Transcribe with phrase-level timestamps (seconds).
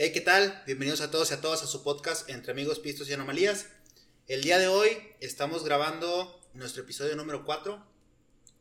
[0.00, 0.62] Hey, ¿qué tal?
[0.64, 3.66] Bienvenidos a todos y a todas a su podcast Entre Amigos, Pistos y Anomalías.
[4.28, 7.84] El día de hoy estamos grabando nuestro episodio número 4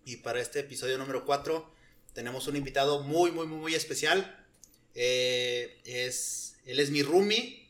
[0.03, 1.71] y para este episodio número 4
[2.13, 4.47] tenemos un invitado muy, muy, muy, muy especial.
[4.95, 7.69] Eh, es, él es mi roomie,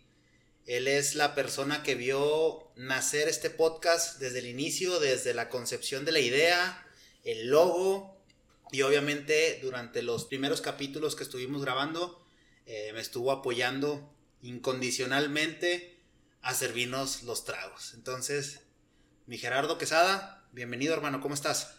[0.65, 6.05] él es la persona que vio nacer este podcast desde el inicio, desde la concepción
[6.05, 6.87] de la idea,
[7.25, 8.17] el logo
[8.71, 12.25] y obviamente durante los primeros capítulos que estuvimos grabando
[12.67, 15.97] eh, me estuvo apoyando incondicionalmente
[16.41, 17.93] a servirnos los tragos.
[17.95, 18.59] Entonces,
[19.25, 21.77] mi Gerardo Quesada, bienvenido hermano, ¿cómo estás?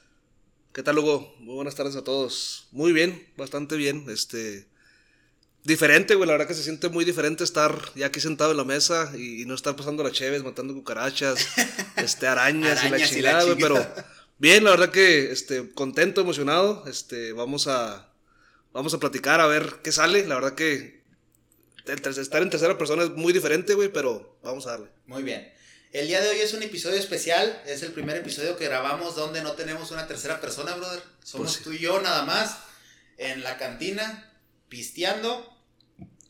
[0.72, 1.34] ¿Qué tal, Hugo?
[1.40, 2.68] Muy buenas tardes a todos.
[2.72, 4.06] Muy bien, bastante bien.
[4.08, 4.66] Este.
[5.64, 6.26] Diferente, güey.
[6.26, 9.44] La verdad que se siente muy diferente estar ya aquí sentado en la mesa y,
[9.44, 11.48] no estar pasando las cheves, matando cucarachas,
[11.96, 13.58] este, arañas, y la chingada, güey.
[13.58, 13.86] Pero
[14.38, 16.84] bien, la verdad que este, contento, emocionado.
[16.86, 18.07] Este, vamos a.
[18.78, 20.24] Vamos a platicar a ver qué sale.
[20.24, 21.02] La verdad que
[21.84, 24.88] estar en tercera persona es muy diferente, güey, pero vamos a darle.
[25.06, 25.52] Muy bien.
[25.90, 29.42] El día de hoy es un episodio especial, es el primer episodio que grabamos donde
[29.42, 31.02] no tenemos una tercera persona, brother.
[31.24, 32.56] Somos Pues tú y yo nada más
[33.16, 34.32] en la cantina,
[34.68, 35.58] pisteando.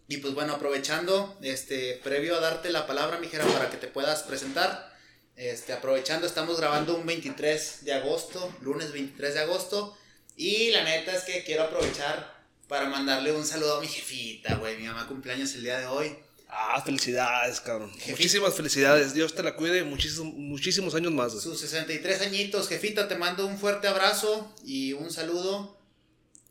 [0.09, 4.23] Y pues bueno, aprovechando, este, previo a darte la palabra, mijera, para que te puedas
[4.23, 4.97] presentar.
[5.37, 9.99] Este, aprovechando, estamos grabando un 23 de agosto, lunes 23 de agosto.
[10.35, 12.38] Y la neta es que quiero aprovechar
[12.69, 14.77] para mandarle un saludo a mi jefita, güey.
[14.77, 16.17] Mi mamá cumpleaños el día de hoy.
[16.49, 17.91] Ah, felicidades, cabrón.
[17.93, 18.13] Jefita.
[18.13, 19.15] Muchísimas felicidades.
[19.15, 21.43] Dios te la cuide muchísimos, muchísimos años más, güey.
[21.43, 25.79] Sus 63 añitos, jefita, te mando un fuerte abrazo y un saludo.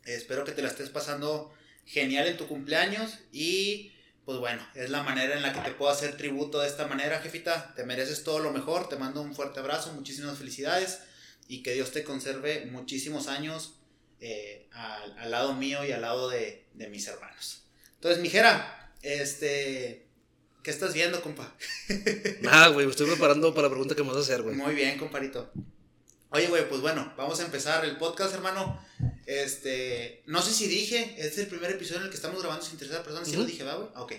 [0.04, 1.52] Espero que te la estés pasando
[1.84, 3.92] genial en tu cumpleaños y
[4.24, 7.20] pues bueno, es la manera en la que te puedo hacer tributo de esta manera,
[7.20, 7.72] jefita.
[7.74, 10.98] Te mereces todo lo mejor, te mando un fuerte abrazo, muchísimas felicidades
[11.48, 13.77] y que Dios te conserve muchísimos años
[14.20, 17.62] eh, al, al lado mío y al lado de, de mis hermanos.
[17.94, 20.06] Entonces, mijera, este,
[20.62, 21.54] ¿qué estás viendo, compa?
[22.42, 24.54] Nada, güey, me estoy preparando para la pregunta que me vas a hacer, güey.
[24.56, 25.50] Muy bien, comparito.
[26.30, 28.78] Oye, güey, pues bueno, vamos a empezar el podcast, hermano.
[29.24, 32.64] Este, no sé si dije, este es el primer episodio en el que estamos grabando
[32.64, 33.24] sin tercera persona.
[33.24, 33.88] ¿Sí lo dije, va, güey?
[33.96, 34.12] Ok,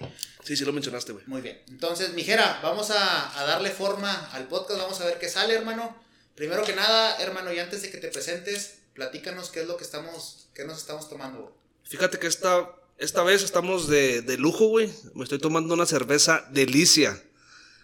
[0.44, 1.24] Sí, sí lo mencionaste, güey.
[1.28, 1.62] muy bien.
[1.68, 4.80] Entonces, mijera, vamos a, a darle forma al podcast.
[4.80, 5.96] Vamos a ver qué sale, hermano.
[6.36, 9.86] Primero que nada, hermano, y antes de que te presentes, platícanos qué es lo que
[9.86, 11.56] estamos, qué nos estamos tomando.
[11.84, 14.92] Fíjate que esta, esta vez estamos de, de lujo, güey.
[15.16, 17.24] Me estoy tomando una cerveza delicia.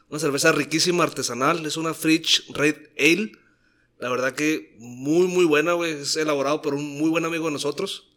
[0.09, 1.65] Una cerveza riquísima, artesanal.
[1.65, 3.31] Es una Fridge Red Ale.
[3.97, 5.93] La verdad que muy, muy buena, güey.
[5.93, 8.11] Es elaborado por un muy buen amigo de nosotros.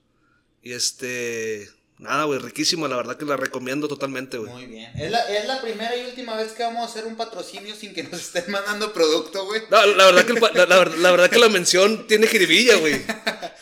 [0.61, 1.71] Y este...
[1.99, 2.87] Nada, güey, riquísima.
[2.87, 4.53] La verdad que la recomiendo totalmente, güey.
[4.53, 4.91] Muy bien.
[4.97, 7.93] Es la, es la primera y última vez que vamos a hacer un patrocinio sin
[7.93, 9.63] que nos estén mandando producto, güey.
[9.69, 13.03] No, la verdad que el la, la la verdad que la mención tiene jiribilla, güey.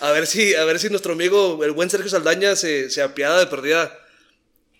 [0.01, 3.39] A ver si, a ver si nuestro amigo, el buen Sergio Saldaña, se, se apiada
[3.39, 3.97] de perdida.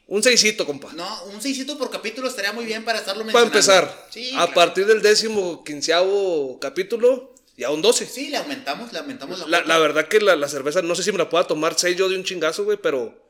[0.09, 0.93] Un seisito, compa.
[0.93, 3.87] No, un seisito por capítulo estaría muy bien para estarlo Para mencionando.
[3.89, 4.53] empezar, Sí, a claro.
[4.55, 8.07] partir del décimo quinceavo capítulo, ya un 12.
[8.07, 11.19] Sí, le aumentamos, le aumentamos la, La, verdad que la cerveza, no sé si me
[11.19, 13.26] la pueda tomar seis yo de un chingazo, güey, pero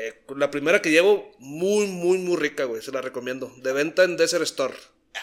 [0.00, 3.52] eh, la primera que llevo, muy, muy, muy rica, güey, se la recomiendo.
[3.58, 4.74] De venta en Desert Store.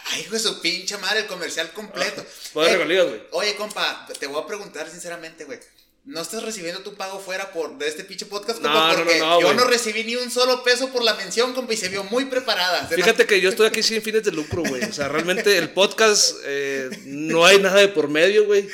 [0.05, 2.25] Ay, hijo de su pinche madre, el comercial completo.
[2.53, 3.21] Puede Eh, regalías, güey.
[3.31, 5.59] Oye, compa, te voy a preguntar sinceramente, güey.
[6.05, 8.61] ¿No estás recibiendo tu pago fuera por de este pinche podcast?
[8.61, 11.73] No, Porque no, no, yo no recibí ni un solo peso por la mención, compa,
[11.73, 12.85] y se vio muy preparada.
[12.87, 14.83] Fíjate que yo estoy aquí sin fines de lucro, güey.
[14.83, 18.67] O sea, realmente el podcast eh, no hay nada de por medio, güey.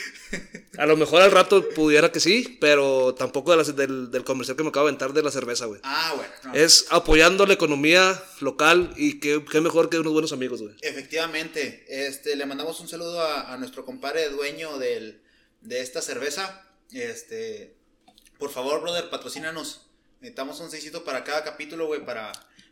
[0.77, 4.57] A lo mejor al rato pudiera que sí, pero tampoco de la- del, del comercial
[4.57, 5.79] que me acabo de aventar de la cerveza, güey.
[5.83, 6.31] Ah, bueno.
[6.43, 6.53] no.
[6.53, 10.75] Es apoyando la economía local y qué, qué mejor que unos buenos amigos, güey.
[10.81, 15.21] Efectivamente, este, le mandamos un saludo a, a nuestro compadre dueño del,
[15.61, 16.67] de esta cerveza.
[16.93, 17.75] Este,
[18.37, 19.87] por favor, brother, patrocínanos.
[20.19, 22.31] Necesitamos un seisito para cada capítulo, güey, para,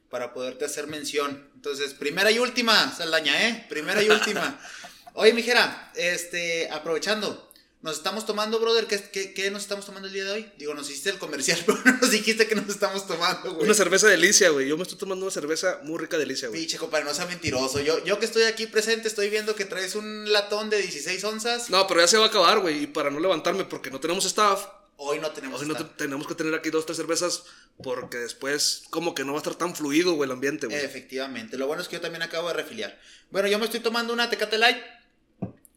[0.10, 1.50] para poderte hacer mención.
[1.56, 3.66] Entonces, primera y última, Saldaña, ¿eh?
[3.70, 4.60] Primera y última.
[5.14, 7.49] Oye, mijera, este, aprovechando,
[7.82, 10.52] nos estamos tomando, brother, ¿qué, qué, qué nos estamos tomando el día de hoy?
[10.58, 13.64] Digo, nos hiciste el comercial, pero no nos dijiste que nos estamos tomando, güey.
[13.66, 14.68] Una cerveza delicia, güey.
[14.68, 16.60] Yo me estoy tomando una cerveza muy rica delicia, güey.
[16.60, 17.80] Pinche compadre, no sea mentiroso.
[17.80, 21.70] Yo, yo que estoy aquí presente estoy viendo que traes un latón de 16 onzas.
[21.70, 22.84] No, pero ya se va a acabar, güey.
[22.84, 24.66] Y para no levantarme porque no tenemos staff,
[25.02, 27.44] Hoy no tenemos hoy no esta- te- tenemos que tener aquí dos, tres cervezas
[27.82, 30.78] porque después como que no va a estar tan fluido, güey, el ambiente, güey.
[30.78, 31.58] Efectivamente.
[31.58, 33.00] Lo bueno es que yo también acabo de refiliar.
[33.32, 34.76] Bueno, yo me estoy tomando una Tecate Light.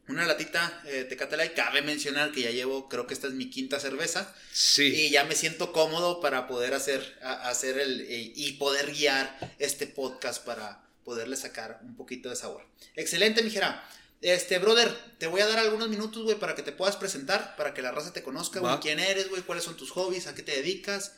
[0.08, 1.54] Una latita eh, Tecate Light.
[1.54, 4.34] Cabe mencionar que ya llevo, creo que esta es mi quinta cerveza.
[4.52, 4.84] Sí.
[4.94, 9.54] Y ya me siento cómodo para poder hacer, a- hacer el, eh, y poder guiar
[9.58, 12.64] este podcast para poderle sacar un poquito de sabor.
[12.96, 13.88] Excelente, mijera.
[14.20, 17.75] Este, brother, te voy a dar algunos minutos, güey, para que te puedas presentar, para
[17.75, 20.43] que la raza te conozca, güey, quién eres, güey, cuáles son tus hobbies, a qué
[20.43, 21.14] te dedicas.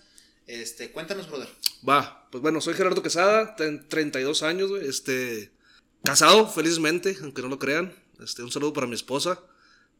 [0.47, 1.49] Este, cuéntanos, brother.
[1.87, 4.89] Va, pues bueno, soy Gerardo Quesada, ten 32 años, güey.
[4.89, 5.51] Este,
[6.03, 7.95] casado, felizmente, aunque no lo crean.
[8.23, 9.41] Este, un saludo para mi esposa.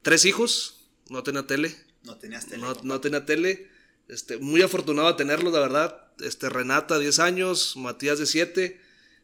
[0.03, 1.75] Tres hijos, no tenía tele.
[2.03, 2.65] No tenías tele.
[2.83, 3.69] No, tenía tele.
[4.09, 6.09] Este, muy afortunado de tenerlos, la verdad.
[6.21, 8.81] Este, Renata, 10 años, Matías, de 7,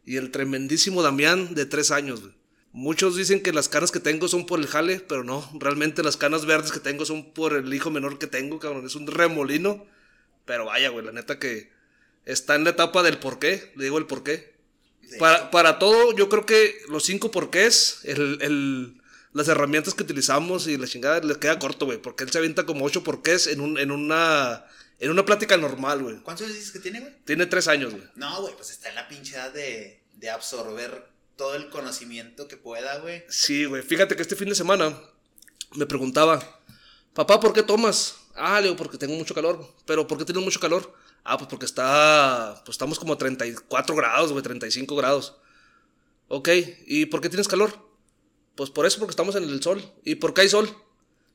[0.06, 2.34] y el tremendísimo Damián, de 3 años, güey.
[2.72, 6.16] Muchos dicen que las canas que tengo son por el jale, pero no, realmente las
[6.16, 8.86] canas verdes que tengo son por el hijo menor que tengo, cabrón.
[8.86, 9.86] Es un remolino.
[10.44, 11.70] Pero vaya, güey, la neta que
[12.24, 13.72] está en la etapa del por qué.
[13.76, 14.54] Le digo el por qué.
[15.18, 19.02] Para, para todo, yo creo que los cinco porqués, el, el,
[19.32, 21.98] las herramientas que utilizamos y la chingada le queda corto, güey.
[21.98, 24.64] Porque él se avienta como ocho porqués en, un, en, una,
[24.98, 26.16] en una plática normal, güey.
[26.22, 27.12] ¿Cuántos años dices que tiene, güey?
[27.24, 28.04] Tiene tres años, güey.
[28.14, 32.56] No, güey, pues está en la pinche edad de, de absorber todo el conocimiento que
[32.56, 33.24] pueda, güey.
[33.28, 33.82] Sí, güey.
[33.82, 34.98] Fíjate que este fin de semana
[35.72, 36.60] me preguntaba,
[37.14, 38.16] papá, ¿por qué tomas?
[38.34, 39.66] Ah, le digo, porque tengo mucho calor.
[39.86, 40.92] ¿Pero por qué tienes mucho calor?
[41.24, 45.36] Ah, pues porque está, pues estamos como a 34 grados, güey, 35 grados.
[46.28, 46.48] Ok,
[46.86, 47.88] ¿y por qué tienes calor?
[48.54, 49.82] Pues por eso, porque estamos en el sol.
[50.04, 50.74] ¿Y por qué hay sol?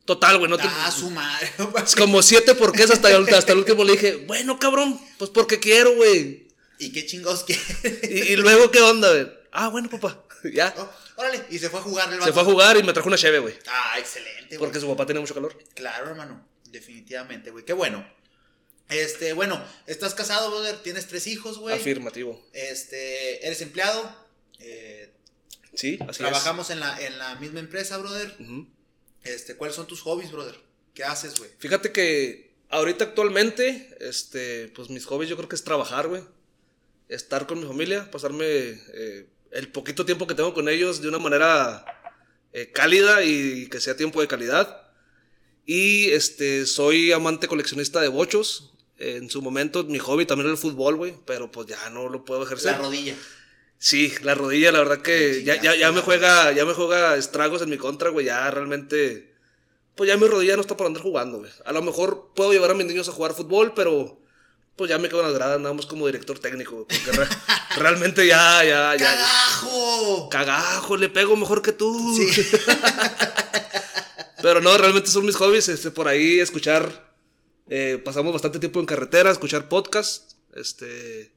[0.06, 0.68] Total, güey, no te...
[0.68, 1.52] Ah, su madre.
[1.84, 5.60] Es como siete porqués hasta, el- hasta el último le dije, bueno, cabrón, pues porque
[5.60, 6.48] quiero, güey.
[6.78, 7.62] ¿Y qué chingados quiere?
[8.04, 9.32] Y, y luego, ¿qué onda, güey?
[9.52, 10.22] Ah, bueno, papá.
[10.54, 10.76] Ya.
[10.78, 13.08] Oh, órale, y se fue a jugar el Se fue a jugar y me trajo
[13.08, 13.56] una cheve, güey.
[13.68, 14.60] Ah, excelente, güey.
[14.60, 15.58] Porque su papá tenía mucho calor.
[15.74, 16.46] Claro, hermano.
[16.66, 17.66] Definitivamente, güey.
[17.66, 18.06] Qué bueno.
[18.90, 20.82] Este, bueno, estás casado, brother.
[20.84, 21.76] Tienes tres hijos, güey.
[21.76, 22.44] Afirmativo.
[22.54, 24.16] Este, eres empleado.
[24.60, 25.12] Eh,
[25.76, 28.36] Sí, así trabajamos en la, en la misma empresa, brother.
[28.40, 28.66] es.
[29.24, 30.56] Este, ¿cuáles son tus hobbies, brother?
[30.94, 31.50] ¿Qué haces, güey?
[31.58, 36.24] Fíjate que ahorita actualmente, este, pues mis hobbies yo creo que es trabajar, güey.
[37.10, 41.20] Estar con mi familia, pasarme eh, el poquito tiempo que tengo con ellos de una
[41.20, 41.86] manera
[42.54, 44.90] eh, cálida y que sea tiempo de calidad.
[45.66, 48.75] Y este, soy amante coleccionista de bochos.
[48.98, 52.24] En su momento mi hobby también era el fútbol, güey, pero pues ya no lo
[52.24, 52.74] puedo ejercer.
[52.74, 53.16] La rodilla.
[53.78, 57.62] Sí, la rodilla, la verdad que ya, ya, ya me juega, ya me juega estragos
[57.62, 58.26] en mi contra, güey.
[58.28, 59.34] Ya realmente,
[59.96, 61.52] pues ya mi rodilla no está para andar jugando, güey.
[61.66, 64.18] A lo mejor puedo llevar a mis niños a jugar fútbol, pero
[64.78, 67.28] pues ya me quedo en las gradas, nada más como director técnico, güey, porque re-
[67.78, 69.06] realmente ya, ya, ya.
[69.14, 70.30] ¡Cagajo!
[70.30, 72.16] Cagajo, le pego mejor que tú.
[72.16, 72.42] Sí.
[74.42, 77.05] Pero no, realmente son mis hobbies, este, por ahí escuchar,
[77.70, 81.32] eh, pasamos bastante tiempo en carretera, escuchar podcasts, este,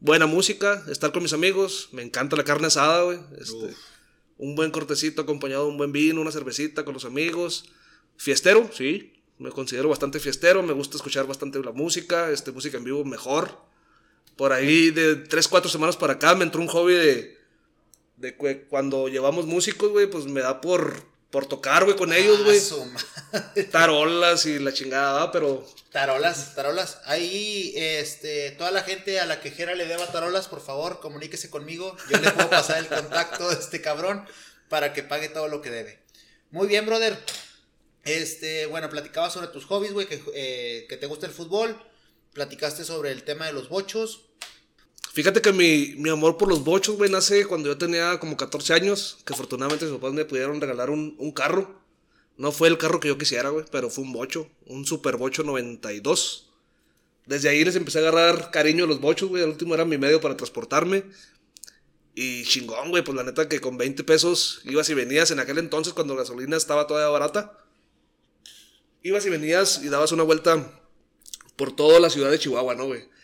[0.00, 3.74] buena música, estar con mis amigos, me encanta la carne asada, güey, este,
[4.38, 7.66] un buen cortecito acompañado de un buen vino, una cervecita con los amigos,
[8.16, 12.84] fiestero, sí, me considero bastante fiestero, me gusta escuchar bastante la música, este, música en
[12.84, 13.58] vivo mejor,
[14.36, 17.38] por ahí de 3, 4 semanas para acá me entró un hobby de,
[18.16, 22.38] de que cuando llevamos músicos, güey, pues me da por, por tocar, güey, con ellos,
[22.40, 22.60] Ah, güey.
[23.32, 23.64] madre.
[23.64, 27.00] Tarolas y la chingada, pero Tarolas, tarolas.
[27.06, 31.48] Ahí, este, toda la gente a la que Jera le deba tarolas, por favor, comuníquese
[31.50, 31.96] conmigo.
[32.10, 34.26] Yo le puedo pasar el contacto de este cabrón
[34.68, 36.02] para que pague todo lo que debe.
[36.50, 37.18] Muy bien, brother.
[38.04, 41.80] Este, bueno, platicabas sobre tus hobbies, güey, que, eh, que te gusta el fútbol.
[42.34, 44.26] Platicaste sobre el tema de los bochos.
[45.16, 48.74] Fíjate que mi, mi amor por los bochos, güey, nace cuando yo tenía como 14
[48.74, 51.80] años, que afortunadamente mis papás me pudieron regalar un, un carro.
[52.36, 55.42] No fue el carro que yo quisiera, güey, pero fue un bocho, un super bocho
[55.42, 56.50] 92.
[57.24, 59.96] Desde ahí les empecé a agarrar cariño a los bochos, güey, el último era mi
[59.96, 61.04] medio para transportarme.
[62.14, 65.56] Y chingón, güey, pues la neta que con 20 pesos ibas y venías en aquel
[65.56, 67.58] entonces cuando la gasolina estaba todavía barata.
[69.02, 70.78] Ibas y venías y dabas una vuelta
[71.56, 73.15] por toda la ciudad de Chihuahua, ¿no, güey?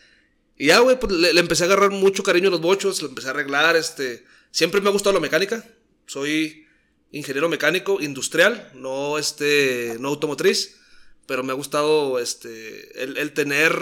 [0.62, 3.08] Y ya, güey, pues le, le empecé a agarrar mucho cariño a los bochos, le
[3.08, 4.24] empecé a arreglar, este...
[4.52, 5.68] Siempre me ha gustado la mecánica,
[6.06, 6.68] soy
[7.10, 10.76] ingeniero mecánico industrial, no, este, no automotriz,
[11.26, 13.74] pero me ha gustado, este, el, el tener,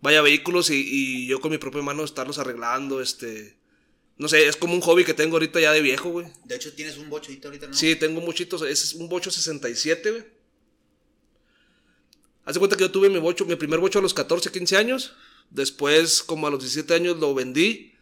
[0.00, 3.56] vaya, vehículos y, y yo con mi propia mano estarlos arreglando, este...
[4.16, 6.26] No sé, es como un hobby que tengo ahorita ya de viejo, güey.
[6.46, 7.74] De hecho, tienes un bochito ahorita, ¿no?
[7.74, 8.62] Sí, tengo muchitos.
[8.62, 10.24] Es un bocho 67, güey.
[12.44, 14.76] Haz de cuenta que yo tuve mi bocho, mi primer bocho a los 14, 15
[14.76, 15.14] años.
[15.50, 17.92] Después, como a los 17 años, lo vendí.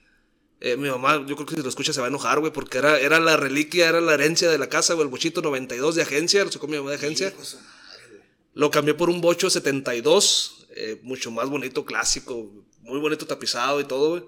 [0.60, 2.78] Eh, mi mamá, yo creo que si lo escucha se va a enojar, güey, porque
[2.78, 6.02] era, era la reliquia, era la herencia de la casa, güey, el bochito 92 de
[6.02, 7.34] agencia, lo sacó mi mamá de agencia.
[8.54, 13.84] Lo cambié por un bocho 72, eh, mucho más bonito, clásico, muy bonito tapizado y
[13.84, 14.22] todo, güey.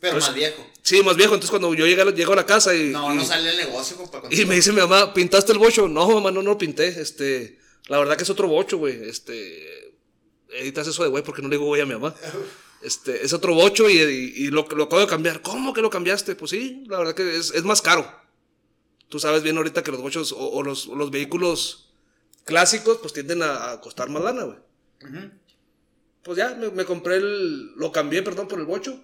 [0.00, 0.66] Pero más viejo.
[0.82, 2.88] Sí, más viejo, entonces cuando yo llegué, llego a la casa y...
[2.88, 4.22] No, y- no sale el negocio, compa.
[4.30, 5.88] y me dice mi mamá, ¿pintaste el bocho?
[5.88, 6.88] No, mamá, no, no lo pinté.
[6.88, 9.08] Este, la verdad que es otro bocho, güey.
[9.08, 9.79] Este,
[10.52, 12.14] editas eso de güey porque no le digo güey a mi mamá.
[12.82, 15.42] Este, es otro bocho y, y- y lo, lo acabo de cambiar.
[15.42, 16.34] ¿Cómo que lo cambiaste?
[16.34, 18.10] Pues sí, la verdad que es, es más caro.
[19.08, 21.92] Tú sabes bien ahorita que los bochos o, o los, o los vehículos
[22.44, 24.58] clásicos pues tienden a, a costar más lana, güey.
[26.22, 29.02] Pues ya, me, me compré el, lo cambié, perdón, por el bocho.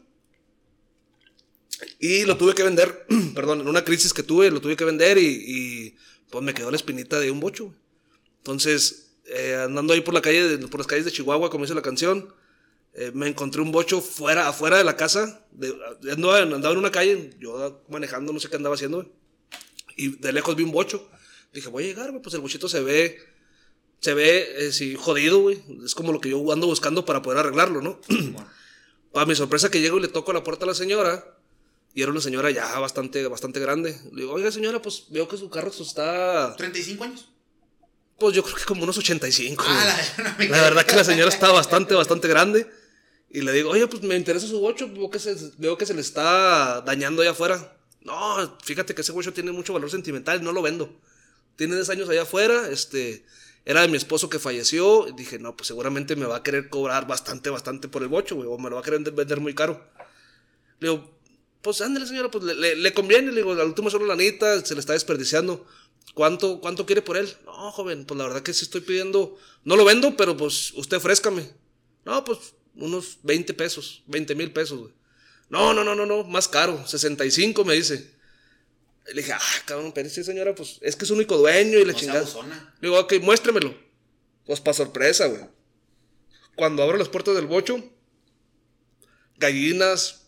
[1.98, 5.18] Y lo tuve que vender, perdón, en una crisis que tuve, lo tuve que vender
[5.18, 5.96] y, y
[6.30, 7.66] pues me quedó la espinita de un bocho.
[7.66, 7.76] güey.
[8.38, 11.75] Entonces, eh, andando ahí por la calle, de- por las calles de Chihuahua, como dice
[11.75, 12.33] la canción,
[12.95, 15.45] eh, me encontré un bocho fuera, afuera de la casa.
[15.52, 15.75] De,
[16.11, 19.11] andaba, andaba en una calle, yo manejando, no sé qué andaba haciendo.
[19.97, 21.09] Y de lejos vi un bocho.
[21.52, 23.18] Dije, voy a llegar, pues el bochito se ve,
[24.00, 25.62] se ve, eh, sí, jodido, güey.
[25.85, 28.00] Es como lo que yo ando buscando para poder arreglarlo, ¿no?
[28.09, 28.47] Simón.
[29.12, 31.33] Para mi sorpresa que llego y le toco la puerta a la señora.
[31.95, 33.99] Y era una señora ya bastante, bastante grande.
[34.12, 36.54] Le digo, oiga señora, pues veo que su carro está...
[36.56, 37.26] 35 años.
[38.18, 39.64] Pues yo creo que como unos 85.
[39.66, 39.96] Ah,
[40.38, 42.66] la, La verdad que la señora está bastante, bastante grande.
[43.30, 45.92] Y le digo, oye, pues me interesa su bocho, veo que se, veo que se
[45.94, 47.76] le está dañando allá afuera.
[48.02, 50.99] No, fíjate que ese bocho tiene mucho valor sentimental, no lo vendo.
[51.56, 53.26] Tiene 10 años allá afuera, este,
[53.64, 55.08] era de mi esposo que falleció.
[55.08, 58.37] Y dije, no, pues seguramente me va a querer cobrar bastante, bastante por el bocho,
[58.37, 59.85] güey, o me lo va a querer vender muy caro.
[60.80, 61.18] Le digo,
[61.62, 64.64] pues ándale señora, pues le, le- le conviene, le digo, al último solo la lanita,
[64.64, 65.66] se le está desperdiciando.
[66.14, 67.34] ¿Cuánto, ¿Cuánto quiere por él?
[67.44, 70.96] No, joven, pues la verdad que sí estoy pidiendo, no lo vendo, pero pues usted
[70.96, 71.50] ofrézcame.
[72.04, 72.38] No, pues
[72.75, 74.92] unos 20 pesos, 20 mil pesos, güey.
[75.48, 78.14] No, no, no, no, no, más caro, 65 me dice.
[79.08, 81.84] Y le dije, ah, cabrón, pero sí señora, pues es que es único dueño y
[81.84, 82.26] la No chingada.
[82.80, 83.76] Le digo, ok, muéstremelo.
[84.44, 85.42] Pues para sorpresa, güey.
[86.56, 87.84] Cuando abro las puertas del bocho,
[89.36, 90.26] gallinas,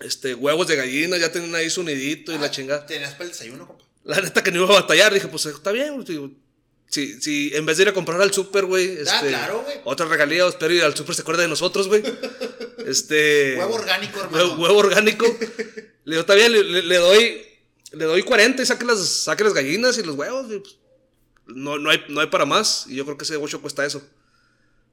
[0.00, 2.86] este, huevos de gallina, ya tienen ahí su nidito y Ah, la chingada.
[2.86, 3.84] Tenías para el desayuno, compa.
[4.08, 6.04] La neta que no iba a batallar, dije, pues está bien, güey.
[6.06, 6.30] Digo,
[6.88, 9.76] Si, si en vez de ir a comprar al súper, güey, Ah, este, claro, güey.
[9.84, 12.02] otra regalía, espero ir al súper se acuerda de nosotros, güey.
[12.86, 13.56] Este.
[13.58, 14.44] Huevo orgánico, hermano.
[14.44, 15.26] Huevo, huevo orgánico.
[16.04, 17.42] le digo, está bien, le, le- le doy,
[17.92, 20.46] le doy 40 y saque las, saque las gallinas y los huevos.
[20.50, 20.76] y, pues,
[21.46, 22.86] no, no, hay, no hay para más.
[22.88, 24.02] Y yo creo que ese bocho cuesta eso.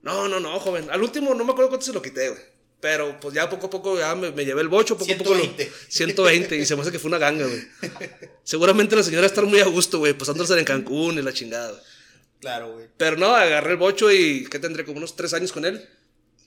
[0.01, 0.89] No, no, no, joven.
[0.91, 2.41] Al último no me acuerdo cuánto se lo quité, güey.
[2.85, 5.33] Pero pues ya poco a poco ya me, me llevé el bocho, poco a poco.
[5.33, 5.71] lo- 120.
[5.89, 6.55] 120.
[6.57, 7.63] Y se me hace que fue una ganga, güey.
[8.43, 11.71] Seguramente la señora está muy a gusto, güey, pasándose en Cancún y la chingada.
[11.71, 11.81] güey.
[12.41, 12.85] Claro, güey.
[12.95, 14.85] Pero no, agarré el bocho y ¿qué tendré?
[14.85, 15.83] Como unos tres años con él.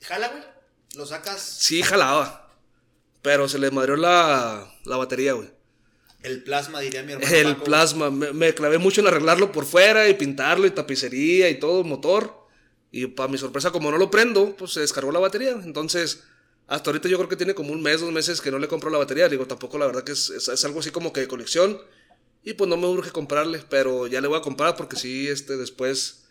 [0.02, 0.42] Jala, güey.
[0.94, 2.54] Lo sacas Sí, jalaba.
[3.20, 5.50] Pero se le madrió la, la batería, güey.
[6.22, 7.34] el plasma, diría mi hermano.
[7.34, 7.64] El Paco.
[7.64, 8.10] plasma.
[8.12, 12.37] Me, me clavé mucho en arreglarlo por fuera y pintarlo y tapicería y todo, motor.
[12.90, 15.50] Y para mi sorpresa, como no lo prendo, pues se descargó la batería.
[15.50, 16.22] Entonces,
[16.66, 18.90] hasta ahorita yo creo que tiene como un mes, dos meses que no le compro
[18.90, 19.28] la batería.
[19.28, 21.80] Digo, tampoco la verdad que es, es- es algo así como que de colección.
[22.44, 25.56] Y pues no me urge comprarle, pero ya le voy a comprar porque sí, este,
[25.56, 26.24] después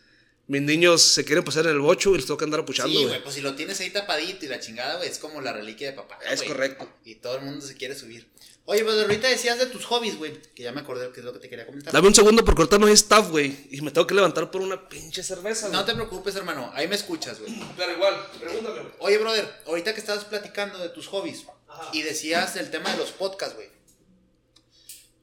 [0.47, 3.05] mis niños se quieren pasar en el bocho y les tengo que andar apuchando, Sí,
[3.05, 3.21] güey.
[3.21, 5.93] pues si lo tienes ahí tapadito y la chingada, güey, es como la reliquia de
[5.97, 6.17] papá.
[6.31, 6.89] Es correcto.
[7.03, 8.25] Y todo el mundo se quiere subir.
[8.69, 11.31] Oye, pues ahorita decías de tus hobbies, güey, que ya me acordé que es lo
[11.31, 11.93] que te quería comentar.
[11.93, 13.65] Dame un segundo porque ahorita no hay staff, güey.
[13.71, 15.85] Y me tengo que levantar por una pinche cerveza, No güey.
[15.85, 17.57] te preocupes, hermano, ahí me escuchas, güey.
[17.77, 18.93] Pero igual, pregúntame, güey.
[18.99, 21.89] Oye, brother, ahorita que estabas platicando de tus hobbies Ajá.
[21.93, 23.69] y decías el tema de los podcasts, güey.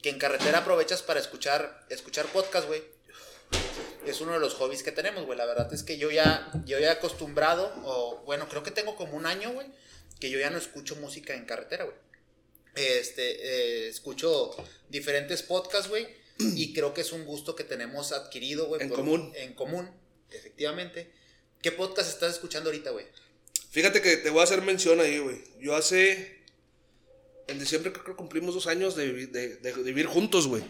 [0.00, 2.82] Que en carretera aprovechas para escuchar, escuchar podcast, güey.
[4.06, 5.36] Es uno de los hobbies que tenemos, güey.
[5.36, 8.96] La verdad es que yo ya, yo ya he acostumbrado, o bueno, creo que tengo
[8.96, 9.66] como un año, güey,
[10.18, 11.96] que yo ya no escucho música en carretera, güey.
[12.74, 14.50] Este, eh, escucho
[14.88, 16.06] diferentes podcasts, güey.
[16.38, 18.82] Y creo que es un gusto que tenemos adquirido, güey.
[18.82, 19.32] En por- común.
[19.36, 19.90] En común,
[20.30, 21.10] efectivamente.
[21.62, 23.06] ¿Qué podcast estás escuchando ahorita, güey?
[23.70, 25.42] Fíjate que te voy a hacer mención ahí, güey.
[25.60, 26.42] Yo hace.
[27.46, 30.62] En diciembre creo que cumplimos dos años de, vivi- de- de- de vivir juntos, güey.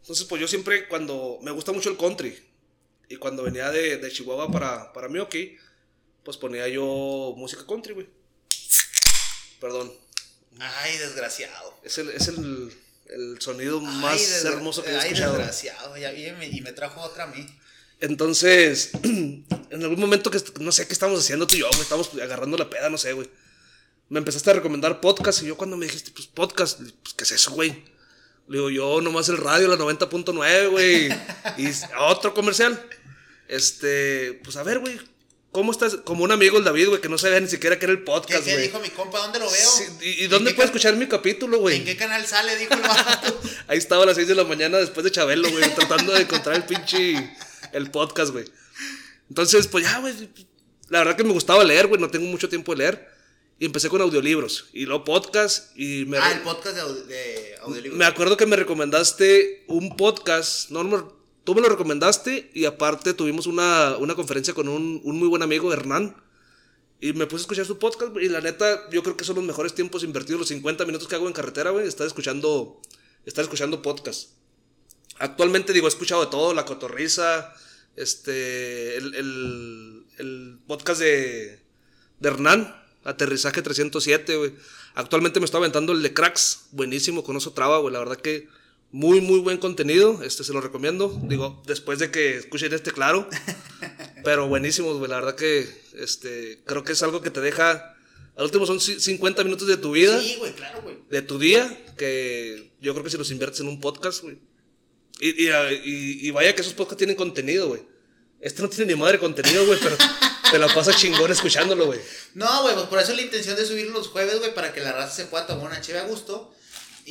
[0.00, 1.38] Entonces, pues yo siempre, cuando.
[1.42, 2.38] Me gusta mucho el country.
[3.08, 5.56] Y cuando venía de, de Chihuahua para, para Milwaukee,
[6.22, 8.06] pues ponía yo música country, güey.
[9.60, 9.92] Perdón.
[10.58, 11.78] Ay, desgraciado.
[11.84, 12.72] Es el, es el,
[13.06, 15.34] el sonido Ay, más hermoso que he ay, escuchado.
[15.34, 15.96] desgraciado.
[15.96, 17.46] Ya vi, y me, y me trajo otra a mí.
[18.00, 22.10] Entonces, en algún momento que no sé qué estamos haciendo tú y yo, güey, estamos
[22.22, 23.28] agarrando la peda, no sé, güey.
[24.08, 27.32] Me empezaste a recomendar podcast y yo cuando me dijiste, pues podcast, pues ¿qué es
[27.32, 27.84] eso, güey?
[28.48, 31.08] Le digo, yo nomás el radio, la 90.9, güey.
[31.58, 32.82] y otro comercial.
[33.48, 34.98] Este, pues a ver, güey,
[35.52, 35.96] ¿cómo estás?
[36.04, 38.04] Como un amigo, el David, güey, que no sabía ni siquiera que era el ¿Qué,
[38.04, 38.66] podcast, qué güey.
[38.66, 39.18] dijo mi compa?
[39.18, 39.70] ¿Dónde lo veo?
[39.70, 41.76] Sí, ¿Y, y ¿En dónde qué puedo escuchar mi capítulo, güey?
[41.76, 42.56] ¿En qué canal sale?
[42.56, 43.40] Dijo el vato.
[43.68, 46.56] Ahí estaba a las 6 de la mañana después de Chabelo, güey, tratando de encontrar
[46.56, 47.30] el pinche
[47.72, 48.44] el podcast, güey.
[49.28, 50.14] Entonces, pues ya, güey.
[50.88, 53.08] La verdad que me gustaba leer, güey, no tengo mucho tiempo de leer.
[53.60, 57.54] Y empecé con audiolibros y luego podcast y me, ah, el podcast de, au- de
[57.62, 57.98] audiolibro.
[57.98, 61.17] me acuerdo que me recomendaste un podcast, no, no,
[61.48, 65.72] tú me lo recomendaste y aparte tuvimos una, una conferencia con un, muy buen amigo,
[65.72, 66.14] Hernán.
[67.00, 69.46] Y me puse a escuchar su podcast, y la neta, yo creo que son los
[69.46, 72.82] mejores tiempos invertidos, los 50 minutos que hago en carretera, güey, estar escuchando,
[73.24, 74.32] estar escuchando podcast.
[75.20, 77.54] Actualmente, digo, he escuchado de todo, La Cotorriza,
[77.96, 81.62] este, el, el, podcast de,
[82.20, 84.52] de Hernán, aterrizaje 307, güey.
[84.96, 87.94] Actualmente me estoy aventando el de Cracks, buenísimo, con eso traba, güey.
[87.94, 88.48] La verdad que
[88.90, 91.08] muy, muy buen contenido, este se lo recomiendo.
[91.24, 93.28] Digo, después de que escuchen este, claro.
[94.24, 95.10] Pero buenísimos, güey.
[95.10, 95.68] La verdad que
[95.98, 97.94] este, creo que es algo que te deja.
[98.36, 100.96] Al último son ci- 50 minutos de tu vida, Sí, güey, claro, güey.
[101.10, 104.38] de tu día, que yo creo que si los inviertes en un podcast, güey.
[105.20, 107.82] Y, y, y- y vaya que esos podcasts tienen contenido, güey.
[108.40, 109.96] Este no tiene ni madre contenido, güey, pero
[110.52, 111.98] te la pasa chingón escuchándolo, güey.
[112.34, 114.80] No, güey, pues por eso es la intención de subir los jueves, güey, para que
[114.80, 116.54] la raza se pueda tomar una cheve a gusto.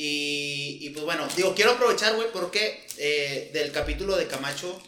[0.00, 4.80] Y, y pues bueno, digo, quiero aprovechar, güey, porque eh, del capítulo de Camacho,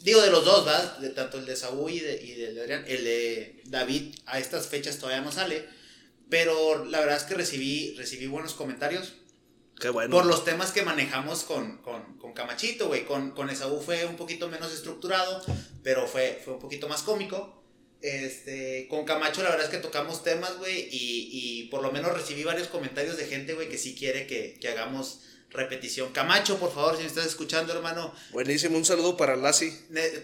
[0.00, 0.98] digo de los dos, ¿verdad?
[0.98, 4.38] De, tanto el de Saúl y, de, y del de Adrián, el de David a
[4.38, 5.66] estas fechas todavía no sale.
[6.28, 9.14] Pero la verdad es que recibí, recibí buenos comentarios.
[9.80, 10.14] Qué bueno.
[10.14, 13.06] Por los temas que manejamos con, con, con Camachito, güey.
[13.06, 15.42] Con, con Esaú fue un poquito menos estructurado,
[15.82, 17.63] pero fue, fue un poquito más cómico.
[18.04, 22.12] Este, con Camacho la verdad es que tocamos temas, güey, y, y por lo menos
[22.12, 26.12] recibí varios comentarios de gente, güey, que sí quiere que, que hagamos repetición.
[26.12, 29.72] Camacho, por favor, si me estás escuchando, hermano, Buenísimo, un saludo para Lassi.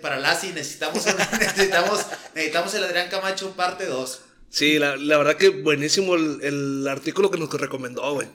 [0.02, 1.06] para Lassi necesitamos,
[1.40, 4.20] necesitamos, necesitamos el Adrián Camacho parte 2.
[4.50, 8.28] Sí, la, la verdad que buenísimo el, el artículo que nos recomendó, güey.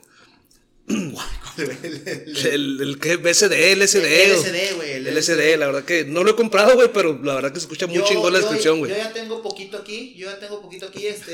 [1.57, 4.05] El, el que BSD, LSD.
[4.05, 7.19] El LSD, güey, el El LSD, la verdad que no lo he comprado, güey, pero
[7.23, 8.91] la verdad que se escucha muy chingón la descripción, güey.
[8.91, 11.31] Yo ya tengo poquito aquí, yo ya tengo poquito aquí este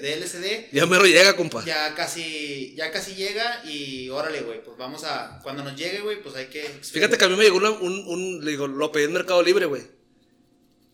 [0.00, 0.72] de LSD.
[0.72, 1.64] Ya mero llega, compa.
[1.64, 6.22] Ya casi, ya casi llega y órale, güey, pues vamos a, cuando nos llegue, güey,
[6.22, 6.62] pues hay que...
[6.82, 9.66] Fíjate que a mí me llegó un, un- le digo, lo pedí en Mercado Libre,
[9.66, 9.82] güey.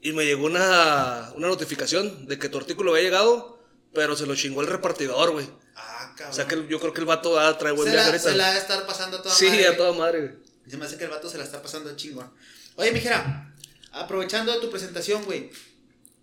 [0.01, 3.59] Y me llegó una, una notificación de que tu artículo había llegado,
[3.93, 5.47] pero se lo chingó el repartidor, güey.
[6.19, 6.33] Cabrón.
[6.33, 8.13] O sea que yo creo que el vato va a traer buen se, viaje la,
[8.15, 8.31] ahorita.
[8.31, 9.77] se la va a estar pasando a toda sí, madre, a güey.
[9.79, 10.35] toda madre.
[10.69, 12.31] Se me hace que el vato se la está pasando chingón.
[12.77, 13.55] Oye, mijera,
[13.93, 15.51] aprovechando de tu presentación, güey,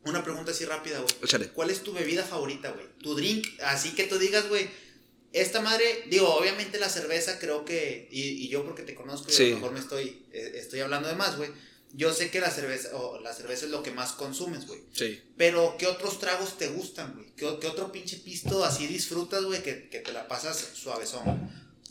[0.03, 1.11] una pregunta así rápida, güey.
[1.23, 1.47] Échale.
[1.49, 2.85] ¿Cuál es tu bebida favorita, güey?
[3.01, 4.69] Tu drink, así que tú digas, güey,
[5.33, 9.33] esta madre, digo, obviamente la cerveza creo que, y, y yo porque te conozco y
[9.33, 9.49] a Sí.
[9.49, 11.49] lo mejor me estoy, eh, estoy hablando de más, güey.
[11.93, 14.81] Yo sé que la cerveza, o la cerveza es lo que más consumes, güey.
[14.91, 15.21] Sí.
[15.37, 17.27] Pero, ¿qué otros tragos te gustan, güey?
[17.37, 21.49] ¿Qué, qué otro pinche pisto así disfrutas, güey, que, que te la pasas suavezón?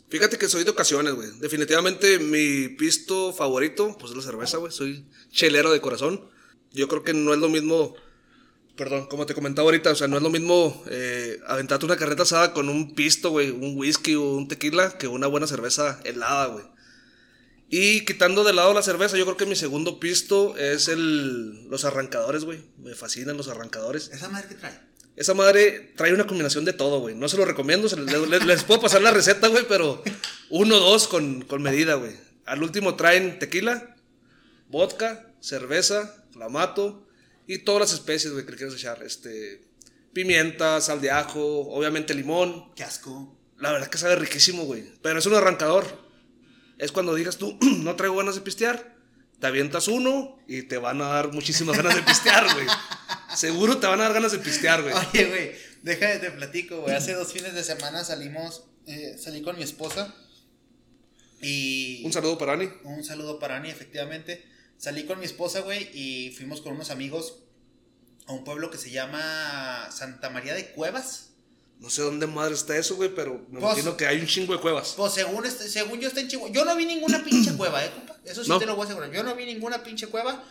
[0.09, 1.29] Fíjate que soy de ocasiones, güey.
[1.39, 4.71] Definitivamente mi pisto favorito, pues es la cerveza, güey.
[4.71, 6.29] Soy chelero de corazón.
[6.71, 7.95] Yo creo que no es lo mismo,
[8.75, 12.23] perdón, como te comentaba ahorita, o sea, no es lo mismo eh, aventarte una carreta
[12.23, 16.47] asada con un pisto, güey, un whisky o un tequila, que una buena cerveza helada,
[16.47, 16.65] güey.
[17.77, 21.83] Y quitando de lado la cerveza, yo creo que mi segundo pisto es el, los
[21.83, 22.63] arrancadores, güey.
[22.77, 24.09] Me fascinan los arrancadores.
[24.13, 24.79] ¿Esa madre qué trae?
[25.17, 27.15] Esa madre trae una combinación de todo, güey.
[27.15, 30.01] No se lo recomiendo, se les, les- les puedo pasar la receta, güey, pero
[30.49, 32.13] uno, dos con, con medida, güey.
[32.45, 33.95] Al último traen tequila,
[34.69, 37.05] vodka, cerveza, clamato
[37.45, 39.03] y todas las especies, güey, que le quieras echar.
[39.03, 39.67] Este,
[40.13, 42.73] pimienta, sal de ajo, obviamente limón.
[42.73, 43.37] Qué asco.
[43.59, 44.83] La verdad que sabe riquísimo, güey.
[45.01, 46.04] Pero es un arrancador.
[46.77, 48.95] Es cuando digas tú, no traigo ganas de pistear.
[49.39, 52.67] Te avientas uno y te van a dar muchísimas ganas de pistear, güey.
[53.35, 54.93] Seguro te van a dar ganas de pistear, güey.
[54.93, 55.51] Oye, güey,
[55.83, 56.95] déjame te platico, güey.
[56.95, 60.15] Hace dos fines de semana salimos, eh, salí con mi esposa
[61.41, 62.01] y...
[62.05, 62.69] Un saludo para Ani.
[62.83, 64.45] Un saludo para Ani, efectivamente.
[64.77, 67.43] Salí con mi esposa, güey, y fuimos con unos amigos
[68.27, 71.34] a un pueblo que se llama Santa María de Cuevas.
[71.79, 74.53] No sé dónde madre está eso, güey, pero me Pues- imagino que hay un chingo
[74.53, 74.93] de cuevas.
[74.95, 76.53] Pues según, este- según yo está en Chihuahua.
[76.53, 78.15] Yo no vi ninguna pinche cueva, eh, compa.
[78.23, 78.57] Eso sí No.
[78.59, 79.11] te lo voy a asegurar.
[79.11, 80.43] Yo no vi ninguna pinche cueva.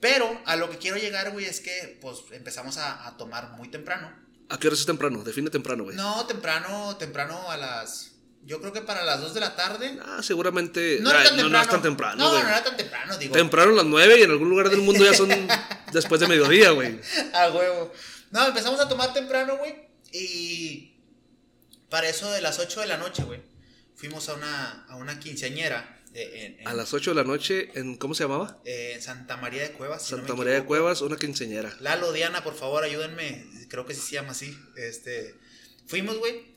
[0.00, 3.68] Pero a lo que quiero llegar, güey, es que pues empezamos a, a tomar muy
[3.70, 4.12] temprano.
[4.50, 5.22] ¿A qué hora es temprano?
[5.24, 5.96] Define temprano, güey.
[5.96, 8.10] No, temprano, temprano a las.
[8.44, 9.98] Yo creo que para las 2 de la tarde.
[10.04, 10.98] Ah, seguramente.
[11.00, 11.48] No era tan no, temprano.
[11.56, 12.42] no es tan temprano, No, güey.
[12.42, 13.32] no era tan temprano, digo.
[13.32, 15.30] Temprano a las 9 y en algún lugar del mundo ya son
[15.92, 17.00] después de mediodía, güey.
[17.32, 17.90] A huevo.
[18.32, 19.74] No, empezamos a tomar temprano, güey.
[20.16, 20.94] Y
[21.90, 23.40] para eso de las 8 de la noche, güey.
[23.96, 27.96] Fuimos a una, a una quinceañera en, en- A las 8 de la noche, en
[27.96, 28.60] ¿cómo se llamaba?
[28.64, 30.04] eh, en Santa María de Cuevas.
[30.06, 30.64] si no Santa María de.
[30.64, 31.76] Cuevas, una quinceñera.
[31.80, 33.44] Lalo, Diana, por favor, ayúdenme.
[33.68, 34.56] Creo que sí se llama así.
[34.76, 35.34] Este,
[35.86, 36.54] fuimos, güey.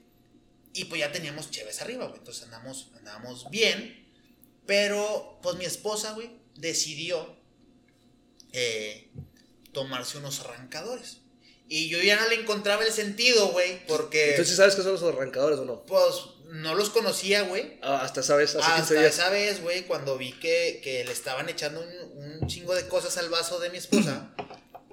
[0.73, 2.19] Y pues ya teníamos chéves arriba, güey.
[2.19, 4.05] Entonces andamos, andábamos bien.
[4.67, 7.35] Pero, pues mi esposa, güey, decidió
[8.51, 9.09] eh,
[9.71, 11.21] tomarse unos arrancadores.
[11.69, 13.85] Y yo ya no le encontraba el sentido, güey.
[13.87, 15.83] Porque, Entonces, ¿sabes qué son los arrancadores o no?
[15.83, 16.15] pues,
[16.49, 17.77] no los conocía, güey.
[17.81, 19.13] Ah, hasta sabes, hace 15 Hasta días.
[19.15, 23.17] esa vez, güey, cuando vi que, que le estaban echando un, un chingo de cosas
[23.17, 24.29] al vaso de mi esposa.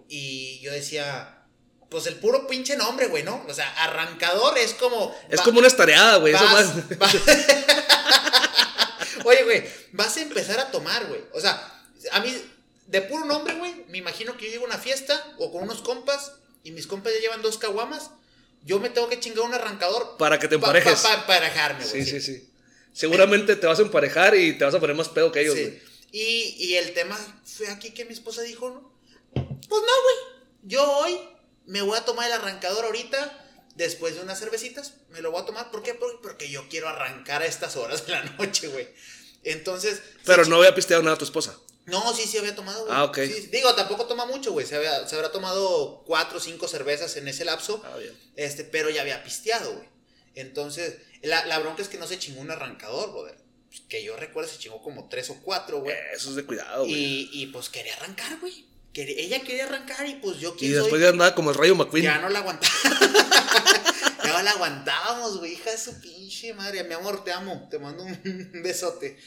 [0.09, 1.45] y yo decía,
[1.91, 3.45] pues el puro pinche nombre, güey, ¿no?
[3.49, 5.15] O sea, arrancador es como.
[5.31, 6.35] Es va- como una estareada, güey.
[6.35, 7.09] Eso más- va-
[9.25, 11.21] Oye, güey, vas a empezar a tomar, güey.
[11.33, 11.83] O sea,
[12.13, 12.37] a mí,
[12.89, 15.81] de puro nombre, güey, me imagino que yo llego a una fiesta o con unos
[15.83, 16.33] compas
[16.65, 18.11] y mis compas ya llevan dos caguamas,
[18.65, 20.17] yo me tengo que chingar un arrancador.
[20.17, 21.01] Para que te emparejes.
[21.01, 22.05] Para emparejarme, güey.
[22.05, 22.51] Sí, sí, sí,
[22.93, 25.81] Seguramente te vas a emparejar y te vas a poner más pedo que ellos, güey.
[26.11, 28.93] Y, y el tema fue aquí que mi esposa dijo, ¿no?
[29.35, 30.45] Pues no, güey.
[30.63, 31.19] Yo hoy
[31.67, 35.47] me voy a tomar el arrancador ahorita después de unas cervecitas, me lo voy a
[35.47, 35.71] tomar.
[35.71, 35.95] ¿Por qué?
[35.95, 38.89] Porque yo quiero arrancar a estas horas de la noche, güey.
[39.43, 40.01] Entonces.
[40.25, 41.59] Pero no había pisteado nada a tu esposa.
[41.87, 42.97] No, sí, sí había tomado, güey.
[42.97, 43.19] Ah, ok.
[43.51, 44.67] digo, tampoco toma mucho, güey.
[44.67, 47.83] Se, se habrá tomado cuatro o cinco cervezas en ese lapso.
[47.85, 48.17] Ah, bien.
[48.37, 49.89] Este, pero ya había pisteado, güey.
[50.35, 53.37] Entonces, la, la, bronca es que no se chingó un arrancador, brother.
[53.89, 55.95] Que yo recuerdo se chingó como tres o cuatro, güey.
[56.15, 56.95] Eso es de cuidado, güey.
[56.95, 58.65] Y, y pues quería arrancar, güey.
[58.95, 60.75] ella quería arrancar y pues yo quiero.
[60.75, 62.05] Y después ya andaba como el rayo McQueen.
[62.05, 62.73] Ya no la aguantaba.
[64.25, 65.55] ya no la aguantábamos, güey.
[65.55, 66.85] Hija de su pinche madre.
[66.85, 67.69] Mi amor, te amo.
[67.71, 69.19] Te mando un besote.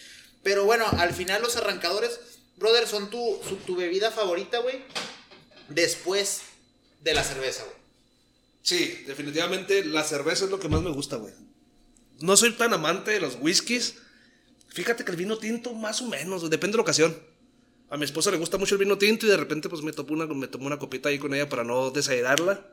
[0.43, 2.19] Pero bueno, al final los arrancadores,
[2.57, 4.81] brother, son tu, tu bebida favorita, güey.
[5.69, 6.41] Después
[7.03, 7.75] de la cerveza, güey.
[8.61, 11.33] Sí, definitivamente la cerveza es lo que más me gusta, güey.
[12.19, 13.95] No soy tan amante de los whiskies.
[14.69, 17.17] Fíjate que el vino tinto, más o menos, depende de la ocasión.
[17.89, 20.11] A mi esposa le gusta mucho el vino tinto y de repente pues me tomo
[20.11, 22.67] una, me tomo una copita ahí con ella para no desairarla.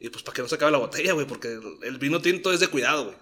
[0.00, 2.60] Y pues para que no se acabe la botella, güey, porque el vino tinto es
[2.60, 3.16] de cuidado, güey.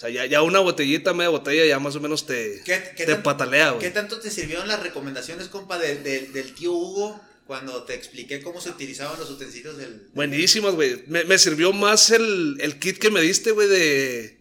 [0.00, 2.62] O sea, ya, ya, una botellita, media botella, ya más o menos te,
[2.96, 3.82] te patalea, güey.
[3.86, 8.70] ¿Qué tanto te sirvieron las recomendaciones, compa, del tío Hugo cuando te expliqué cómo se
[8.70, 10.08] utilizaban los utensilios del...
[10.14, 11.04] Buenísimas, güey.
[11.06, 14.40] Me, me, sirvió más el, el kit que me diste, güey, de...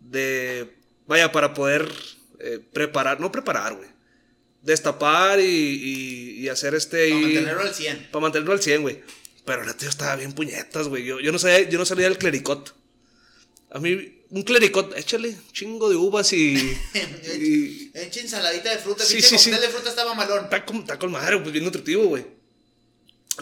[0.00, 0.70] De...
[1.06, 1.90] Vaya, para poder
[2.38, 3.88] eh, preparar, no preparar, güey.
[4.60, 7.08] Destapar y, y, y hacer este...
[7.08, 8.08] Para mantenerlo al 100.
[8.12, 9.00] Para mantenerlo al 100, güey.
[9.46, 11.06] Pero la tío estaba bien puñetas, güey.
[11.06, 12.74] Yo, yo, no sabía, yo no salía del clericot.
[13.70, 16.54] A mí un clericot, échale chingo de uvas y.
[17.38, 19.04] y Echa ensaladita de fruta.
[19.04, 19.50] Sí, sí, sí.
[19.50, 20.44] de fruta estaba malón.
[20.44, 22.24] Está con, está con madre, pues bien nutritivo, güey.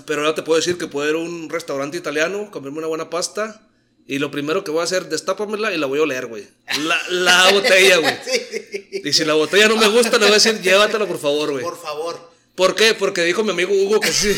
[0.07, 3.11] Pero ahora te puedo decir que puedo ir a un restaurante italiano, comerme una buena
[3.11, 3.65] pasta.
[4.07, 6.49] Y lo primero que voy a hacer, destápamela y la voy a oler, güey.
[6.85, 8.15] La, la botella, güey.
[8.25, 9.03] Sí.
[9.05, 11.63] Y si la botella no me gusta, le voy a decir, llévatela, por favor, güey.
[11.63, 12.31] Por favor.
[12.55, 12.95] ¿Por qué?
[12.95, 14.35] Porque dijo mi amigo Hugo que sí,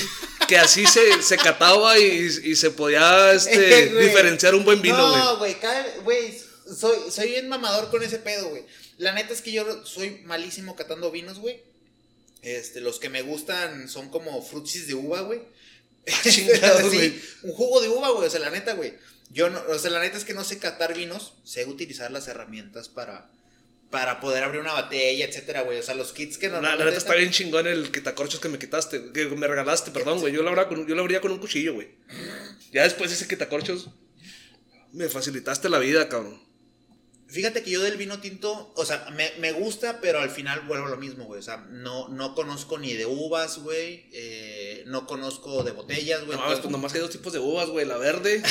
[0.50, 5.22] que así se, se cataba y, y se podía este, diferenciar un buen vino, güey.
[5.22, 5.56] No, güey,
[6.02, 6.42] güey,
[6.76, 8.64] soy, soy bien mamador con ese pedo, güey.
[8.98, 11.62] La neta es que yo soy malísimo catando vinos, güey.
[12.42, 15.40] Este, los que me gustan son como frutsis de uva, güey.
[16.24, 17.22] Chingados, güey.
[17.42, 18.26] un jugo de uva, güey.
[18.26, 18.94] O sea, la neta, güey.
[19.30, 22.26] Yo no, o sea, la neta es que no sé catar vinos, sé utilizar las
[22.26, 23.30] herramientas para,
[23.90, 25.78] para poder abrir una botella, etcétera, güey.
[25.78, 26.60] O sea, los kits que no.
[26.60, 30.32] La, neta está bien chingón el quitacorchos que me quitaste, que me regalaste, perdón, güey.
[30.32, 31.88] Yo lo con, yo lo abría con un cuchillo, güey.
[32.72, 33.90] Ya después ese quitacorchos
[34.92, 36.40] me facilitaste la vida, cabrón.
[37.30, 40.86] Fíjate que yo del vino tinto, o sea, me, me gusta, pero al final vuelvo
[40.86, 41.38] a lo mismo, güey.
[41.38, 44.08] O sea, no, no conozco ni de uvas, güey.
[44.12, 46.36] Eh, no conozco de botellas, güey.
[46.36, 47.86] No, pues nomás hay dos tipos de uvas, güey.
[47.86, 48.42] La verde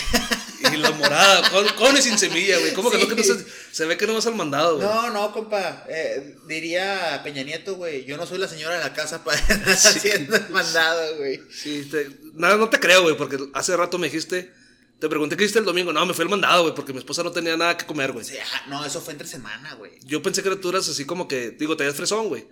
[0.71, 1.49] y la morada.
[1.49, 2.73] Con, con y sin semilla, güey.
[2.73, 4.87] ¿Cómo que no, que no se, se, ve que no vas al mandado, güey?
[4.87, 5.85] No, no, compa.
[5.89, 8.05] Eh, diría Peña Nieto, güey.
[8.05, 11.41] Yo no soy la señora de la casa para estar haciendo el mandado, güey.
[11.51, 14.57] Sí, te, nada, no te creo, güey, porque hace rato me dijiste
[14.99, 15.93] te pregunté qué hiciste el domingo.
[15.93, 18.25] No, me fue el mandado, güey, porque mi esposa no tenía nada que comer, güey.
[18.67, 19.93] no, eso fue entre semana, güey.
[20.03, 22.47] Yo pensé que tú eras así como que, digo, te das fresón, güey.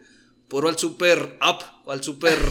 [0.47, 2.37] Puro al super up o al super.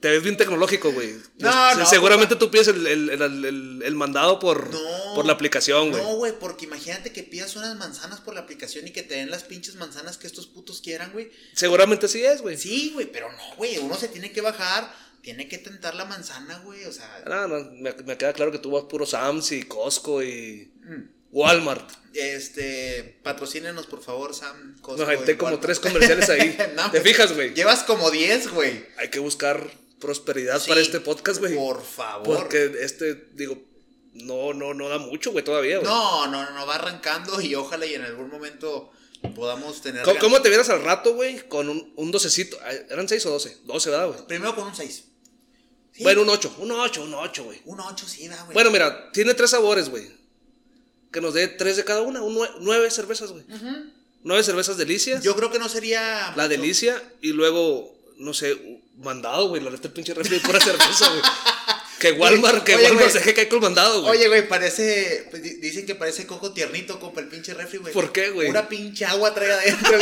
[0.00, 1.14] te ves bien tecnológico, güey.
[1.38, 1.86] No, no.
[1.86, 4.68] Seguramente tú pides el, el, el, el, mandado por,
[5.14, 6.02] por la aplicación, güey.
[6.02, 9.30] No, güey, porque imagínate que pidas unas manzanas por la aplicación y que te den
[9.30, 11.30] las pinches manzanas que estos putos quieran, güey.
[11.54, 12.56] Seguramente sí es, güey.
[12.56, 13.78] Sí, güey, pero no, güey.
[13.78, 17.22] Uno se tiene que bajar tiene que tentar la manzana, güey, o sea.
[17.26, 21.02] No, no, me, queda claro que tú vas puro Sam's y Costco y mm.
[21.30, 21.88] Walmart.
[22.12, 24.76] Este, patrocínenos por favor, Sam.
[24.80, 26.58] Costco no, hay como tres comerciales ahí.
[26.92, 27.54] ¿Te fijas, güey?
[27.54, 28.84] Llevas como diez, güey.
[28.98, 31.54] Hay que buscar prosperidad para este podcast, güey.
[31.54, 32.24] Por favor.
[32.26, 33.56] Porque este, digo,
[34.14, 35.88] no, no, no da mucho, güey, todavía, güey.
[35.88, 38.90] No, no, no, va arrancando y ojalá y en algún momento
[39.36, 40.02] podamos tener.
[40.18, 41.48] ¿Cómo, te vieras al rato, güey?
[41.48, 42.58] Con un, un docecito.
[42.90, 43.56] ¿Eran seis o doce?
[43.62, 44.26] Doce, ¿verdad, güey?
[44.26, 45.11] Primero con un seis.
[46.00, 47.60] Bueno, un 8, un 8, un 8, güey.
[47.66, 48.54] Un 8, sí, da, güey.
[48.54, 50.10] Bueno, mira, tiene tres sabores, güey.
[51.10, 53.44] Que nos dé tres de cada una, un nueve cervezas, güey.
[54.22, 55.22] Nueve cervezas delicias.
[55.22, 56.32] Yo creo que no sería.
[56.36, 59.62] La delicia y luego, no sé, mandado, güey.
[59.62, 61.22] La neta el pinche refri pura cerveza, güey.
[62.02, 64.18] Que Walmart, que Walmart se deje caer con mandado, güey.
[64.18, 65.28] Oye, güey, parece.
[65.30, 67.94] Pues, dicen que parece coco tiernito como el pinche refri, güey.
[67.94, 68.50] ¿Por qué, güey?
[68.50, 69.96] Una pinche agua trae adentro,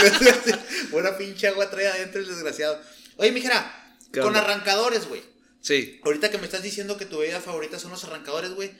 [0.93, 2.81] Una pinche agua trae adentro el desgraciado.
[3.17, 5.23] Oye, mijera, con arrancadores, güey.
[5.61, 6.01] Sí.
[6.05, 8.71] Ahorita que me estás diciendo que tu bebida favorita son los arrancadores, güey.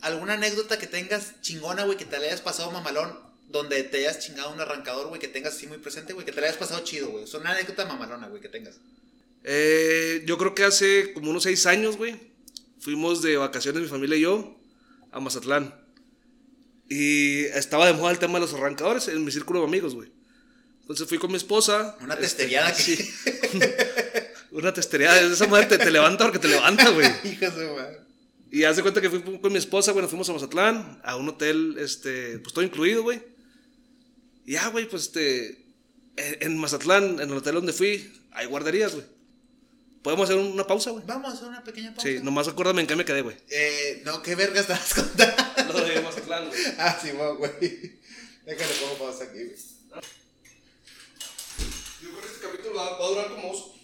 [0.00, 3.18] ¿Alguna anécdota que tengas chingona, güey, que te le hayas pasado mamalón?
[3.48, 6.40] Donde te hayas chingado un arrancador, güey, que tengas así muy presente, güey, que te
[6.40, 7.26] le hayas pasado chido, güey.
[7.26, 8.76] Son una anécdota mamalona, güey, que tengas.
[9.44, 12.16] Eh, yo creo que hace como unos seis años, güey.
[12.80, 14.58] Fuimos de vacaciones, mi familia y yo,
[15.12, 15.74] a Mazatlán.
[16.88, 20.10] Y estaba de moda el tema de los arrancadores en mi círculo de amigos, güey.
[20.82, 21.96] Entonces fui con mi esposa.
[22.00, 22.82] Una este, testeriada que.
[22.82, 22.96] Sí.
[24.56, 25.20] Una testeriada.
[25.20, 27.06] Esa mujer te, te levanta porque te levanta, güey.
[27.24, 27.98] Hija de madre.
[28.50, 31.16] Y haz de cuenta que fui con mi esposa, güey, nos fuimos a Mazatlán, a
[31.16, 33.20] un hotel, este, pues todo incluido, güey.
[34.46, 35.62] Y ya, güey, pues este,
[36.16, 39.04] en Mazatlán, en el hotel donde fui, hay guarderías, güey.
[40.00, 41.04] ¿Podemos hacer una pausa, güey?
[41.06, 42.08] Vamos a hacer una pequeña pausa.
[42.08, 43.36] Sí, nomás acuérdame en qué me quedé, güey.
[43.50, 45.72] Eh, no, qué verga estabas contando.
[45.74, 46.60] Lo de Mazatlán, güey.
[46.78, 47.98] Ah, sí, güey.
[48.46, 49.56] Déjale pongo pausa aquí, güey.
[52.00, 53.75] Yo creo que este capítulo va a durar como dos,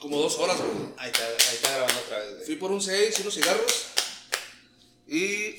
[0.00, 0.70] como dos horas, güey.
[0.96, 2.46] Ahí está, ahí está grabando otra vez, güey.
[2.46, 3.86] Fui por un 6 y unos cigarros.
[5.06, 5.56] Y.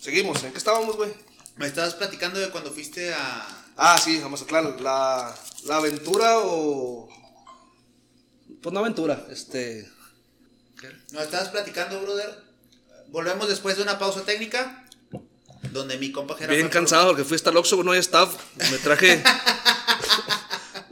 [0.00, 0.42] Seguimos.
[0.44, 1.12] ¿En qué estábamos, güey?
[1.56, 3.64] Me estabas platicando de cuando fuiste a.
[3.76, 4.82] Ah, sí, a Mazatlán.
[4.82, 7.08] La, la aventura o.
[8.60, 9.90] Pues no aventura, este.
[10.80, 10.88] ¿Qué?
[11.12, 12.42] Nos estabas platicando, brother.
[13.08, 14.86] Volvemos después de una pausa técnica.
[15.72, 16.34] Donde mi compa.
[16.34, 18.34] Bien cansado porque fui hasta el Oxxo, no hay staff.
[18.70, 19.22] Me traje.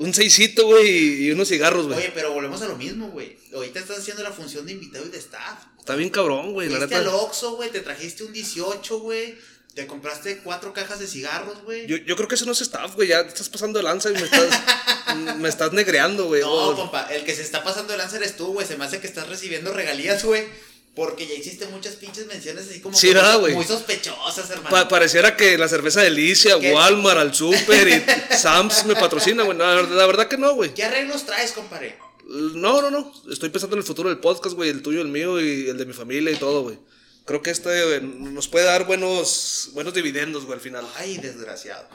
[0.01, 1.99] un seisito, güey, y unos cigarros, güey.
[1.99, 3.37] Oye, pero volvemos a lo mismo, güey.
[3.55, 5.59] Ahorita estás haciendo la función de invitado y de staff.
[5.79, 6.97] Está bien cabrón, güey, la neta.
[6.97, 9.37] al Oxxo, güey, te trajiste un 18, güey.
[9.75, 11.87] Te compraste cuatro cajas de cigarros, güey.
[11.87, 13.09] Yo, yo creo que eso no es staff, güey.
[13.09, 14.49] Ya te estás pasando de lanza y me estás,
[15.37, 16.41] me estás negreando, güey.
[16.41, 18.67] No, compa, el que se está pasando de lanza eres tú, güey.
[18.67, 20.47] Se me hace que estás recibiendo regalías, güey.
[20.95, 24.71] Porque ya hiciste muchas pinches menciones así como Sí, ¿verdad, muy- sospechosas, hermano.
[24.71, 26.73] Pa- pareciera que la cerveza Delicia, ¿Qué?
[26.73, 29.57] Walmart, al Super y Sam's me patrocina, güey.
[29.57, 30.75] La, la verdad que no, güey.
[30.75, 31.97] ¿Qué arreglos traes, compadre?
[32.29, 33.13] No, no, no.
[33.31, 34.69] Estoy pensando en el futuro del podcast, güey.
[34.71, 36.79] El tuyo, el mío y el de mi familia y todo, güey.
[37.25, 40.85] Creo que este eh, nos puede dar buenos, buenos dividendos, güey, al final.
[40.97, 41.89] Ay, desgraciado.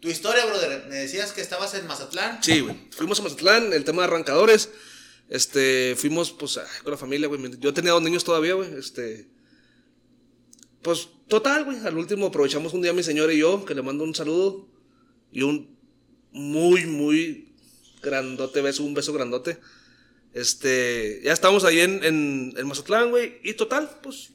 [0.00, 0.86] Tu historia, brother.
[0.88, 2.38] Me decías que estabas en Mazatlán.
[2.42, 2.76] Sí, güey.
[2.96, 4.68] Fuimos a Mazatlán, el tema de arrancadores.
[5.28, 7.40] Este, fuimos, pues, ay, con la familia, güey.
[7.58, 8.72] Yo tenía dos niños todavía, güey.
[8.74, 9.28] Este.
[10.82, 11.78] Pues, total, güey.
[11.84, 14.68] Al último aprovechamos un día mi señora y yo, que le mando un saludo.
[15.32, 15.76] Y un
[16.32, 17.52] muy, muy
[18.02, 19.58] grandote beso, un beso grandote.
[20.32, 23.40] Este, ya estamos ahí en, en, en Mazatlán, güey.
[23.42, 24.30] Y total, pues,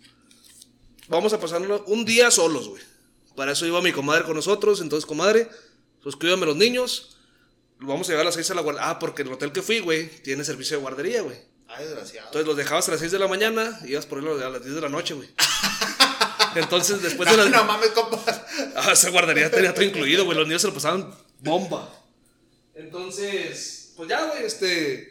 [1.08, 2.82] vamos a pasarlo un día solos, güey.
[3.36, 4.82] Para eso iba mi comadre con nosotros.
[4.82, 5.48] Entonces, comadre,
[6.04, 7.11] pues cuídame los niños.
[7.82, 8.90] Vamos a llegar a las 6 a la guardería.
[8.90, 11.38] Ah, porque el hotel que fui, güey, tiene servicio de guardería, güey.
[11.68, 12.28] Ay, desgraciado.
[12.28, 14.64] Entonces los dejabas a las 6 de la mañana y ibas por él a las
[14.64, 15.30] 10 de la noche, güey.
[16.56, 17.62] Entonces, después no, de las.
[17.62, 18.24] no mames, compa.
[18.76, 20.38] Ah, esa guardería tenía todo incluido, güey.
[20.38, 21.92] Los niños se lo pasaban bomba.
[22.76, 25.10] Entonces, pues ya, güey, este.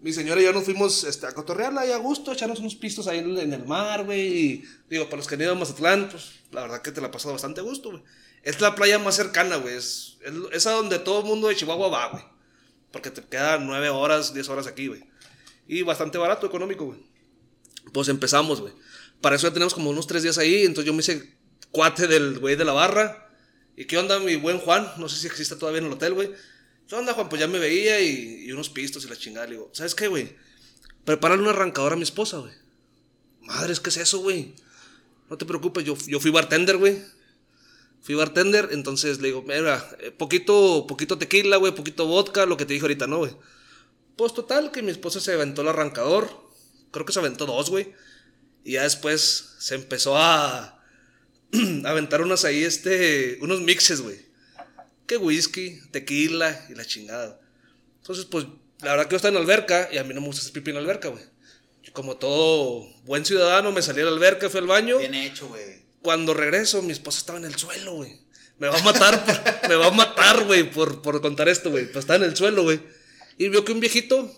[0.00, 3.08] Mi señora y yo nos fuimos este, a cotorrearla ahí a gusto, echarnos unos pistos
[3.08, 4.20] ahí en, en el mar, güey.
[4.20, 7.08] Y digo, para los que han ido a Mazatlán, pues la verdad que te la
[7.08, 8.02] ha pasado bastante a gusto, güey.
[8.48, 9.76] Es la playa más cercana, güey.
[9.76, 12.24] Es, es, es donde todo el mundo de Chihuahua va, güey.
[12.90, 15.04] Porque te quedan 9 horas, 10 horas aquí, güey.
[15.66, 16.98] Y bastante barato, económico, güey.
[17.92, 18.72] Pues empezamos, güey.
[19.20, 20.64] Para eso ya tenemos como unos 3 días ahí.
[20.64, 21.36] Entonces yo me hice
[21.72, 23.28] cuate del güey de la barra.
[23.76, 24.92] ¿Y qué onda, mi buen Juan?
[24.96, 26.30] No sé si existe todavía en el hotel, güey.
[26.88, 27.28] ¿Qué onda, Juan?
[27.28, 29.44] Pues ya me veía y, unos pistos y la chingada.
[29.44, 30.34] Le digo, ¿sabes qué, güey?
[31.04, 32.54] Prepárale un arrancador a mi esposa, güey.
[33.42, 34.54] Madre, ¿qué es eso, güey?
[35.28, 37.17] No te preocupes, yo, yo fui bartender, güey.
[38.08, 42.64] Fui bartender, entonces le digo, mira, eh, poquito, poquito tequila, güey, poquito vodka, lo que
[42.64, 43.36] te dije ahorita, ¿no, güey?
[44.16, 46.30] Pues total, que mi esposa se aventó el arrancador.
[46.90, 47.92] Creo que se aventó dos, güey.
[48.64, 50.82] Y ya después se empezó a,
[51.84, 54.16] aventar unos ahí, este, unos mixes, güey.
[55.06, 57.38] Que whisky, tequila y la chingada.
[57.98, 58.46] Entonces, pues,
[58.80, 60.54] la verdad que yo estaba en la alberca y a mí no me gusta hacer
[60.54, 61.24] pipí en la alberca, güey.
[61.92, 64.96] Como todo buen ciudadano, me salí a la alberca, fui al baño.
[64.96, 65.87] Bien hecho, güey.
[66.08, 68.18] Cuando regreso, mi esposa estaba en el suelo, güey.
[68.56, 71.84] Me va a matar, me va a matar, güey, por, por contar esto, güey.
[71.84, 72.80] Pues estaba en el suelo, güey.
[73.36, 74.34] Y vio que un viejito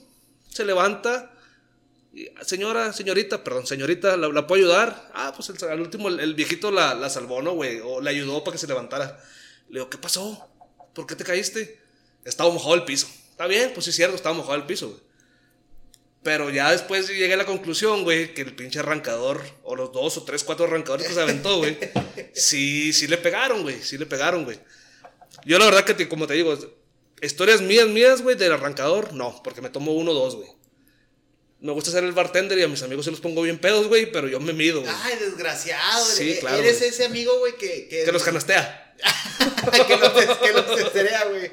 [0.48, 1.30] se levanta.
[2.42, 5.12] señora, señorita, perdón, señorita, ¿la, la puedo ayudar?
[5.14, 7.78] Ah, pues el- al último el, viejito la, la salvó, ¿no, güey?
[7.84, 9.22] O le ayudó para que se levantara.
[9.68, 10.48] Le digo, ¿qué pasó?
[10.92, 11.78] ¿Por qué te caíste?
[12.24, 13.06] Estaba mojado el piso.
[13.30, 15.00] Está bien, pues sí es cierto, estaba mojado el piso, güey.
[16.22, 20.18] Pero ya después llegué a la conclusión, güey, que el pinche arrancador, o los dos
[20.18, 21.78] o tres, cuatro arrancadores que se aventó, güey,
[22.34, 24.58] sí, sí le pegaron, güey, sí le pegaron, güey.
[25.46, 26.58] Yo la verdad que, te- como te digo,
[27.22, 30.48] historias mías, mías, güey, del arrancador, no, porque me tomo uno o dos, güey.
[31.60, 34.10] Me gusta ser el bartender y a mis amigos se los pongo bien pedos, güey,
[34.12, 34.92] pero yo me mido, güey.
[35.02, 36.04] Ay, desgraciado.
[36.04, 36.90] Sí, E- claro, Eres güey.
[36.90, 38.04] ese amigo, güey, que, que.
[38.04, 38.94] Que los canastea.
[39.86, 40.66] que los, que los
[41.30, 41.50] güey.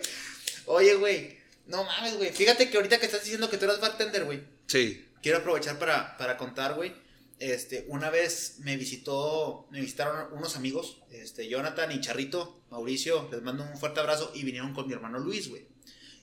[0.66, 1.37] Oye, güey.
[1.68, 2.32] No mames, güey.
[2.32, 4.44] Fíjate que ahorita que estás diciendo que tú eras bartender, güey.
[4.68, 5.06] Sí.
[5.22, 6.94] Quiero aprovechar para, para contar, güey.
[7.40, 13.44] Este, una vez me visitó, me visitaron unos amigos, este, Jonathan y Charrito, Mauricio, les
[13.44, 15.68] mando un fuerte abrazo y vinieron con mi hermano Luis, güey.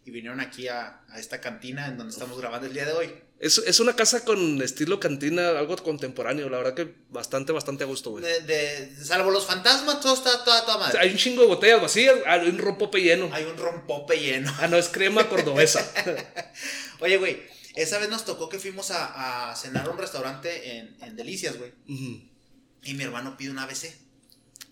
[0.04, 3.14] y vinieron aquí a, a esta cantina en donde estamos grabando el día de hoy.
[3.44, 6.48] Es, es una casa con estilo cantina, algo contemporáneo.
[6.48, 8.24] La verdad que bastante, bastante a gusto, güey.
[8.24, 10.92] De, de- salvo los fantasmas, todo está toda, toda O madre.
[10.92, 13.28] sea, hay un chingo de botellas vacías, hay un rompope lleno.
[13.32, 14.50] Hay un rompope lleno.
[14.60, 15.86] Ah, no, es crema cordobesa.
[17.00, 17.42] Oye, güey,
[17.74, 21.58] esa vez nos tocó que fuimos a, a cenar a un restaurante en, en Delicias,
[21.58, 21.72] güey.
[21.86, 23.94] Y mi hermano pide un ABC.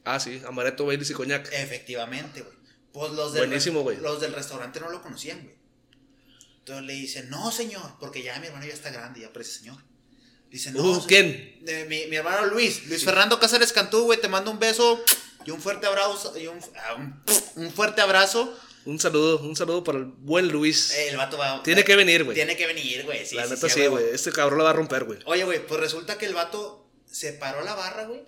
[0.05, 1.49] ah, sí, amaretto, Baileys y coñac.
[1.53, 2.55] Efectivamente, güey.
[2.93, 3.97] Pues los del, Buenísimo, güey.
[3.99, 5.55] los del restaurante no lo conocían, güey.
[6.63, 9.77] Entonces le dicen, no, señor, porque ya mi hermano ya está grande, ya parece señor.
[10.51, 10.83] Dice, no.
[10.83, 11.07] Uh, señor".
[11.09, 11.89] ¿quién?
[11.89, 15.03] Mi, mi hermano Luis, Luis Fernando Cáceres Cantú, güey, te mando un beso
[15.45, 16.37] y un fuerte abrazo.
[16.39, 17.23] Y un, ah, un-
[17.57, 18.57] un fuerte abrazo.
[18.85, 20.93] Un saludo, un saludo para el buen Luis.
[20.95, 21.63] El vato va.
[21.63, 22.35] Tiene que venir, güey.
[22.35, 23.25] Tiene que venir, güey.
[23.25, 24.07] Sí, la neta sí, güey.
[24.13, 25.19] Este cabrón la va a romper, güey.
[25.25, 28.23] Oye, güey, pues resulta que el vato se paró la barra, güey.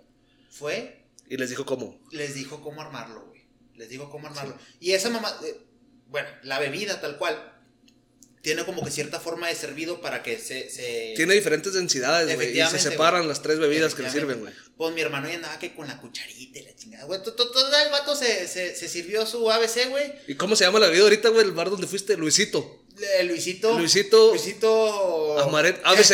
[0.51, 2.01] Fue, Y les dijo cómo.
[2.13, 3.47] les dijo cómo armarlo, güey.
[3.75, 4.57] Les dijo cómo armarlo.
[4.79, 5.61] Y esa mamá, eh,
[6.07, 7.54] bueno, la bebida tal cual,
[8.45, 10.69] tiene como que cierta forma de servido para que se...
[10.71, 12.61] se Tiene diferentes densidades, güey.
[12.61, 14.53] Y se separan las tres bebidas que le sirven, güey.
[14.77, 17.05] Pues mi hermano ya andaba que con la cucharita y la chingada.
[17.07, 20.13] Güey, to- to- todo el vato se, se, se sirvió su ABC, güey.
[20.29, 21.45] ¿Y cómo se llama la bebida ahorita, güey?
[21.47, 22.85] El bar donde fuiste, Luisito.
[23.19, 23.79] Eh, Luisito.
[23.79, 25.39] Luisito- Luisito.
[25.41, 26.13] Amaret ABC.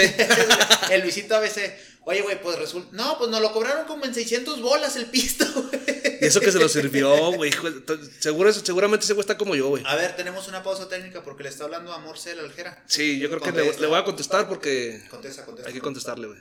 [0.93, 1.59] el Luisito ABC.
[2.05, 2.89] Oye, güey, pues resulta.
[2.93, 5.80] No, pues nos lo cobraron como en 600 bolas el pisto, güey.
[6.21, 7.51] Y eso que se lo sirvió, güey.
[8.19, 9.83] Seguro, seguramente ese güey está como yo, güey.
[9.87, 12.83] A ver, tenemos una pausa técnica porque le está hablando a Morcel Aljera.
[12.87, 15.69] Sí, yo creo que le, voy a contestar porque Contesta, contesta.
[15.69, 16.39] hay que contestarle, güey.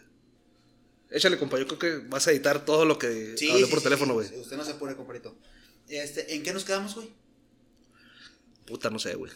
[1.11, 1.57] Échale, compa.
[1.57, 4.13] Yo creo que vas a editar todo lo que Sí, hablé sí, por sí, teléfono,
[4.13, 4.27] güey.
[4.39, 5.35] Usted no se apure, compadrito.
[5.87, 7.09] Este, ¿En qué nos quedamos, güey?
[8.67, 9.31] Puta, no sé, güey.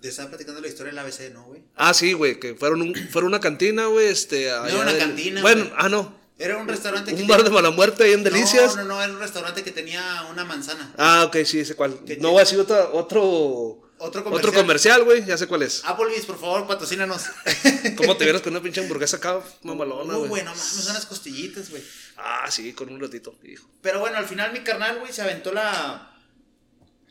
[0.00, 1.62] Te estaba platicando la historia del ABC, ¿no, güey?
[1.74, 4.50] Ah, sí, güey, que fueron, un, fueron una cantina, güey, este...
[4.50, 6.17] allá una del- cantina, Bueno, ah, no.
[6.38, 7.20] Era un restaurante que.
[7.22, 8.76] Un bar de mala muerte ahí en Delicias.
[8.76, 10.92] No, no, no, era un restaurante que tenía una manzana.
[10.96, 11.98] Ah, ok, sí, sé cuál.
[12.06, 13.84] ¿Qué No, voy a decir otra- otro...
[14.00, 14.48] Otro comercial.
[14.50, 15.82] Otro comercial, güey, ya sé cuál es.
[15.84, 17.24] Applebee's, por favor, patrocínanos.
[17.96, 20.28] ¿Cómo te vieras con una pinche hamburguesa acá mamalona, güey?
[20.28, 21.82] güey, no mames, unas costillitas, güey.
[22.16, 23.66] Ah, sí, con un ratito, hijo.
[23.82, 26.16] Pero bueno, al final mi carnal, güey, se aventó la.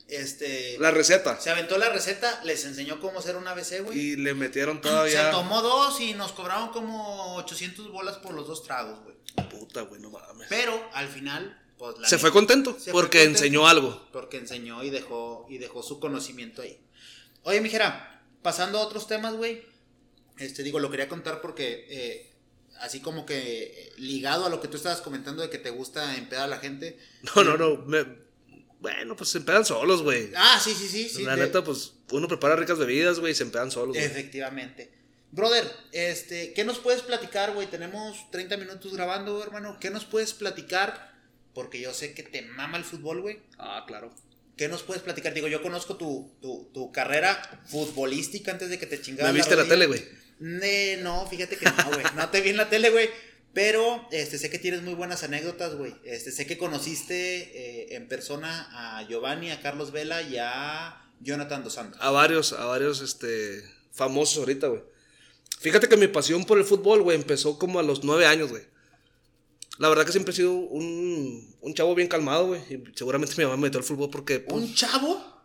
[0.07, 0.77] Este.
[0.79, 1.39] La receta.
[1.39, 3.99] Se aventó la receta, les enseñó cómo hacer un ABC, güey.
[3.99, 5.31] Y le metieron Se todavía...
[5.31, 9.17] tomó dos y nos cobraron como 800 bolas por los dos tragos, güey.
[9.49, 10.47] Puta, güey, no mames.
[10.49, 13.39] Pero al final, pues la Se fue contento se fue porque contento.
[13.39, 14.07] enseñó algo.
[14.13, 16.79] Porque enseñó y dejó, y dejó su conocimiento ahí.
[17.43, 19.63] Oye, mijera, pasando a otros temas, güey.
[20.37, 22.33] Este, digo, lo quería contar porque, eh,
[22.79, 26.15] así como que eh, ligado a lo que tú estabas comentando de que te gusta
[26.15, 26.97] empedar a la gente.
[27.35, 27.77] No, no, no.
[27.85, 28.26] me-
[28.79, 30.31] Bueno, pues se empedan solos, güey.
[30.35, 31.09] Ah, sí, sí, sí.
[31.09, 33.97] sí la de- neta, pues uno prepara ricas bebidas, güey, y se empedan solos.
[33.97, 34.91] Efectivamente.
[35.31, 37.67] Brother, este, ¿qué nos puedes platicar, güey?
[37.67, 39.77] Tenemos 30 minutos grabando, hermano.
[39.79, 41.13] ¿Qué nos puedes platicar?
[41.53, 43.39] Porque yo sé que te mama el fútbol, güey.
[43.57, 44.13] Ah, claro.
[44.55, 45.33] ¿Qué nos puedes platicar?
[45.33, 49.31] Digo, yo conozco tu, tu, tu carrera futbolística antes de que te chingaras.
[49.33, 50.03] ¿Me viste la tele, güey?
[50.39, 52.05] Ne- no, fíjate que no, güey.
[52.15, 53.09] No te vi en la tele, güey.
[53.57, 55.95] Pero este, sé que tienes muy buenas anécdotas, güey.
[56.03, 61.63] Este, sé que conociste eh, en persona a Giovanni, a Carlos Vela y a Jonathan
[61.63, 61.99] Dos Santos.
[61.99, 64.83] A varios, a varios, este, famosos ahorita, güey.
[65.59, 68.61] Fíjate que mi pasión por el fútbol, güey, empezó como a los nueve años, güey.
[69.79, 72.61] La verdad que siempre he sido un, un chavo bien calmado, güey.
[72.69, 75.35] Y seguramente mi mamá me metió al fútbol porque, pues, ¿Un chavo?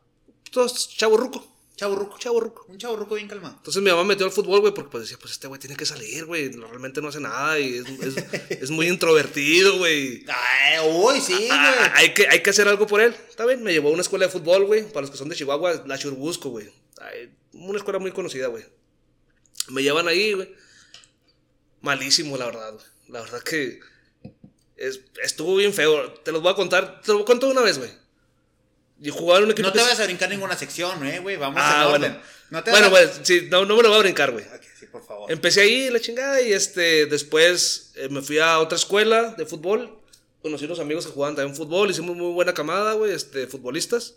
[0.51, 2.19] todos chavo ruco, Chavo ruco.
[2.19, 2.67] chavo ruco.
[2.69, 3.55] Un chavo ruco bien calmado.
[3.57, 5.75] Entonces mi mamá me metió al fútbol, güey, porque pues decía, pues este güey tiene
[5.77, 6.51] que salir, güey.
[6.53, 8.25] Realmente no hace nada y es, es-
[8.63, 10.25] es muy introvertido, güey.
[10.29, 11.49] Ay, uy, sí, güey.
[11.51, 13.15] Ah, hay, que, hay que hacer algo por él.
[13.29, 14.85] Está bien, me llevó a una escuela de fútbol, güey.
[14.89, 16.71] Para los que son de Chihuahua, la Churbusco, güey.
[17.55, 18.65] Una escuela muy conocida, güey.
[19.69, 20.55] Me llevan ahí, güey.
[21.81, 22.85] Malísimo, la verdad, güey.
[23.09, 23.81] La verdad que
[24.77, 26.13] es- estuvo bien feo.
[26.23, 27.01] Te los voy a contar.
[27.03, 27.91] Te lo cuento una vez, güey.
[29.05, 31.37] En un equipo No te vayas a brincar ninguna sección, eh, güey.
[31.37, 32.07] Vamos Ah, en bueno.
[32.07, 32.21] orden.
[32.51, 34.45] No te Bueno, vayas pues, sí, no, no me lo voy a brincar, güey.
[34.45, 35.31] a- Ok, sí, por favor.
[35.33, 39.99] Empecé ahí la chingada y este después eh, me fui a otra escuela de fútbol.
[40.43, 44.15] Conocí unos amigos que jugaban también fútbol, hicimos muy buena camada, güey, este futbolistas.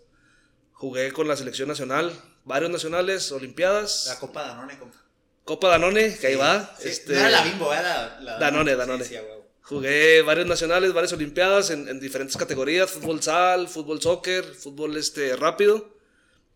[0.74, 2.12] Jugué con la selección nacional,
[2.44, 4.98] varios nacionales, olimpiadas, La Copa Danone, compa.
[5.46, 6.76] Copa Danone, que ahí va.
[6.80, 9.04] Sí, este, No era la bimbo, era la, la Danone, Danone.
[9.04, 9.35] Sí, sí, a huevo.
[9.68, 15.36] Jugué varios nacionales, varias olimpiadas en, en diferentes categorías, fútbol sal, fútbol soccer, fútbol este
[15.36, 15.90] rápido.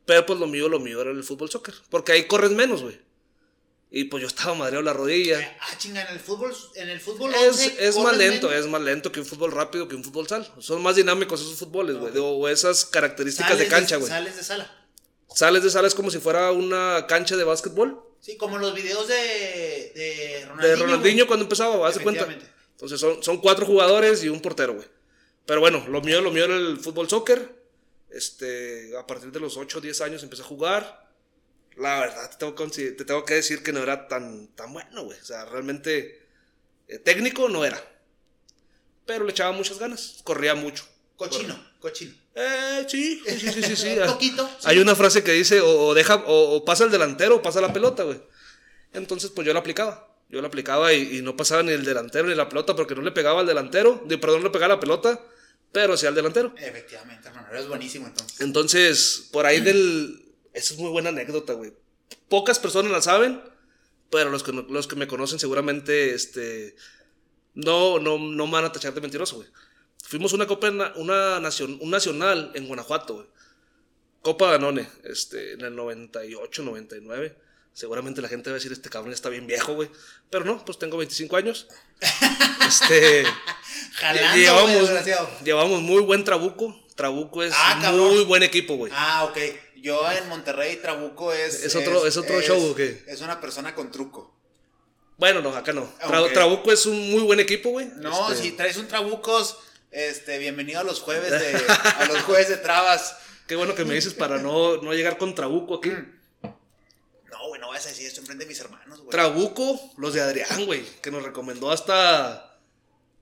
[0.05, 2.99] Pero pues lo mío, lo mío era el fútbol soccer, porque ahí corres menos, güey.
[3.91, 5.57] Y pues yo estaba madreado la rodilla.
[5.59, 8.63] Ah, chinga, en el fútbol, en el fútbol Es, 11 es más lento, menos.
[8.65, 10.47] es más lento que un fútbol rápido que un fútbol sal.
[10.59, 12.15] Son más dinámicos esos fútboles, güey.
[12.17, 14.09] O o esas características de cancha, güey.
[14.09, 14.87] Sales de sala.
[15.33, 17.99] Sales de sala es como si fuera una cancha de básquetbol.
[18.19, 19.15] Sí, como los videos de,
[19.95, 20.67] de Ronaldinho.
[20.67, 22.27] De Ronaldinho cuando empezaba, haz de cuenta.
[22.79, 24.87] Entonces son, son cuatro jugadores y un portero, güey.
[25.45, 27.59] Pero bueno, lo mío, lo mío era el fútbol soccer.
[28.09, 31.09] Este, a partir de los 8 o 10 años empecé a jugar.
[31.75, 35.03] La verdad, te tengo, que- te tengo que decir que no era tan, tan bueno,
[35.03, 35.19] güey.
[35.19, 36.25] O sea, realmente
[36.87, 37.81] eh, técnico no era.
[39.05, 40.19] Pero le echaba muchas ganas.
[40.23, 40.85] Corría mucho.
[41.15, 42.13] Cochino, cochino.
[42.33, 43.95] Eh, sí, sí, sí, sí, sí.
[44.07, 44.47] poquito.
[44.59, 44.67] sí.
[44.69, 47.59] Hay una frase que dice, o, o deja, o, o pasa el delantero o pasa
[47.59, 48.21] la pelota, güey.
[48.93, 50.07] Entonces, pues yo la aplicaba.
[50.29, 53.01] Yo la aplicaba y, y no pasaba ni el delantero ni la pelota porque no
[53.01, 55.19] le pegaba al delantero, de, perdón, no le pegaba la pelota,
[55.71, 56.53] pero sí al delantero.
[56.57, 57.47] Efectivamente, hermano.
[57.51, 58.39] Eres buenísimo entonces.
[58.41, 60.25] Entonces, por ahí del...
[60.53, 61.73] Esa es muy buena anécdota, güey.
[62.27, 63.41] Pocas personas la saben,
[64.11, 66.75] pero los que, los que me conocen seguramente, este...
[67.55, 69.47] No, no, no me van a tachar de mentiroso, güey.
[70.03, 73.27] Fuimos una copa, na- una nacion, un nacional en Guanajuato, güey.
[74.21, 77.35] Copa Danone, este, en el 98, 99.
[77.73, 79.89] Seguramente la gente va a decir, este cabrón está bien viejo, güey.
[80.29, 81.67] Pero no, pues tengo 25 años.
[82.67, 83.23] Este...
[83.93, 84.89] Jalando, llevamos,
[85.43, 86.79] llevamos muy buen Trabuco.
[86.95, 88.91] Trabuco es Ah, muy buen equipo, güey.
[88.95, 89.37] Ah, ok.
[89.77, 91.63] Yo en Monterrey, Trabuco es.
[91.63, 93.03] ¿Es otro- es otro show qué?
[93.07, 94.35] Es una persona con truco.
[95.17, 95.91] Bueno, no, acá no.
[95.99, 96.31] Tra-.
[96.33, 97.87] Trabuco es un muy buen equipo, güey.
[97.95, 99.57] No, Este, si traes un Trabucos,
[99.91, 101.55] este, bienvenido a los jueves de.
[101.97, 103.15] a los jueves de trabas.
[103.47, 105.91] Qué bueno que me dices para no, no llegar con Trabuco aquí.
[107.39, 109.09] No, güey, no a decir esto enfrente de mis hermanos, güey.
[109.11, 112.59] Trabuco, los de Adrián, güey, que nos recomendó hasta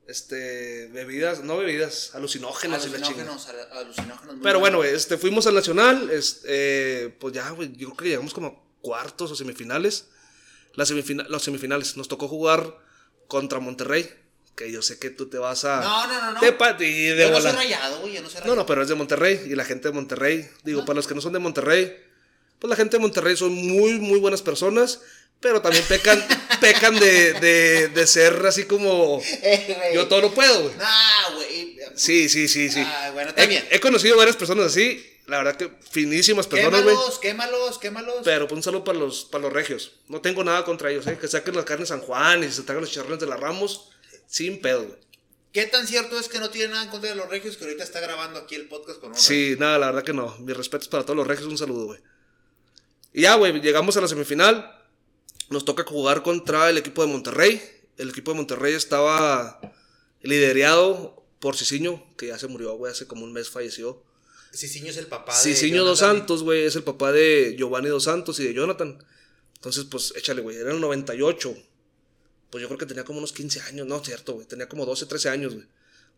[0.07, 2.84] este bebidas, no bebidas, alucinógenas.
[2.86, 4.36] Alucinógenos, al- alucinógenos.
[4.41, 8.09] Pero bueno, güey, este, fuimos al Nacional, es- eh, pues ya, güey, yo creo que
[8.09, 10.07] llegamos como a cuartos o semifinales.
[10.74, 12.78] Las semifina- los semifinales, nos tocó jugar
[13.28, 14.09] contra Monterrey,
[14.55, 15.82] que yo sé que tú te vas a...
[15.82, 16.39] No, no, no, no.
[16.39, 18.55] Te y de Yo no soy rayado, güey, yo no soy No, rayado.
[18.55, 21.22] no, pero es de Monterrey y la gente de Monterrey, digo, para los que no
[21.22, 21.95] son de Monterrey,
[22.60, 25.01] pues la gente de Monterrey son muy, muy buenas personas,
[25.39, 26.26] pero también pecan,
[26.62, 30.76] pecan de, de, de ser así como Eh, yo todo lo puedo, güey.
[30.78, 31.80] Nah, güey.
[31.95, 32.82] Sí, sí, sí, sí.
[32.84, 36.95] Ah, bueno, está he, conocido varias personas así, la verdad que finísimas personas, güey.
[36.95, 38.16] Quémalos, quémalos, quémalos.
[38.24, 39.93] Pero pues un saludo para los, para los regios.
[40.08, 41.18] No tengo nada contra ellos, ¿eh?
[41.20, 43.89] Que saquen la carne de San Juan y se traigan los chicharrones de la Ramos,
[44.28, 45.08] sin pedo, güey.
[45.53, 47.84] ¿Qué tan cierto es que no tiene nada en contra de los regios que ahorita
[47.84, 50.36] está grabando aquí el podcast con un Sí, nada, la verdad que no.
[50.39, 51.99] Mis respetos para todos los regios, un saludo, güey.
[53.18, 54.80] Y ya, güey, llegamos a la semifinal.
[55.49, 57.59] Nos toca jugar contra el equipo de Monterrey.
[57.97, 59.59] El equipo de Monterrey estaba
[60.22, 64.03] liderado por Cicinho, que ya se murió, güey, hace como un mes falleció.
[64.53, 65.97] Cicinho es el papá de Cicinho Dos.
[65.97, 69.03] Santos, güey, es el papá de Giovanni Dos Santos y de Jonathan.
[69.55, 71.55] Entonces, pues, échale, güey, era el 98.
[72.51, 75.07] Pues yo creo que tenía como unos 15 años, no, cierto, güey, tenía como 12,
[75.07, 75.65] 13 años, güey.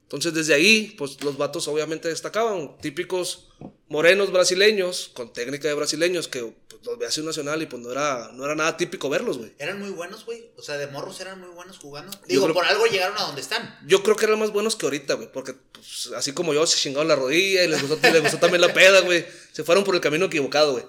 [0.04, 3.48] Entonces, desde ahí, pues los vatos obviamente destacaban, típicos
[3.88, 6.54] morenos brasileños, con técnica de brasileños, que
[6.84, 9.54] los veía así un nacional y pues no era, no era nada típico verlos, güey.
[9.60, 10.50] Eran muy buenos, güey.
[10.58, 12.12] O sea, de morros eran muy buenos jugando.
[12.28, 13.78] Digo, creo- por algo llegaron a donde están.
[13.86, 16.78] Yo creo que eran más buenos que ahorita, güey, porque pues, así como yo, se
[16.78, 19.26] chingaron la rodilla y les gustó, les gustó también la peda, güey.
[19.52, 20.86] Se fueron por el camino equivocado, güey.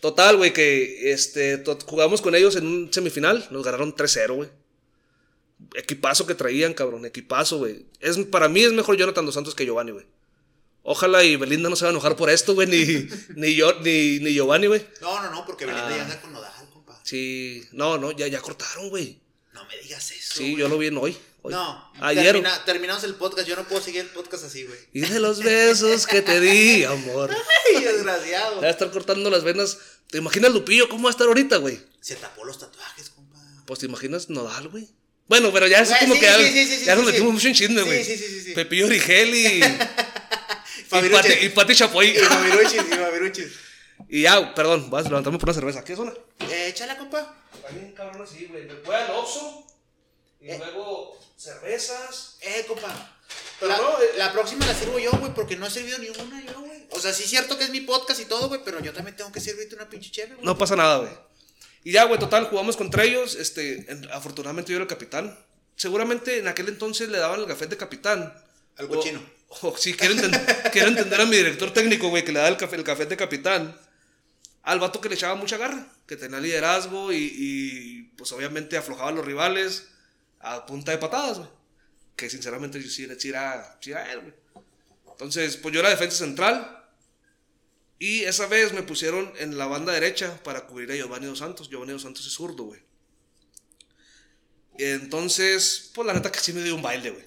[0.00, 4.48] Total, güey, que este, jugamos con ellos en un semifinal, nos ganaron 3-0, güey.
[5.74, 7.86] Equipazo que traían, cabrón, equipazo, güey.
[7.98, 10.06] Es, para mí es mejor Jonathan Dos Santos que Giovanni, güey.
[10.90, 14.20] Ojalá y Belinda no se va a enojar por esto, güey, ni, ni, yo, ni,
[14.20, 14.86] ni Giovanni, güey.
[15.02, 15.96] No, no, no, porque Belinda Ah.
[15.96, 16.98] ya anda con Nodal, compa.
[17.04, 19.20] Sí, no, no, ya, ya cortaron, güey.
[19.52, 20.34] No me digas eso.
[20.36, 20.56] Sí, güey.
[20.56, 21.16] yo lo vi en hoy.
[21.42, 21.52] hoy.
[21.52, 22.32] No, ayer.
[22.34, 23.46] termina- terminamos el podcast.
[23.48, 24.78] Yo no puedo seguir el podcast así, güey.
[24.94, 27.30] Y de los besos que te di, amor.
[27.74, 28.60] Ay, desgraciado.
[28.62, 29.76] Va a estar cortando las venas.
[30.10, 31.78] ¿Te imaginas Lupillo cómo va a estar ahorita, güey?
[32.00, 33.38] Se tapó los tatuajes, compa.
[33.66, 34.88] Pues te imaginas Nodal, güey.
[35.26, 38.02] Bueno, pero ya es como que ya, nos metimos mucho en chisme, güey.
[38.02, 38.52] sí, sí, sí, sí.
[38.52, 39.60] Pepillo Origel y.
[40.90, 41.08] y.
[41.10, 42.08] Pati, y Pati Chapoy.
[42.08, 43.52] Y Fabiruchis, y Fabiruchis.
[44.08, 45.82] Y ya, perdón, vas a levantarme por una cerveza.
[45.84, 46.12] ¿Qué es una?
[46.48, 47.34] Eh, échala, compa.
[47.66, 48.64] También cabrón así, güey.
[48.64, 49.66] Me voy al Oxxo
[50.40, 50.56] y Eh.
[50.58, 52.36] luego cervezas.
[52.40, 53.16] Eh, compa.
[53.58, 54.10] Pero la, no, eh.
[54.16, 56.86] la próxima la sirvo yo, güey, porque no he servido ni una yo, güey.
[56.92, 59.16] O sea, sí es cierto que es mi podcast y todo, güey, pero yo también
[59.16, 60.46] tengo que servirte una pinche chévere, güey.
[60.46, 61.10] No pasa nada, güey.
[61.82, 63.34] Y ya, güey, total, jugamos contra ellos.
[63.34, 65.36] Este, en- afortunadamente yo era el capitán.
[65.74, 68.32] Seguramente en aquel entonces le daban el gafete de capitán.
[68.78, 69.20] Al O- cochino.
[69.62, 72.56] O, sí, quiero, enten- quiero entender a mi director técnico, güey, que le da el
[72.56, 73.78] café, el café de capitán.
[74.62, 79.08] Al vato que le echaba mucha garra, que tenía liderazgo y, y, pues obviamente aflojaba
[79.08, 79.88] a los rivales
[80.40, 81.50] a punta de patadas, güey.
[82.16, 84.34] Que sinceramente yo sí, era- sí era, sí era él, güey.
[85.12, 86.74] Entonces, pues yo era defensa central.
[87.98, 91.68] Y esa vez me pusieron en la banda derecha para cubrir a Giovanni Dos Santos.
[91.70, 92.80] Giovanni Dos Santos es zurdo, güey.
[94.78, 97.24] Y entonces, pues la neta que sí me dio un baile, güey.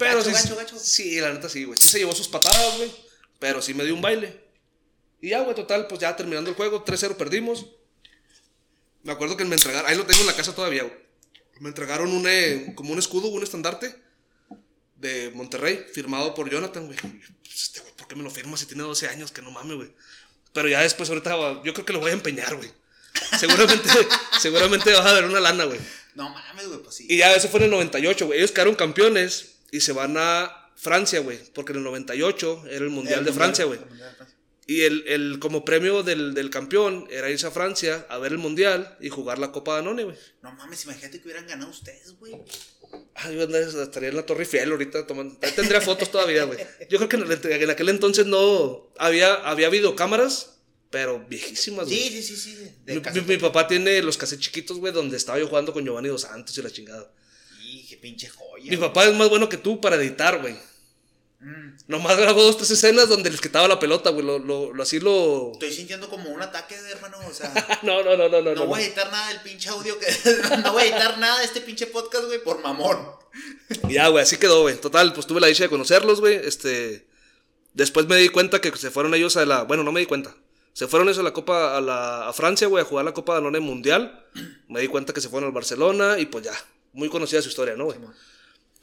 [0.00, 0.78] Pero Gacho, sí, gacho, gacho.
[0.78, 1.78] sí, la neta sí, güey.
[1.80, 2.90] Sí se llevó sus patadas, güey.
[3.38, 4.40] Pero sí me dio un baile.
[5.20, 7.66] Y ya, güey, total, pues ya terminando el juego, 3-0 perdimos.
[9.02, 10.94] Me acuerdo que me entregaron, ahí lo tengo en la casa todavía, güey.
[11.60, 13.94] Me entregaron un, eh, como un escudo, un estandarte
[14.96, 16.98] de Monterrey, firmado por Jonathan, güey.
[16.98, 19.30] Pues, Este güey, ¿por qué me lo firmas si tiene 12 años?
[19.30, 19.92] Que no mames, güey.
[20.54, 22.70] Pero ya después, ahorita, yo creo que lo voy a empeñar, güey.
[23.38, 23.88] Seguramente,
[24.40, 25.78] seguramente vas a ver una lana, güey.
[26.14, 27.06] No mames, güey, pues sí.
[27.08, 28.38] Y ya eso fue en el 98, güey.
[28.38, 31.38] Ellos quedaron campeones y se van a Francia, güey.
[31.54, 33.78] Porque en el 98 era el Mundial El de Francia, güey.
[33.78, 34.36] el Mundial de Francia.
[34.66, 38.38] Y el, el, como premio del, del campeón era irse a Francia a ver el
[38.38, 40.16] Mundial y jugar la Copa Danone, güey.
[40.42, 42.36] No mames, imagínate que hubieran ganado ustedes, güey.
[43.16, 45.36] Ah, yo estaría en la Torre Eiffel ahorita tomando.
[45.42, 46.58] Ahí tendría fotos todavía, güey.
[46.88, 48.92] Yo creo que en, el- en aquel entonces no.
[48.98, 50.56] Había, había videocámaras,
[50.90, 51.98] pero viejísimas, güey.
[52.08, 52.70] Sí, sí, sí, sí.
[52.86, 56.08] Mi, mi- mi papá tiene los cassettes chiquitos, güey, donde estaba yo jugando con Giovanni
[56.08, 57.12] Dos Santos y la chingada.
[58.00, 58.70] Pinche joya.
[58.70, 60.54] Mi papá es más bueno que tú para editar, güey.
[61.40, 64.24] Mm, Nomás grabó dos, tres escenas donde les quitaba la pelota, güey.
[64.24, 65.52] Lo, lo, lo- así lo.
[65.52, 67.16] Estoy sintiendo como un ataque, hermano.
[67.26, 68.50] O sea, No, no, no, no, no.
[68.50, 70.06] no no, voy a editar nada del pinche audio que.
[70.64, 72.98] no voy a editar nada de este pinche podcast, güey, por mamón.
[73.88, 74.76] Ya, güey, así quedó, güey.
[74.76, 76.34] Total, pues tuve la dicha de conocerlos, güey.
[76.36, 77.06] Este.
[77.72, 79.62] Después me di cuenta que se fueron ellos a la.
[79.62, 80.34] Bueno, no me di cuenta.
[80.74, 81.76] Se fueron ellos a la Copa.
[81.76, 84.26] A, la, a Francia, güey, a jugar la Copa Danone Mundial.
[84.68, 86.52] Me di cuenta que se fueron al Barcelona y pues ya.
[86.92, 87.98] Muy conocida su historia, ¿no, güey?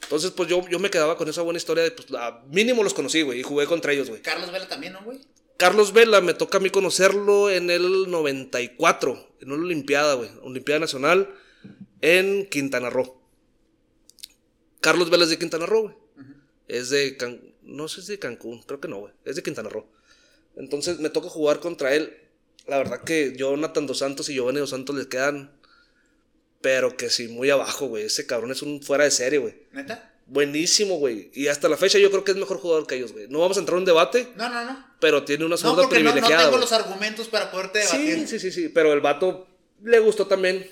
[0.02, 2.94] Entonces, pues yo, yo me quedaba con esa buena historia de, pues, a mínimo los
[2.94, 4.22] conocí, güey, y jugué contra ellos, güey.
[4.22, 5.20] Carlos Vela también, ¿no, güey?
[5.56, 10.78] Carlos Vela me toca a mí conocerlo en el 94, en una Olimpiada, güey, Olimpiada
[10.80, 11.34] Nacional
[12.00, 13.20] en Quintana Roo.
[14.80, 15.94] Carlos Vela es de Quintana Roo, güey.
[16.68, 19.12] Es de Can- no sé si de Cancún, creo que no, güey.
[19.24, 19.86] Es de Quintana Roo.
[20.56, 22.16] Entonces me toca jugar contra él.
[22.66, 25.50] La verdad que Jonathan Dos Santos y Giovanni Dos Santos les quedan
[26.60, 28.04] pero que sí muy abajo, güey.
[28.04, 29.54] Ese cabrón es un fuera de serie, güey.
[29.72, 30.14] ¿Neta?
[30.26, 31.30] Buenísimo, güey.
[31.34, 33.28] Y hasta la fecha yo creo que es mejor jugador que ellos, güey.
[33.28, 34.86] No vamos a entrar en un debate, No, no, no.
[35.00, 36.44] pero tiene una No, zurda no, no privilegiada.
[36.44, 38.18] tengo los argumentos para poderte debatir.
[38.20, 38.68] Sí, sí, sí, sí.
[38.68, 39.46] Pero el vato
[39.82, 40.70] le gustó también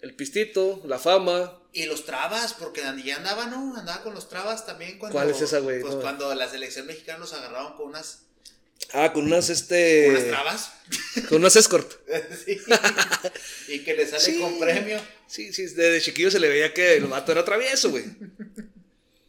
[0.00, 1.54] el pistito, la fama.
[1.72, 3.76] Y los trabas, porque ya andaba, ¿no?
[3.76, 5.16] Andaba con los trabas también cuando.
[5.16, 5.80] ¿Cuál es esa, güey?
[5.80, 6.00] Pues No.
[6.00, 8.22] cuando la selección mexicana los agarraban con unas,
[8.92, 10.08] Ah, con unas, este.
[10.10, 10.72] unas trabas.
[11.28, 11.92] Con unas escort.
[12.46, 12.58] Sí.
[13.68, 14.38] y que le sale Sí.
[14.40, 14.98] con premio.
[15.26, 18.04] Sí, sí, desde chiquillo se le veía que el vato era travieso, güey.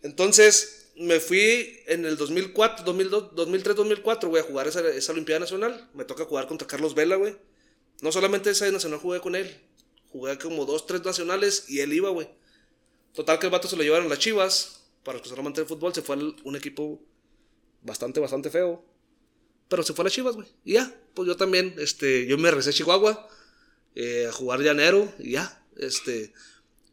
[0.01, 5.39] Entonces, me fui en el 2004, 2002, 2003, 2004, güey, a jugar esa, esa Olimpiada
[5.41, 5.89] Nacional.
[5.93, 7.35] Me toca jugar contra Carlos Vela, güey.
[8.01, 9.53] No solamente esa nacional jugué con él.
[10.11, 12.29] Jugué como dos, tres nacionales y él iba, güey.
[13.13, 14.83] Total que el vato se lo llevaron las chivas.
[15.03, 17.01] Para los que son amantes del fútbol, se fue a un equipo
[17.81, 18.83] bastante, bastante feo.
[19.69, 20.47] Pero se fue a las chivas, güey.
[20.65, 23.27] Y ya, pues yo también, este, yo me regresé a Chihuahua
[23.95, 26.33] eh, a jugar llanero y ya, este,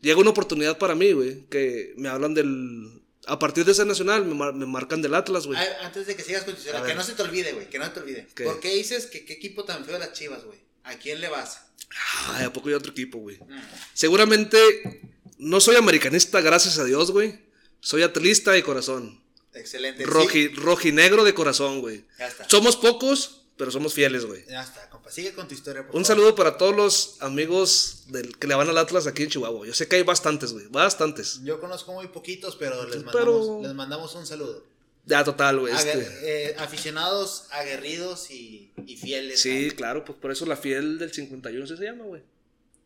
[0.03, 4.25] llega una oportunidad para mí, güey, que me hablan del, a partir de ese nacional
[4.27, 5.59] me, mar- me marcan del Atlas, güey.
[5.83, 7.91] Antes de que sigas con tu historia, que no se te olvide, güey, que no
[7.91, 8.29] te olvide.
[8.35, 8.45] ¿Qué?
[8.45, 10.59] ¿Por qué dices que qué equipo tan feo las chivas, güey?
[10.85, 11.63] ¿A quién le vas?
[12.29, 13.39] Ay, ¿a poco hay otro equipo, güey?
[13.39, 13.59] Mm.
[13.95, 15.03] Seguramente
[15.39, 17.41] no soy americanista, gracias a Dios, güey.
[17.81, 19.23] Soy atlista de corazón.
[19.57, 20.05] Excelente.
[20.05, 22.05] Sí, Roji, Rojinegro de corazón, güey.
[22.19, 22.49] Ya está.
[22.49, 24.45] Somos pocos, pero somos fieles, güey.
[24.49, 25.11] Ya está, compa.
[25.11, 26.07] Sigue con tu historia, por Un favor.
[26.07, 29.67] saludo para todos los amigos del, que le van al Atlas aquí en Chihuahua.
[29.67, 30.67] Yo sé que hay bastantes, güey.
[30.69, 31.41] Bastantes.
[31.45, 33.13] Yo conozco muy poquitos, pero les mandamos,
[33.47, 34.65] Pero- les mandamos un saludo.
[35.09, 35.73] Ya, total, güey.
[35.73, 36.51] Este.
[36.51, 39.41] eh, aficionados aguerridos y, y fieles.
[39.41, 42.23] Sí, claro, pues por eso la fiel del 51 sí se llama, güey.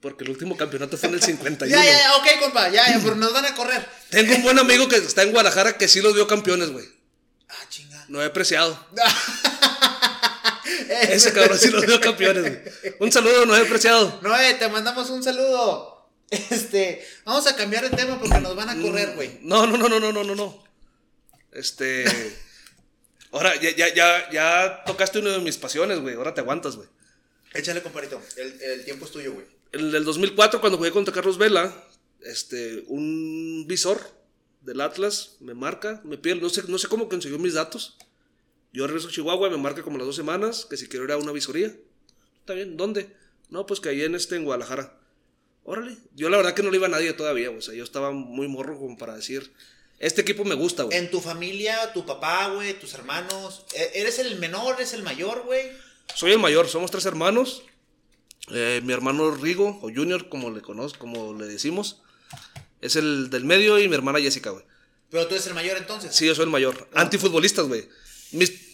[0.00, 1.76] Porque el último campeonato fue en el 51.
[1.76, 3.86] Ya, ya, ya, ok, compa, ya, ya, pero nos van a correr.
[4.10, 6.86] Tengo un buen amigo que está en Guadalajara que sí los vio campeones, güey.
[7.48, 8.04] Ah, chinga.
[8.08, 8.86] No he apreciado.
[11.08, 12.94] Ese cabrón sí los vio campeones, güey.
[13.00, 14.18] Un saludo, no he apreciado.
[14.22, 16.08] Noé, te mandamos un saludo.
[16.30, 19.38] Este, vamos a cambiar de tema porque nos van a correr, güey.
[19.42, 20.64] No, no, no, no, no, no, no, no.
[21.52, 22.04] Este.
[23.32, 26.14] Ahora, ya, ya, ya, ya tocaste una de mis pasiones, güey.
[26.16, 26.88] Ahora te aguantas, güey.
[27.52, 28.20] Échale, comparito.
[28.36, 29.46] El, el tiempo es tuyo, güey.
[29.72, 31.74] En el 2004, cuando jugué contra Carlos Vela,
[32.22, 34.00] este, un visor
[34.62, 37.96] del Atlas me marca, me pide, no sé, no sé cómo consiguió mis datos.
[38.72, 41.16] Yo regreso a Chihuahua, me marca como las dos semanas, que si quiero ir a
[41.16, 41.74] una visoría.
[42.40, 43.14] Está bien, ¿dónde?
[43.48, 44.96] No, pues que ahí en este, en Guadalajara.
[45.64, 45.96] Órale.
[46.14, 48.48] Yo la verdad que no le iba a nadie todavía, o sea, yo estaba muy
[48.48, 49.52] morro como para decir,
[49.98, 50.96] este equipo me gusta, güey.
[50.96, 53.64] En tu familia, tu papá, güey, tus hermanos.
[53.74, 55.70] ¿e- ¿Eres el menor, eres el mayor, güey?
[56.14, 57.62] Soy el mayor, somos tres hermanos.
[58.52, 62.02] Eh, mi hermano Rigo, o Junior, como le conozco, como le decimos,
[62.80, 64.64] es el del medio y mi hermana Jessica, güey.
[65.10, 66.14] Pero tú eres el mayor entonces.
[66.14, 66.88] Sí, yo soy el mayor.
[66.94, 67.88] Antifutbolistas, güey.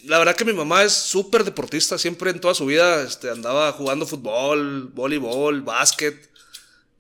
[0.05, 1.97] La verdad que mi mamá es súper deportista.
[1.97, 6.31] Siempre en toda su vida este, andaba jugando fútbol, voleibol, básquet.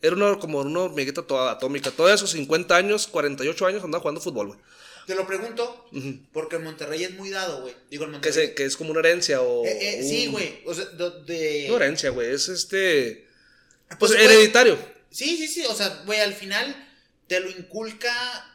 [0.01, 1.91] Era una, como una hormiguita toda atómica.
[1.91, 4.59] Todos esos 50 años, 48 años andaba jugando fútbol, güey.
[5.07, 5.89] Te lo pregunto
[6.33, 7.75] porque en Monterrey es muy dado, güey.
[7.91, 8.47] Digo, en Que, Monterrey.
[8.49, 9.65] se- que es como una herencia o...
[9.65, 10.61] Eh, eh, sí, güey.
[10.67, 11.67] O sea, de.
[11.69, 12.31] No herencia, güey.
[12.33, 13.27] Es este...
[13.99, 14.77] Pues, Pues hereditario.
[15.11, 15.65] Sí, sí, sí.
[15.67, 16.75] O sea, güey, al final
[17.29, 18.13] te lo inculca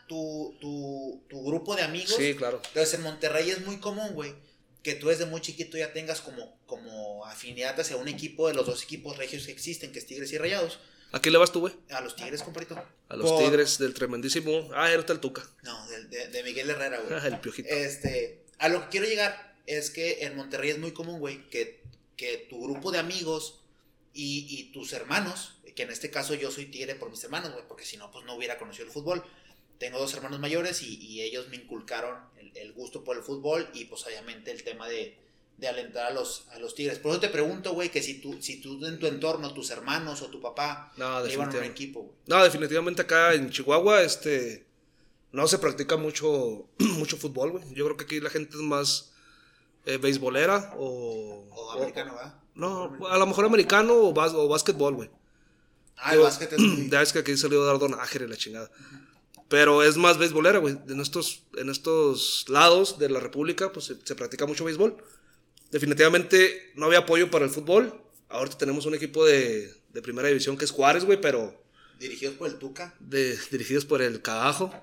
[0.07, 2.15] tu, tu, tu grupo de amigos.
[2.17, 2.61] Sí, claro.
[2.67, 4.33] Entonces en Monterrey es muy común, güey.
[4.83, 8.65] que tú desde muy chiquito ya tengas como, como afinidad hacia un equipo de los
[8.65, 10.79] dos equipos regios que existen, que es Tigres y Rayados.
[11.11, 11.73] ¿A quién le vas tú, güey?
[11.89, 12.81] A los Tigres, compadrito.
[13.09, 14.69] A los Por- Tigres del tremendísimo.
[14.73, 15.43] Ah, era el Tuca.
[15.63, 17.19] No, de, de- de Miguel Herrera, güey.
[17.19, 17.67] Ah, el piojito.
[17.69, 21.81] Este, a lo que quiero llegar es que en Monterrey es muy común, güey, que,
[22.15, 23.59] que tu grupo de amigos
[24.13, 27.65] y, y tus hermanos, que en este caso yo soy tigre por mis hermanos, güey,
[27.67, 29.23] porque si no, pues no hubiera conocido el fútbol.
[29.79, 33.67] Tengo dos hermanos mayores y, y ellos me inculcaron el, el gusto por el fútbol
[33.73, 35.17] y pues obviamente el tema de,
[35.61, 36.97] de alentar a los, a los tigres.
[36.97, 40.21] Por eso te pregunto, güey, que si tú, si tú en tu entorno, tus hermanos
[40.23, 42.15] o tu papá, No, a un equipo, güey.
[42.25, 44.65] No, definitivamente acá en Chihuahua, este.
[45.31, 47.63] No se practica mucho, mucho fútbol, güey.
[47.75, 49.13] Yo creo que aquí la gente es más
[49.85, 51.47] eh, beisbolera o.
[51.51, 52.35] O americano, ¿verdad?
[52.55, 55.11] No, a lo mejor americano o, bas- o básquetbol, güey.
[55.97, 56.59] Ah, el Yo- básquet es.
[56.89, 58.71] Ya es que aquí salió Dardo Nájera y la chingada.
[59.47, 60.75] Pero es más beisbolera, güey.
[60.89, 64.97] En estos, en estos lados de la República, pues se, se practica mucho béisbol.
[65.71, 68.01] Definitivamente no había apoyo para el fútbol.
[68.29, 71.59] Ahorita tenemos un equipo de, de primera división que es Juárez, güey, pero
[71.99, 72.95] Dirigidos por el Tuca.
[72.99, 74.73] de- dirigidos por el Cagajo.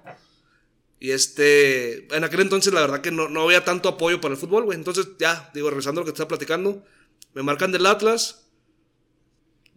[1.01, 4.41] Y este, en aquel entonces la verdad que no, no había tanto apoyo para el
[4.41, 4.78] fútbol, güey.
[4.78, 6.84] Entonces ya, digo, regresando a lo que te estaba platicando,
[7.34, 8.47] me marcan del Atlas.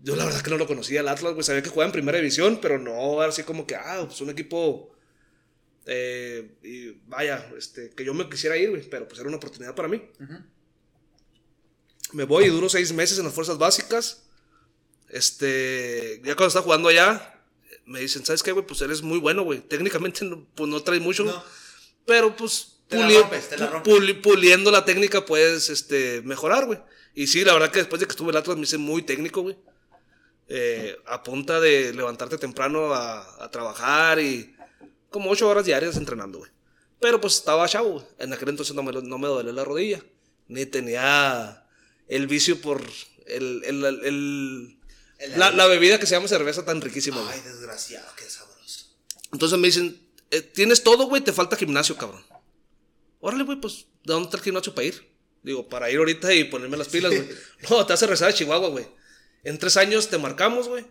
[0.04, 1.44] Yo la verdad que no lo conocía el Atlas, güey.
[1.44, 4.96] Sabía que jugaba en primera división, pero no así como que, ah, pues un equipo...
[5.86, 9.76] eh, y vaya, este, que yo me quisiera ir, güey, pero pues era una oportunidad
[9.76, 10.02] para mí.
[12.14, 14.24] Me voy y duro seis meses en las fuerzas básicas.
[15.10, 17.40] Este, ya cuando estaba jugando allá,
[17.86, 18.66] me dicen, ¿sabes qué, güey?
[18.66, 19.60] Pues eres muy bueno, güey.
[19.60, 21.44] Técnicamente, no, pues no traes mucho, No.
[22.06, 26.80] pero pues la puli- rompes, la puli- puliendo la técnica puedes este, mejorar, güey.
[27.14, 29.02] Y sí, la verdad que después de que estuve en el Atlas me hice muy
[29.02, 29.58] técnico, güey.
[30.48, 34.54] Eh, a punta de levantarte temprano a, a trabajar y
[35.10, 36.52] como ocho horas diarias entrenando, güey.
[37.00, 38.06] Pero pues estaba chavo, güey.
[38.20, 40.02] En aquel entonces no me, no me dolía la rodilla.
[40.48, 41.61] Ni tenía
[42.12, 42.84] el vicio por
[43.26, 47.34] el, el- el- el- la, la bebida que se llama cerveza tan riquísima, güey.
[47.34, 48.88] Ay, desgraciado, qué sabroso.
[49.32, 50.02] Entonces me dicen,
[50.32, 52.24] eh, tienes todo, güey, te falta gimnasio, cabrón.
[53.20, 55.12] Órale, güey, pues, ¿de dónde está el gimnasio para ir?
[55.44, 57.28] Digo, para ir ahorita y ponerme las pilas, güey.
[57.70, 58.88] No, te hace rezar a Chihuahua, güey.
[59.44, 60.86] En tres años te marcamos, güey.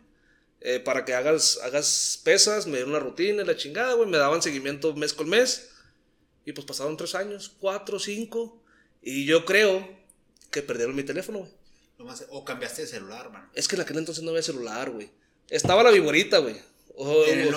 [0.61, 4.09] eh, para que hagas, hagas pesas, me dieron una rutina la chingada, güey.
[4.09, 5.71] Me daban seguimiento mes con mes.
[6.45, 8.63] Y pues pasaron tres años, cuatro, cinco.
[9.03, 9.89] Y yo creo
[10.51, 11.51] que perdieron mi teléfono, güey.
[12.31, 13.51] O cambiaste de celular, hermano.
[13.55, 15.11] Es que en aquel entonces no había celular, güey.
[15.49, 16.57] Estaba la viborita, güey.
[16.97, 17.55] O, el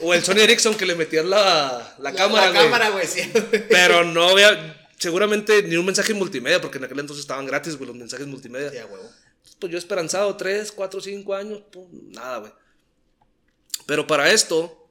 [0.00, 2.62] o- el Sony Ericsson que le metían la, la, cámara, La güey.
[2.64, 3.20] cámara, güey, sí.
[3.68, 7.88] Pero no había, seguramente, ni un mensaje multimedia, porque en aquel entonces estaban gratis, güey,
[7.88, 8.70] los mensajes multimedia.
[8.70, 9.10] Sí, huevo.
[9.60, 12.52] Pues yo esperanzado, 3, 4, 5 años, pues, nada, güey.
[13.86, 14.88] Pero para esto,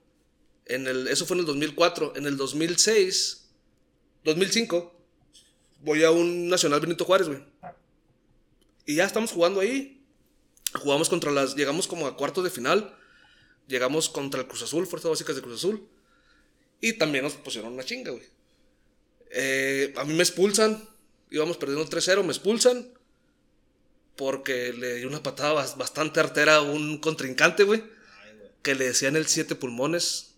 [0.66, 2.14] en el, eso fue en el 2004.
[2.16, 3.50] En el 2006,
[4.24, 5.03] 2005,
[5.84, 7.44] voy a un Nacional Benito Juárez, güey.
[8.86, 10.04] Y ya estamos jugando ahí.
[10.74, 11.56] Jugamos contra las.
[11.56, 12.98] Llegamos como a cuartos de final.
[13.68, 15.88] Llegamos contra el Cruz Azul, Fuerzas Básicas de Cruz Azul.
[16.82, 18.24] Y también nos pusieron una chinga, güey.
[19.32, 20.88] Eh, a mí me expulsan.
[21.32, 22.90] Íbamos perdiendo 3-0, me expulsan.
[24.16, 27.84] Porque le di una patada bas- bastante artera a un contrincante, güey.
[28.62, 30.33] Que le decían el siete pulmones.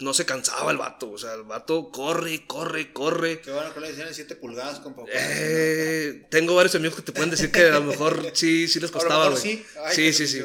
[0.00, 1.10] No se cansaba el vato.
[1.10, 3.40] O sea, el vato corre, corre, corre.
[3.40, 5.02] Qué bueno que le decían de 7 pulgadas, compa.
[5.12, 8.90] Eh, tengo varios amigos que te pueden decir que a lo mejor sí, sí les
[8.90, 9.40] costaba, güey.
[9.42, 9.64] sí.
[9.84, 10.42] Ay, Sí, sí, sí.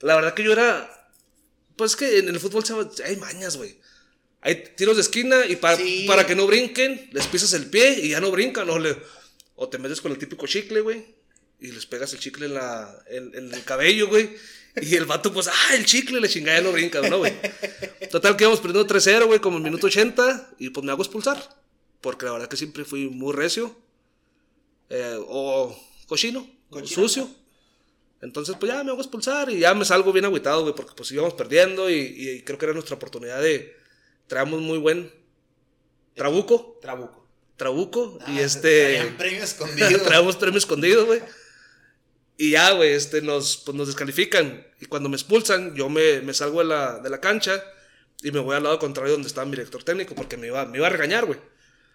[0.00, 0.94] La verdad que yo era.
[1.76, 2.64] Pues que en el fútbol
[3.04, 3.78] hay mañas, güey.
[4.40, 6.04] Hay tiros de esquina y para, Sí.
[6.06, 8.68] para que no brinquen, les pisas el pie y ya no brincan.
[8.70, 8.98] O, le-
[9.56, 11.14] o te metes con el típico chicle, güey.
[11.60, 14.36] Y les pegas el chicle en, la, en, en el cabello, güey.
[14.80, 17.32] Y el vato, pues, ah, el chicle, le chingada, ya no brinca, ¿no, güey?
[18.10, 20.50] Total, que íbamos perdiendo 3-0, güey, como en el minuto 80.
[20.58, 21.56] Y pues me hago expulsar.
[22.00, 23.76] Porque la verdad que siempre fui muy recio.
[24.90, 27.28] eh, o cochino, o sucio.
[28.22, 31.10] Entonces, pues ya me hago expulsar y ya me salgo bien agüitado, güey, porque pues
[31.12, 33.76] íbamos perdiendo y, y creo que era nuestra oportunidad de.
[34.28, 35.12] Traemos muy buen
[36.14, 37.26] trabuco, Trabuco.
[37.56, 38.82] trabuco, y Ah, este.
[38.94, 40.00] traían premio escondido.
[40.04, 41.20] traemos premio escondido, güey.
[42.40, 44.64] Y ya, güey, este, nos, pues, nos descalifican.
[44.80, 47.62] Y cuando me expulsan, yo me, me salgo de la, de la cancha
[48.22, 50.78] y me voy al lado contrario donde estaba mi director técnico, porque me iba, me
[50.78, 51.38] iba a regañar, güey.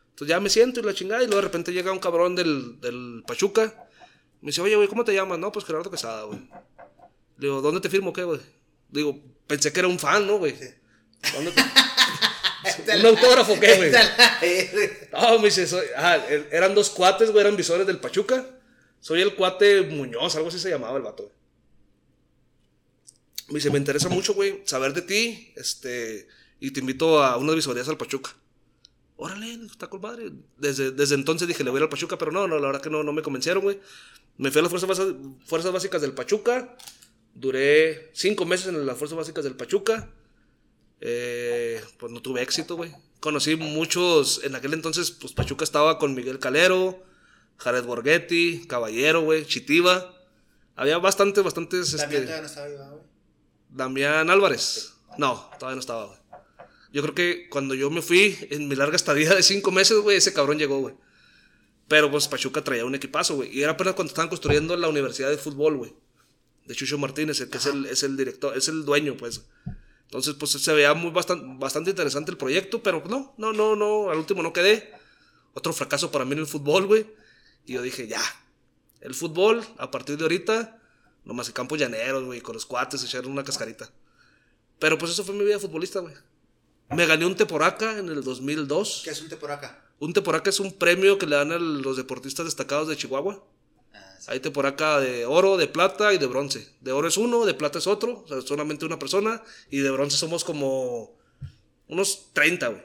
[0.09, 2.79] Entonces ya me siento y la chingada, y luego de repente llega un cabrón del,
[2.81, 3.87] del Pachuca.
[4.41, 5.39] Me dice, oye, güey, ¿cómo te llamas?
[5.39, 6.39] No, pues Gerardo Quesada, güey.
[7.37, 8.39] Le digo, ¿dónde te firmo qué, güey?
[8.89, 9.17] Digo,
[9.47, 10.55] pensé que era un fan, ¿no, güey?
[11.33, 11.63] ¿Dónde te-
[12.99, 13.91] ¿Un autógrafo qué, güey?
[15.13, 18.45] No, me dice, soy, ah, er- eran dos cuates, güey, eran visores del Pachuca.
[19.03, 21.29] Soy el cuate Muñoz, algo así se llamaba el vato.
[23.49, 26.25] Me dice, me interesa mucho, güey, saber de ti, este,
[26.61, 28.33] y te invito a unas visorías al Pachuca.
[29.17, 30.01] órale, está con.
[30.57, 32.81] Desde, desde entonces dije, le voy a ir al Pachuca, pero no, no, la verdad
[32.81, 33.77] que no, no me convencieron, güey.
[34.37, 35.13] Me fui a las fuerzas,
[35.45, 36.77] fuerzas básicas del Pachuca.
[37.35, 40.09] Duré cinco meses en las fuerzas básicas del Pachuca.
[41.01, 42.93] Eh, pues no tuve éxito, güey.
[43.19, 47.03] Conocí muchos, en aquel entonces, pues Pachuca estaba con Miguel Calero,
[47.57, 50.13] Jared Borghetti, Caballero, güey, Chitiva.
[50.75, 53.03] Había bastantes, bastantes, También este, todavía no estaba viva, güey.
[53.69, 54.93] Damián Álvarez.
[55.17, 56.19] No, todavía no estaba, güey.
[56.91, 60.17] Yo creo que cuando yo me fui, en mi larga estadía de cinco meses, güey,
[60.17, 60.95] ese cabrón llegó, güey.
[61.87, 63.55] Pero pues Pachuca traía un equipazo, güey.
[63.55, 65.93] Y era apenas cuando estaban construyendo la universidad de fútbol, güey.
[66.65, 69.41] De Chucho Martínez, el que es el, es el director, es el dueño, pues.
[70.05, 74.11] Entonces, pues se veía muy bastante, bastante interesante el proyecto, pero no, no, no, no,
[74.11, 74.93] al último no quedé.
[75.55, 77.07] Otro fracaso para mí en el fútbol, güey.
[77.65, 78.21] Y yo dije, ya,
[79.01, 80.79] el fútbol, a partir de ahorita,
[81.25, 83.89] nomás en campos llaneros, güey, con los cuates, echar una cascarita.
[84.79, 86.13] Pero pues eso fue mi vida futbolista, güey.
[86.89, 89.01] Me gané un Teporaca en el 2002.
[89.03, 89.83] ¿Qué es un té por acá?
[89.99, 93.43] Un Teporaca es un premio que le dan a los deportistas destacados de Chihuahua.
[93.93, 94.27] Ah, sí.
[94.29, 96.69] Hay Teporaca de oro, de plata y de bronce.
[96.81, 99.41] De oro es uno, de plata es otro, o sea, solamente una persona.
[99.69, 101.17] Y de bronce somos como
[101.87, 102.83] unos 30, güey.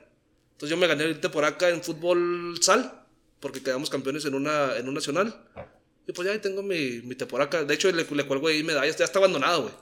[0.52, 2.97] Entonces yo me gané el Teporaca en fútbol sal,
[3.40, 5.44] porque quedamos campeones en una, en un nacional.
[6.06, 7.64] Y pues ya ahí tengo mi, mi Teporaca.
[7.64, 9.74] De hecho, le, le cuelgo ahí medallas, ya está abandonado, güey.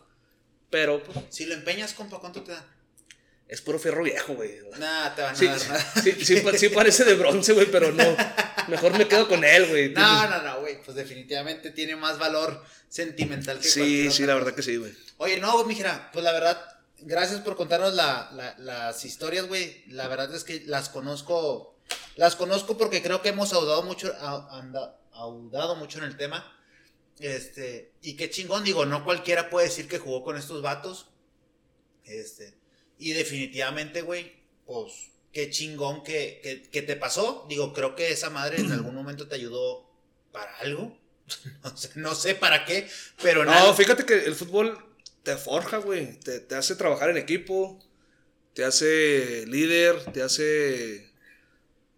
[0.71, 2.65] Pero pues, Si lo empeñas, compa, ¿cuánto te dan?
[3.49, 4.59] es puro fierro viejo, güey.
[4.77, 5.93] Nah, te van a Sí, dar nada.
[6.03, 8.03] sí, sí, pa- sí parece de bronce, güey, pero no.
[8.67, 9.91] Mejor me quedo con él, güey.
[9.91, 10.83] No, no, no, güey.
[10.83, 14.35] Pues definitivamente tiene más valor sentimental que Sí, sí, la cosa.
[14.35, 14.93] verdad que sí, güey.
[15.19, 16.61] Oye, no, mijera, pues la verdad,
[17.03, 19.85] gracias por contarnos la, la- las historias, güey.
[19.93, 21.76] La verdad es que las conozco,
[22.17, 24.13] las conozco porque creo que hemos audado mucho,
[25.13, 26.53] audado mucho en el tema.
[27.19, 31.09] Este, y qué chingón, digo, no cualquiera puede decir que jugó con estos vatos.
[32.05, 32.55] Este,
[32.99, 34.33] y definitivamente, güey,
[34.67, 34.93] pues
[35.33, 37.47] qué chingón que, que, que te pasó.
[37.49, 39.91] Digo, creo que esa madre en algún momento te ayudó
[40.33, 40.97] para algo.
[41.65, 42.89] No sé, no sé para qué,
[43.21, 44.79] pero No, algo- fíjate que el fútbol
[45.25, 46.21] te forja, güey.
[46.21, 47.81] Te, te hace trabajar en equipo,
[48.55, 51.06] te hace líder, te hace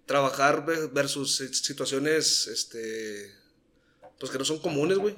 [0.08, 3.32] trabajar ve- versus si- situaciones, este,
[4.18, 5.16] pues que no son comunes, güey.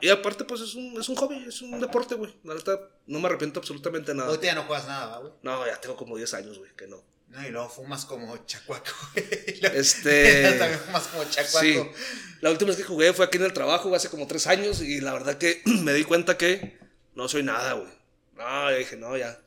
[0.00, 2.34] Y aparte, pues es un, es un hobby, es un deporte, güey.
[2.42, 4.28] La neta, no me arrepiento absolutamente nada.
[4.30, 5.32] Ahorita ya no juegas nada, ¿va, güey.
[5.42, 7.00] No, ya tengo como 10 años, güey, que no.
[7.28, 9.26] No, y luego fumas como chacuaco, güey.
[9.74, 11.60] Este- También fumas como chacuaco.
[11.64, 11.80] Sí.
[12.40, 15.00] La última vez que jugué fue aquí en el trabajo, hace como tres años, y
[15.00, 16.78] la verdad que me di cuenta que
[17.14, 17.92] no soy nada, güey.
[18.36, 19.40] No, yo dije, no, ya.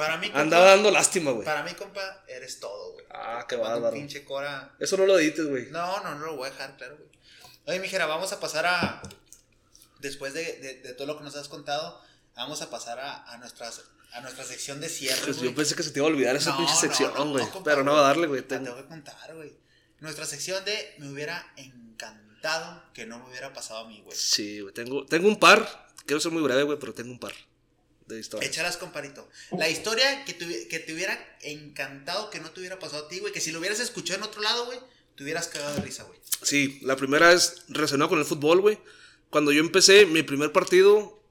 [0.00, 1.44] Para mí, compa, Andaba dando lástima, güey.
[1.44, 3.04] para mí, compa, eres todo, güey.
[3.10, 3.92] Ah, qué bárbaro.
[3.94, 4.74] pinche cora.
[4.78, 5.66] Eso no lo edites, güey.
[5.70, 7.08] No, no, no lo voy a dejar, claro, güey.
[7.66, 9.02] Oye, mijera, vamos a pasar a.
[10.00, 12.00] Después de, de- de todo lo que nos has contado,
[12.34, 13.82] vamos a pasar a, a nuestras,
[14.12, 15.20] a nuestra sección de cierre.
[15.24, 17.46] Pues yo pensé que se te iba a olvidar esa No, pinche sección, no, güey.
[17.64, 18.40] Pero no va a darle, güey.
[18.42, 19.52] Te tengo- voy a contar, güey.
[20.00, 24.16] Nuestra sección de me hubiera encantado que no me hubiera pasado a mí, güey.
[24.16, 24.72] Sí, güey.
[24.72, 25.88] Tengo, tengo un par.
[26.06, 27.34] Quiero ser muy breve, güey, pero tengo un par
[28.14, 28.50] de historias.
[28.50, 29.28] Échalas, comparito.
[29.56, 33.18] La historia que te, que te hubiera encantado que no te hubiera pasado a ti,
[33.20, 33.32] güey.
[33.32, 34.78] Que si lo hubieras escuchado en otro lado, güey,
[35.16, 36.18] te hubieras cagado de risa, güey.
[36.42, 38.78] Sí, la primera es relacionada con el fútbol, güey.
[39.30, 41.22] Cuando yo empecé mi primer partido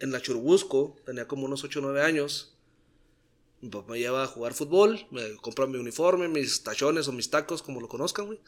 [0.00, 2.54] en la Churubusco, tenía como unos 8 o 9 años.
[3.60, 7.30] Mi papá me lleva a jugar fútbol, me compra mi uniforme, mis tachones o mis
[7.30, 8.40] tacos, como lo conozcan, güey.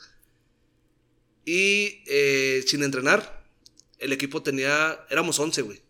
[1.45, 3.45] Y eh, sin entrenar,
[3.99, 5.83] el equipo tenía, éramos 11, güey.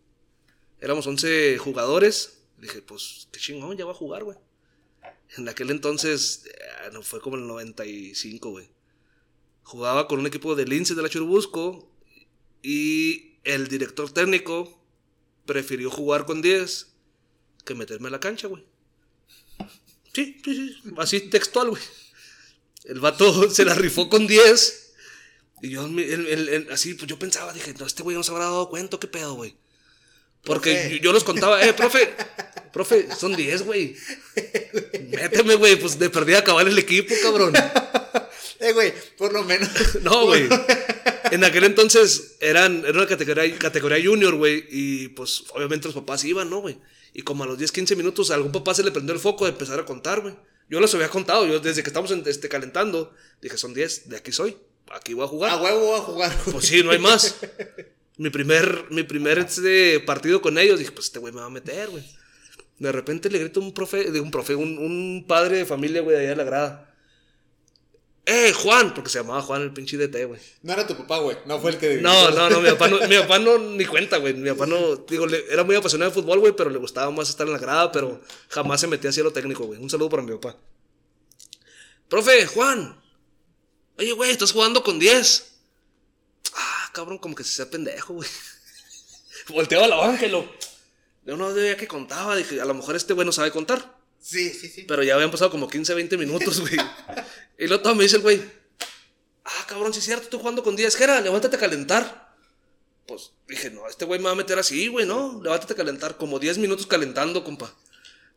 [0.81, 2.39] Éramos 11 jugadores.
[2.57, 4.37] Dije, pues, qué chingón, ya va a jugar, güey.
[5.37, 8.69] En aquel entonces, eh, no fue como el 95, güey
[9.63, 11.89] jugaba con un equipo de Lince de la Churubusco
[12.61, 14.83] y el director técnico
[15.45, 16.87] prefirió jugar con 10
[17.63, 18.65] que meterme a la cancha, güey.
[20.13, 21.81] Sí, sí, sí, así textual, güey.
[22.83, 24.93] El vato se la rifó con 10
[25.61, 28.23] y yo en en- en- en- así, pues yo pensaba, dije, no, este güey no
[28.23, 29.55] se habrá dado cuenta, ¿qué pedo, güey?
[30.43, 30.99] Porque Profe.
[31.01, 32.13] yo, los contaba, eh, profe,
[32.73, 33.95] profe, son 10, güey.
[35.09, 37.53] Méteme, güey, pues de perdida acabar el equipo, cabrón.
[38.63, 39.69] Eh, güey, por lo menos.
[40.03, 40.47] No, güey.
[41.31, 44.65] En aquel entonces eran, era una categoría, categoría junior, güey.
[44.69, 46.77] Y pues obviamente los papás iban, ¿no, güey?
[47.11, 49.45] Y como a los 10, 15 minutos a algún papá se le prendió el foco
[49.45, 50.35] de empezar a contar, güey.
[50.69, 54.17] Yo los había contado, yo desde que estamos en- este, calentando, dije, son 10, de
[54.17, 54.55] aquí soy,
[54.91, 55.51] aquí voy a jugar.
[55.53, 56.37] A huevo voy a jugar.
[56.45, 56.53] güey.
[56.53, 57.35] Pues sí, no hay más.
[58.21, 61.49] Mi primer, mi primer este, partido con ellos, dije, pues este güey me va a
[61.49, 62.03] meter, güey.
[62.77, 66.01] De repente le grito a un profe, de un profe, un, un padre de familia,
[66.01, 66.95] güey, de allá de la grada.
[68.27, 68.93] ¡Eh, Juan!
[68.93, 70.39] Porque se llamaba Juan el pinche DT, güey.
[70.61, 71.35] No era tu papá, güey.
[71.47, 71.95] No fue el que.
[71.95, 74.35] No, no, no, mi papá no, mi papá no ni cuenta, güey.
[74.35, 77.27] Mi papá no, digo, le- era muy apasionado de fútbol, güey, pero le gustaba más
[77.27, 79.79] estar en la grada, pero jamás se metía así a lo técnico, güey.
[79.81, 80.55] Un saludo para mi papá.
[82.07, 82.95] profe, Juan.
[83.97, 85.50] Oye, güey, estás jugando con 10.
[86.93, 88.29] Cabrón, como que se sea pendejo, güey.
[89.49, 90.49] Volteaba a la banca y lo.
[91.25, 92.35] Yo no sabía que contaba.
[92.35, 93.97] Dije, a lo mejor este güey no sabe contar.
[94.19, 94.83] Sí, sí, sí.
[94.87, 96.77] Pero ya habían pasado como 15, 20 minutos, güey.
[97.57, 98.41] y luego todo me dice el güey.
[99.43, 100.95] Ah, cabrón, sí es cierto, estoy jugando con 10.
[100.95, 101.19] ¿Qué era?
[101.21, 102.35] Levántate a calentar.
[103.07, 105.41] Pues dije, no, este güey me va a meter así, güey, ¿no?
[105.43, 106.17] Levántate a calentar.
[106.17, 107.73] Como 10 minutos calentando, compa.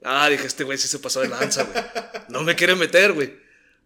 [0.03, 1.85] Ah, dije, este güey sí se pasó de lanza, güey.
[2.29, 3.39] No me quiere meter, güey.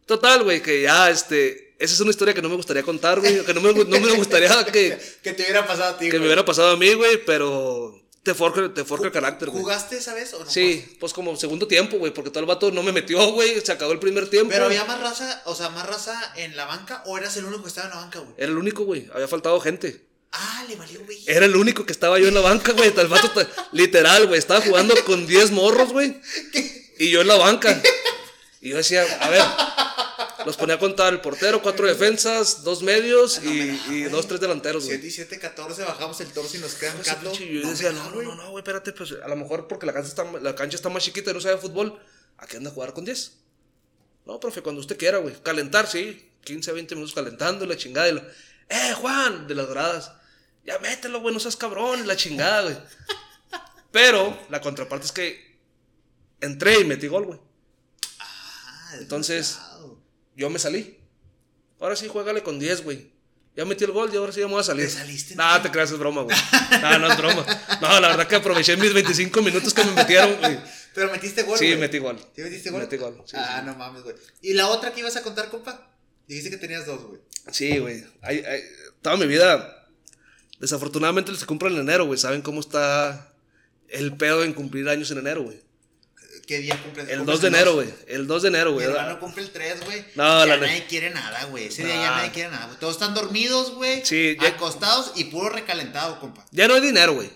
[0.07, 1.68] Total, güey, que ya, este.
[1.79, 3.45] Esa es una historia que no me gustaría contar, güey.
[3.45, 4.99] Que no me, no me gustaría que.
[5.23, 6.21] que te hubiera pasado a ti, Que güey.
[6.21, 8.03] me hubiera pasado a mí, güey, pero.
[8.25, 9.63] Te forja, te forja el carácter, güey.
[9.63, 10.51] ¿Jugaste esa vez o no?
[10.51, 13.61] Sí, pues como segundo tiempo, güey, porque todo el vato no me metió, güey.
[13.65, 14.51] Se acabó el primer tiempo.
[14.53, 17.63] Pero había más raza, o sea, más raza en la banca o eras el único
[17.63, 18.35] que estaba en la banca, güey.
[18.37, 19.09] Era el único, güey.
[19.15, 20.05] Había faltado gente.
[20.33, 21.23] Ah, le valió, güey.
[21.27, 22.93] Era el único que estaba yo en la banca, güey.
[22.95, 23.31] El vato,
[23.73, 24.39] literal, güey.
[24.39, 26.21] Estaba jugando con 10 morros, güey.
[26.99, 27.81] Y yo en la banca.
[28.61, 29.43] Y yo decía, a ver.
[30.49, 33.79] Los ponía a contar el portero, cuatro defensas, dos medios No me y, da, y
[33.87, 34.05] güey.
[34.05, 34.97] dos, tres delanteros, güey.
[34.97, 38.11] 7 y 7, 14, bajamos el torso y nos quedan pinche, Yo No decía, no,
[38.11, 40.89] no, no, güey, espérate, pues a lo mejor porque la cancha está, la cancha está
[40.89, 42.01] más chiquita y no sabe fútbol.
[42.39, 43.37] ¿A qué anda a jugar con 10?
[44.25, 45.35] No, profe, cuando usted quiera, güey.
[45.43, 46.31] Calentar, sí.
[46.45, 48.09] 15, 20 minutos calentando y la chingada.
[48.09, 48.23] Y lo,
[48.71, 49.47] ¡Eh, Juan!
[49.49, 50.13] De las gradas.
[50.65, 52.07] Ya mételo, güey, no seas cabrón.
[52.07, 52.77] La chingada, güey.
[53.93, 55.59] Pero la contraparte es que
[56.41, 57.39] entré y metí gol, güey.
[58.19, 59.59] Ah, Entonces-.
[60.39, 60.97] Yo me salí.
[61.81, 63.11] Ahora sí, juégale con 10, güey.
[63.57, 64.87] Ya metí el gol y ahora sí ya me voy a salir.
[64.87, 65.61] ¿Te saliste, No, no?
[65.63, 66.37] te creas, es broma, güey.
[66.81, 67.45] No, no es broma.
[67.81, 70.59] No, la verdad que aproveché mis 25 minutos que me metieron, güey.
[70.95, 72.17] Pero metiste gol, Sí, metí gol.
[72.37, 72.83] ¿Sí metiste gol?
[72.83, 73.67] Metí gol, sí, ah, sí.
[73.67, 74.15] no mames, güey.
[74.43, 75.91] ¿Y la otra que ibas a contar, compa?
[76.29, 77.21] Dijiste que tenías dos, güey.
[77.51, 78.05] Sí, güey.
[79.03, 79.89] Toda mi vida,
[80.61, 82.19] desafortunadamente se cumple en enero, güey.
[82.19, 83.33] ¿Saben cómo está
[83.89, 85.61] el pedo en cumplir años en enero, güey?
[86.49, 87.09] ¿Qué día cumples?
[87.11, 87.89] El ¿Cumples 2 de enero, güey.
[88.09, 88.87] El 2 de enero, Mi güey.
[88.89, 90.03] hermano cumple el 3, güey.
[90.15, 91.67] No, ya la nadie quiere nada, güey.
[91.67, 92.79] Ese día ya nadie quiere nada, güey.
[92.81, 94.05] Todos están dormidos, güey.
[94.05, 96.45] Sí, ya- Acostados y puro recalentado, compa.
[96.51, 97.31] Ya no hay dinero, güey.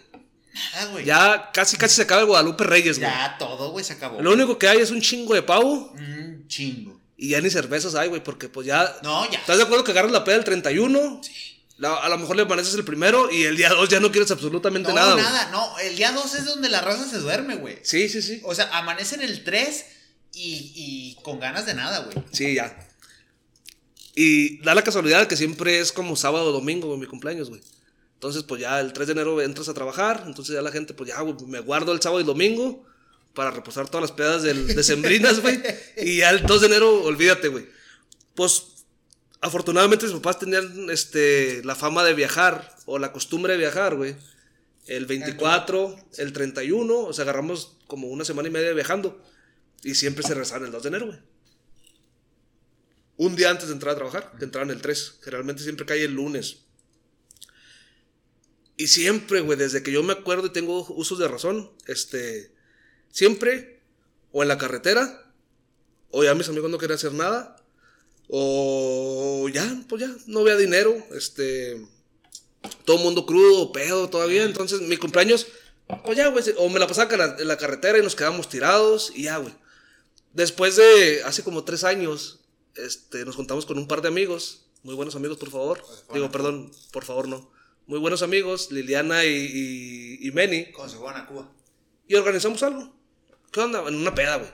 [0.74, 1.04] Nada, güey.
[1.04, 3.10] Ya casi, casi se acaba el Guadalupe Reyes, güey.
[3.10, 4.20] Ya todo, güey, se acabó.
[4.22, 6.98] Lo único que hay es un chingo de pavo Un chingo.
[7.18, 8.96] y ya ni cervezas hay, güey, porque pues ya...
[9.02, 9.38] No, ya.
[9.40, 11.20] ¿Estás de acuerdo que agarras la peda el 31?
[11.78, 14.30] La- a lo mejor le amaneces el primero y el día 2 ya no quieres
[14.30, 15.52] absolutamente No, nada, nada, güey.
[15.52, 17.78] No, el día 2 es donde la raza se duerme, güey.
[17.82, 18.40] Sí, sí, sí.
[18.44, 19.84] O sea, amanecen el 3
[20.34, 20.72] y,
[21.16, 22.16] y con ganas de nada, güey.
[22.32, 22.76] Sí, ya.
[24.14, 27.62] Y da la casualidad que siempre es como sábado o domingo, güey, mi cumpleaños, güey.
[28.14, 31.08] Entonces, pues ya el 3 de enero entras a trabajar, entonces ya la gente, pues
[31.08, 32.84] ya, güey, me guardo el sábado y domingo
[33.34, 35.60] para reposar todas las pedas del, de sembrinas, güey.
[35.96, 37.66] Y ya el 2 de enero, olvídate, güey.
[38.34, 38.62] Pues,
[39.43, 44.16] afortunadamente mis papás tenían, este, la fama de viajar, o la costumbre de viajar, güey.
[44.86, 49.22] El 24, el 31, o sea, agarramos como una semana y media viajando.
[49.82, 51.18] Y siempre se regresaban el 2 de enero, güey.
[53.16, 55.18] Un día antes de entrar a trabajar, que entraban el 3.
[55.22, 56.59] Generalmente siempre cae el lunes.
[58.76, 62.55] Y siempre, güey, desde que yo me acuerdo y tengo usos de razón, este,
[63.11, 63.80] siempre,
[64.30, 65.32] o en la carretera,
[66.11, 67.61] o ya mis amigos no querían hacer nada,
[68.35, 71.87] o ya, pues ya, no había dinero, este,
[72.87, 75.47] todo mundo crudo, pedo todavía, entonces mi cumpleaños,
[76.03, 78.49] pues ya, güey, o me la pasaba en la- en la carretera y nos quedábamos
[78.49, 79.53] tirados, y ya, güey.
[80.33, 82.41] Después de hace como tres años,
[82.76, 85.85] este, nos juntamos con un par de amigos, muy buenos amigos, por favor.
[86.14, 87.51] Digo, perdón, por favor, no.
[87.87, 89.28] Muy buenos amigos, Liliana y,
[90.22, 91.53] y, y Meni, Cuando se a Cuba.
[92.09, 92.97] y organizamos algo.
[93.51, 93.87] ¿Qué onda?
[93.87, 94.51] En una peda, güey.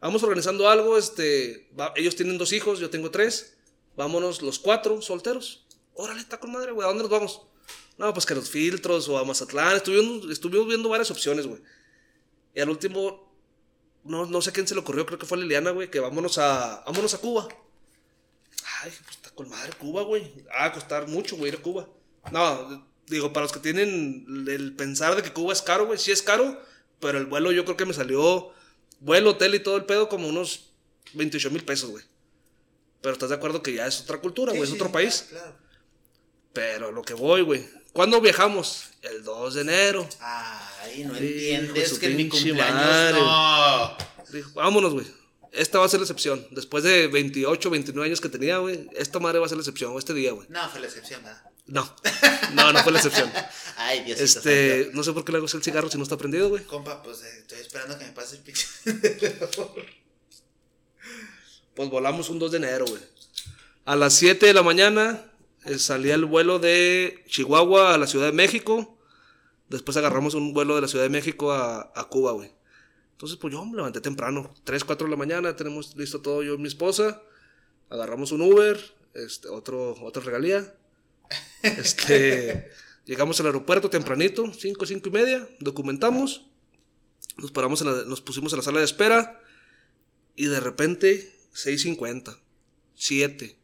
[0.00, 3.56] Vamos organizando algo, este, va- ellos tienen dos hijos, yo tengo tres.
[3.96, 5.66] Vámonos los cuatro solteros.
[5.94, 6.84] Órale, está con madre, güey.
[6.84, 7.42] ¿A dónde nos vamos?
[7.96, 9.76] No, pues que los filtros o a Mazatlán.
[9.76, 11.60] Estuvimos, estuvimos viendo varias opciones, güey.
[12.54, 13.32] Y al último,
[14.04, 16.84] no, no sé quién se le ocurrió, creo que fue Liliana, güey, que vámonos a,
[16.86, 17.48] vámonos a Cuba.
[18.82, 20.32] Ay, pues está con madre Cuba, güey.
[20.52, 21.88] Ah, a costar mucho, güey, ir a Cuba.
[22.30, 26.12] No, digo, para los que tienen el pensar de que Cuba es caro, güey, sí
[26.12, 26.60] es caro,
[27.00, 28.52] pero el vuelo yo creo que me salió,
[29.00, 30.70] vuelo, hotel y todo el pedo, como unos
[31.14, 32.04] 28 mil pesos, güey.
[33.00, 35.26] Pero estás de acuerdo que ya es otra cultura, güey, Sí, es sí, otro país.
[35.30, 35.56] Claro.
[36.52, 37.64] Pero lo que voy, güey.
[37.92, 38.90] ¿Cuándo viajamos?
[39.02, 40.08] El 2 de enero.
[40.20, 43.20] Ay, no Hijo de entiendes su que mi cumpleaños madre.
[43.20, 43.96] no.
[44.32, 45.06] Dijo, vámonos, güey.
[45.52, 46.46] Esta va a ser la excepción.
[46.50, 49.96] Después de 28, 29 años que tenía, güey, esta madre va a ser la excepción,
[49.96, 50.46] este día, güey.
[50.50, 51.42] No, fue la excepción, ¿verdad?
[51.66, 51.96] No,
[52.54, 53.30] no, no fue la excepción.
[53.76, 54.96] Ay, Diosito Este, santo.
[54.96, 56.64] no sé por qué le hago el cigarro si no está prendido, güey.
[56.64, 58.66] Compa, pues eh, estoy esperando que me pase el pinche.
[61.74, 63.00] Pues volamos un 2 de enero, güey.
[63.84, 65.24] A las 7 de la mañana
[65.64, 68.98] eh, salía el vuelo de Chihuahua a la Ciudad de México.
[69.68, 72.50] Después agarramos un vuelo de la Ciudad de México a, a Cuba, güey.
[73.12, 76.54] Entonces, pues yo me levanté temprano, 3, 4 de la mañana, tenemos listo todo yo
[76.54, 77.22] y mi esposa.
[77.90, 78.78] Agarramos un Uber,
[79.14, 80.74] este, otro, otra regalía.
[81.62, 82.70] Este,
[83.04, 86.46] llegamos al aeropuerto tempranito, 5, 5 y media, documentamos.
[87.36, 89.40] Nos, paramos en la- nos pusimos en la sala de espera.
[90.36, 92.38] Y de repente, 6.50,
[92.94, 93.58] 7.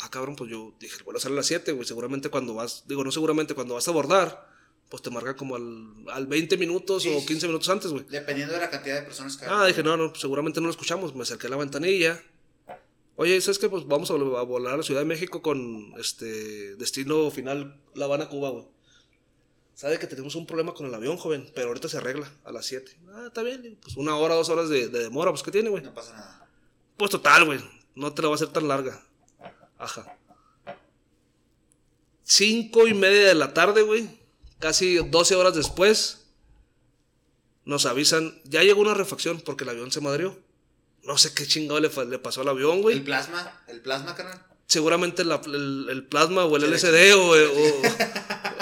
[0.00, 1.86] Ah, cabrón, pues yo dije, el vuelo sale a las 7, güey.
[1.86, 4.46] Seguramente cuando vas, digo, no seguramente, cuando vas a abordar,
[4.90, 7.26] pues te marca como al, al 20 minutos Sí, o sí.
[7.26, 8.04] 15 minutos antes, güey.
[8.08, 11.14] Dependiendo de la cantidad de personas que Ah, dije, no, no, seguramente no lo escuchamos.
[11.14, 12.22] Me acerqué a la ventanilla.
[13.20, 13.68] Oye, ¿sabes qué?
[13.68, 17.80] Pues vamos a, vol- a volar a la Ciudad de México con este destino final
[17.94, 18.64] La Habana, Cuba, güey.
[19.74, 22.66] Sabe que tenemos un problema con el avión, joven, pero ahorita se arregla a las
[22.66, 22.96] 7.
[23.12, 25.82] Ah, está bien, pues una hora, dos horas de, de demora, pues ¿qué tiene, güey?
[25.82, 26.48] No pasa nada.
[26.96, 27.60] Pues total, güey,
[27.96, 29.04] no te la va a hacer tan larga.
[29.78, 30.16] Ajá.
[32.22, 34.08] Cinco y media de la tarde, güey,
[34.60, 36.26] casi 12 horas después,
[37.64, 40.38] nos avisan, ya llegó una refacción porque el avión se madrió.
[41.08, 41.88] No sé qué chingado le,
[42.18, 43.00] pasó al avión, El güey.
[43.00, 44.44] plasma, el plasma, carnal.
[44.66, 47.30] Seguramente la- el, el plasma o el le- LCD o,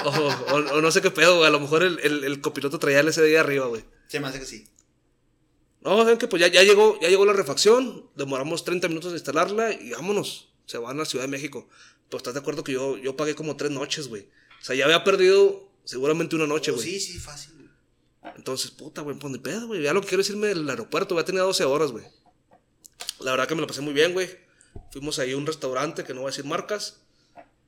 [0.04, 1.48] o, o- no sé qué pedo, güey.
[1.48, 3.84] A lo mejor el, el, el copiloto traía el LCD ahí arriba, güey.
[4.06, 4.68] Se me hace que sí.
[5.80, 9.16] No, saben que pues ya, ya llegó, ya llegó la refacción, demoramos 30 minutos en
[9.16, 10.48] instalarla y vámonos.
[10.66, 11.68] Se van a la Ciudad de México.
[12.08, 14.22] Pues estás de acuerdo que yo, yo pagué como tres noches, güey.
[14.60, 16.86] O sea, ya había perdido seguramente una noche, Oh, güey.
[16.86, 17.54] sí, sí, fácil.
[17.56, 17.68] güey.
[18.36, 19.82] Entonces, puta, güey, pues ni pedo, güey.
[19.82, 22.04] Ya lo que quiero es irme del aeropuerto, ya tenía 12 horas, güey.
[23.20, 24.28] La verdad que me la pasé muy bien, güey.
[24.90, 26.98] Fuimos ahí a un restaurante que no voy a decir marcas.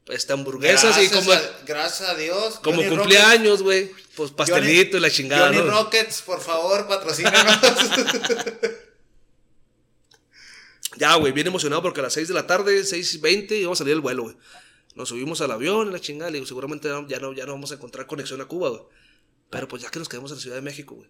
[0.06, 2.58] Este, hamburguesas y Gracias como, a- gracias a Dios.
[2.62, 3.90] como Johnny cumpleaños, güey.
[4.16, 5.70] Pues pastelito y la chingada, Johnny ¿no?
[5.70, 7.58] Rockets, por favor, patrocínanos.
[10.96, 13.94] Ya, güey, bien emocionado porque a las 6 de la tarde, 6.20, íbamos a salir
[13.94, 14.36] del vuelo, güey.
[14.94, 16.30] Nos subimos al avión y la chingada.
[16.30, 18.82] Le digo, seguramente ya no, ya no vamos a encontrar conexión a Cuba, güey.
[19.50, 21.08] Pero pues ya que nos quedamos en la Ciudad de México, güey.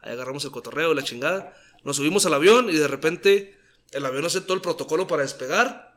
[0.00, 1.54] Ahí agarramos el cotorreo y la chingada.
[1.84, 3.57] Nos subimos al avión y de repente
[3.92, 5.96] el avión hace todo el protocolo para despegar.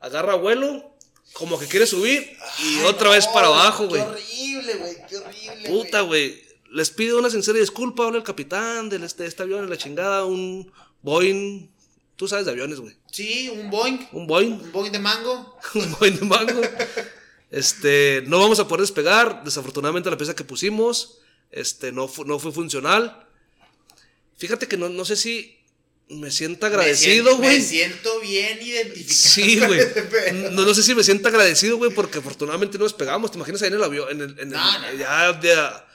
[0.00, 0.94] Agarra vuelo,
[1.34, 4.02] como que quiere subir y Ay, otra no, vez para abajo, güey.
[4.02, 5.68] Qué horrible, güey, qué horrible.
[5.68, 6.42] Puta, güey.
[6.70, 10.24] Les pido una sincera disculpa, habla el capitán de este, este avión en la chingada,
[10.24, 10.72] un
[11.02, 11.68] Boeing.
[12.16, 12.96] Tú sabes de aviones, güey.
[13.10, 13.98] Sí, un Boeing.
[14.12, 14.52] Un Boeing.
[14.52, 15.58] Un Boeing de mango.
[15.74, 16.60] un buen de mango.
[17.50, 19.44] Este, no vamos a poder despegar.
[19.44, 21.18] Desafortunadamente la pieza que pusimos,
[21.50, 23.26] este, no, fu- no fue funcional.
[24.36, 25.58] Fíjate que no, no sé si
[26.08, 27.62] me sienta agradecido, Me güey.
[27.62, 29.14] siento bien identificado.
[29.14, 29.80] Sí, güey.
[30.52, 33.30] No, no sé si me siento agradecido, güey, porque afortunadamente no despegamos.
[33.30, 34.08] ¿Te imaginas ahí en el avión?
[34.10, 34.94] En el, en el- No, no.
[34.98, 35.86] Ya de a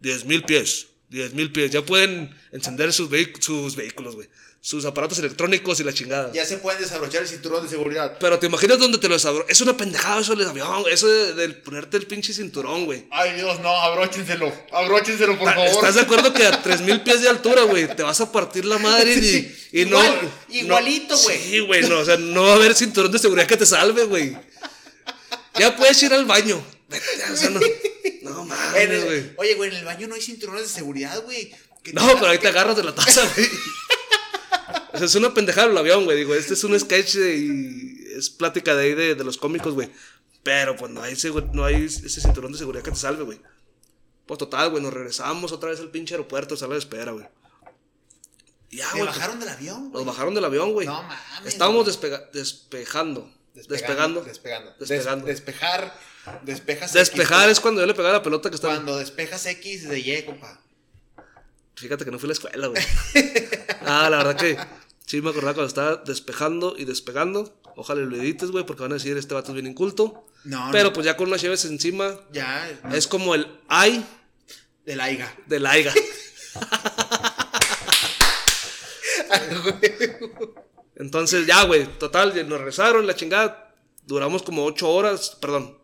[0.00, 0.86] 10 mil pies.
[1.10, 1.70] 10 mil pies.
[1.70, 4.28] Ya pueden encender sus, sus vehículos, güey.
[4.68, 6.30] Sus aparatos electrónicos y la chingada.
[6.34, 8.18] Ya se pueden desabrochar el cinturón de seguridad.
[8.20, 9.46] Pero te imaginas donde te lo desabro.
[9.48, 10.84] Es una pendejada eso del avión.
[10.90, 13.06] Eso de, del ponerte el pinche cinturón, güey.
[13.10, 14.52] Ay, Dios, no, abróchenselo.
[14.70, 15.68] Abróchenselo, por favor.
[15.68, 18.76] ¿Estás de acuerdo que a 3000 pies de altura, güey, te vas a partir la
[18.76, 19.98] madre y, y no.
[20.02, 21.38] Igual, no- igualito, güey.
[21.38, 24.04] Sí, güey, no, o sea, no va a haber cinturón de seguridad que te salve,
[24.04, 24.36] güey.
[25.58, 26.62] Ya puedes ir al baño.
[26.90, 27.60] Vete, o sea, no,
[28.20, 29.32] no mames, güey.
[29.38, 31.54] Oye, güey, en el baño no hay cinturones de seguridad, güey.
[31.82, 33.48] ¿Qué No, pero ahí te agarras de la taza, güey.
[34.92, 36.16] O sea, es una pendejada el avión, güey.
[36.16, 39.74] Digo, este es un sketch de- y es plática de ahí de, de los cómicos,
[39.74, 39.90] güey.
[40.42, 41.14] Pero pues no hay,
[41.52, 43.40] no hay ese cinturón de seguridad que te salve, güey.
[44.26, 47.26] Pues total, güey, nos regresamos otra vez al pinche aeropuerto, sala de espera, güey.
[48.70, 49.06] Ya, ¿Te güey.
[49.06, 49.90] bajaron del avión?
[49.92, 50.86] Nos bajaron del avión, güey.
[50.86, 51.18] No mames,
[51.52, 53.30] Estábamos despega- despejando.
[53.54, 54.22] Despegando.
[54.22, 54.74] Despegando.
[54.78, 55.26] Despegando.
[55.26, 55.94] Des- despejar.
[56.42, 58.74] Despejas Despejar X, es cuando yo le pegaba la pelota que estaba.
[58.74, 60.60] Cuando despejas X de Y, compa.
[61.74, 62.82] Fíjate que no fui a la escuela, güey.
[63.86, 64.58] ah, la verdad que
[65.08, 67.52] sí me acordaba cuando estaba despejando y despegando.
[67.76, 70.26] Ojalá lo edites, güey, porque van a decir este vato es bien inculto.
[70.44, 70.92] No, Pero no.
[70.92, 72.68] pues ya con unas llaves encima, Ya.
[72.84, 74.04] no, es como el ay
[74.84, 75.34] Del AIGA.
[75.46, 75.92] de la aiga.
[80.96, 83.74] Entonces ya, güey, total, nos regresaron, la chingada.
[84.06, 85.78] Duramos como ocho horas, perdón.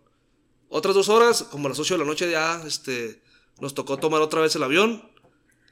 [0.69, 3.23] Otras dos horas, como a las ocho de la noche ya, este,
[3.61, 5.09] nos tocó tomar otra vez el avión.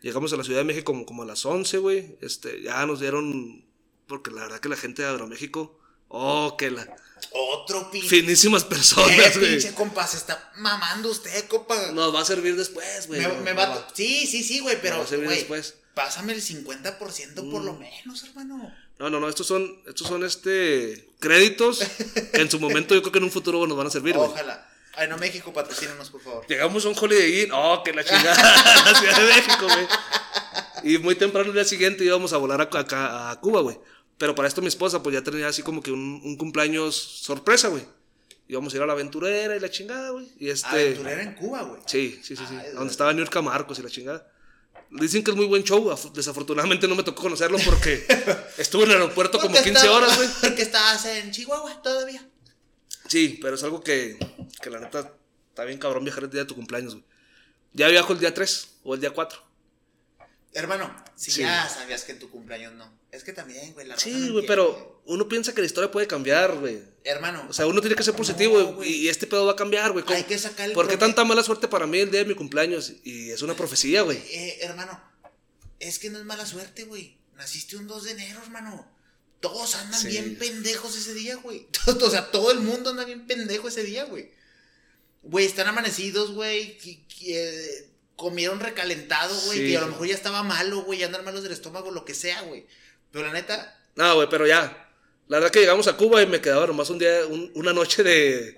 [0.02, 2.16] Llegamos a la Ciudad de México como, como a las 11, güey.
[2.20, 3.64] Este, ya nos dieron,
[4.06, 5.78] porque la verdad que la gente de Aeroméxico,
[6.08, 6.86] oh, que la,
[7.30, 8.08] Otro pinche.
[8.08, 9.50] finísimas Eh, personas, güey.
[9.52, 11.92] pinche compa, se está mamando usted, compa.
[11.92, 13.20] Nos va a servir después, güey.
[13.20, 14.98] me, no, me no va- Sí, sí, sí, güey, pero.
[14.98, 15.76] va a servir después.
[15.94, 18.74] Pásame el 50% por lo menos, hermano.
[18.98, 21.80] No, no, no, estos son, estos son este créditos
[22.32, 24.30] que en su momento yo creo que en un futuro nos van a servir, güey.
[24.30, 24.68] Ojalá.
[25.08, 26.46] No, México, patrocínanos, por favor.
[26.48, 28.34] Llegamos a un Holiday Inn, oh, que la chingada,
[28.92, 29.86] la Ciudad de México, güey.
[30.84, 33.78] Y muy temprano el día siguiente íbamos a volar a, acá a Cuba, güey.
[34.18, 37.68] Pero para esto mi esposa, pues ya tenía así como que un, un cumpleaños sorpresa,
[37.68, 37.84] güey.
[38.48, 40.28] Íbamos a ir a la aventurera y la chingada, güey.
[40.38, 40.66] Y este.
[40.68, 41.80] Aventurera en Cuba, güey.
[41.86, 42.54] Sí, sí, sí, sí.
[42.60, 44.28] Ay, donde estaba New Marcos y la chingada.
[44.90, 45.88] Dicen que es muy buen show.
[45.90, 48.04] af- Desafortunadamente no me tocó conocerlo porque
[48.58, 50.28] estuve en el aeropuerto como Porque 15 estaba- horas, güey.
[50.42, 52.28] Porque estabas en Chihuahua todavía.
[53.12, 54.16] Sí, pero es algo que,
[54.62, 55.12] que la neta
[55.50, 57.04] está bien cabrón viajar el día de tu cumpleaños, güey.
[57.74, 59.38] Ya viajo el día 3 o el día 4.
[60.54, 61.40] Hermano, si Sí.
[61.42, 62.90] ya sabías que en tu cumpleaños no.
[63.10, 64.46] Es que también, güey, la Sí, güey, entiende.
[64.46, 66.82] pero uno piensa que la historia puede cambiar, güey.
[67.04, 67.44] Hermano.
[67.48, 68.74] O sea, uno tiene que ser positivo, no, güey.
[68.76, 68.90] güey.
[68.94, 70.04] y este pedo va a cambiar, güey.
[70.06, 72.26] ¿Cómo- Hay que sacar el ¿Por qué tanta mala suerte para mí el día de
[72.26, 72.92] mi cumpleaños?
[73.04, 74.16] Y es una profecía, güey.
[74.30, 74.98] Eh, hermano,
[75.80, 77.18] es que no es mala suerte, güey.
[77.34, 78.90] Naciste un 2 de enero, hermano.
[79.42, 80.08] Todos andan Sí.
[80.08, 81.66] bien pendejos ese día, güey.
[82.02, 84.30] o sea, todo el mundo anda bien pendejo ese día, güey.
[85.22, 86.78] Güey, están amanecidos, güey.
[87.26, 89.58] eh, comieron recalentado, güey.
[89.58, 89.66] Sí.
[89.66, 91.00] Que a lo mejor ya estaba malo, güey.
[91.00, 92.66] Ya andan malos del estómago, lo que sea, güey.
[93.10, 94.88] Pero la neta, No, güey, pero ya.
[95.28, 98.02] La verdad que llegamos a Cuba y me quedaba nomás un día, un- una noche
[98.02, 98.56] de,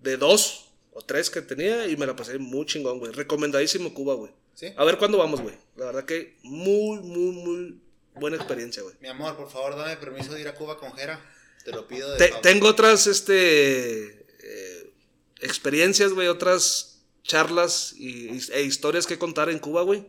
[0.00, 3.12] de dos o tres que tenía y me la pasé muy chingón, güey.
[3.12, 4.32] Recomendadísimo Cuba, güey.
[4.54, 4.72] ¿sí?
[4.76, 5.54] A ver cuándo vamos, güey.
[5.76, 7.80] La verdad que muy, muy, muy
[8.14, 8.94] buena experiencia, güey.
[9.00, 11.20] Mi amor, por favor, dame permiso de ir a Cuba con Jera.
[11.64, 14.92] Te lo pido de Te- tengo otras, este, eh,
[15.40, 20.06] experiencias, güey, otras charlas y, y- e historias que contar en Cuba, güey.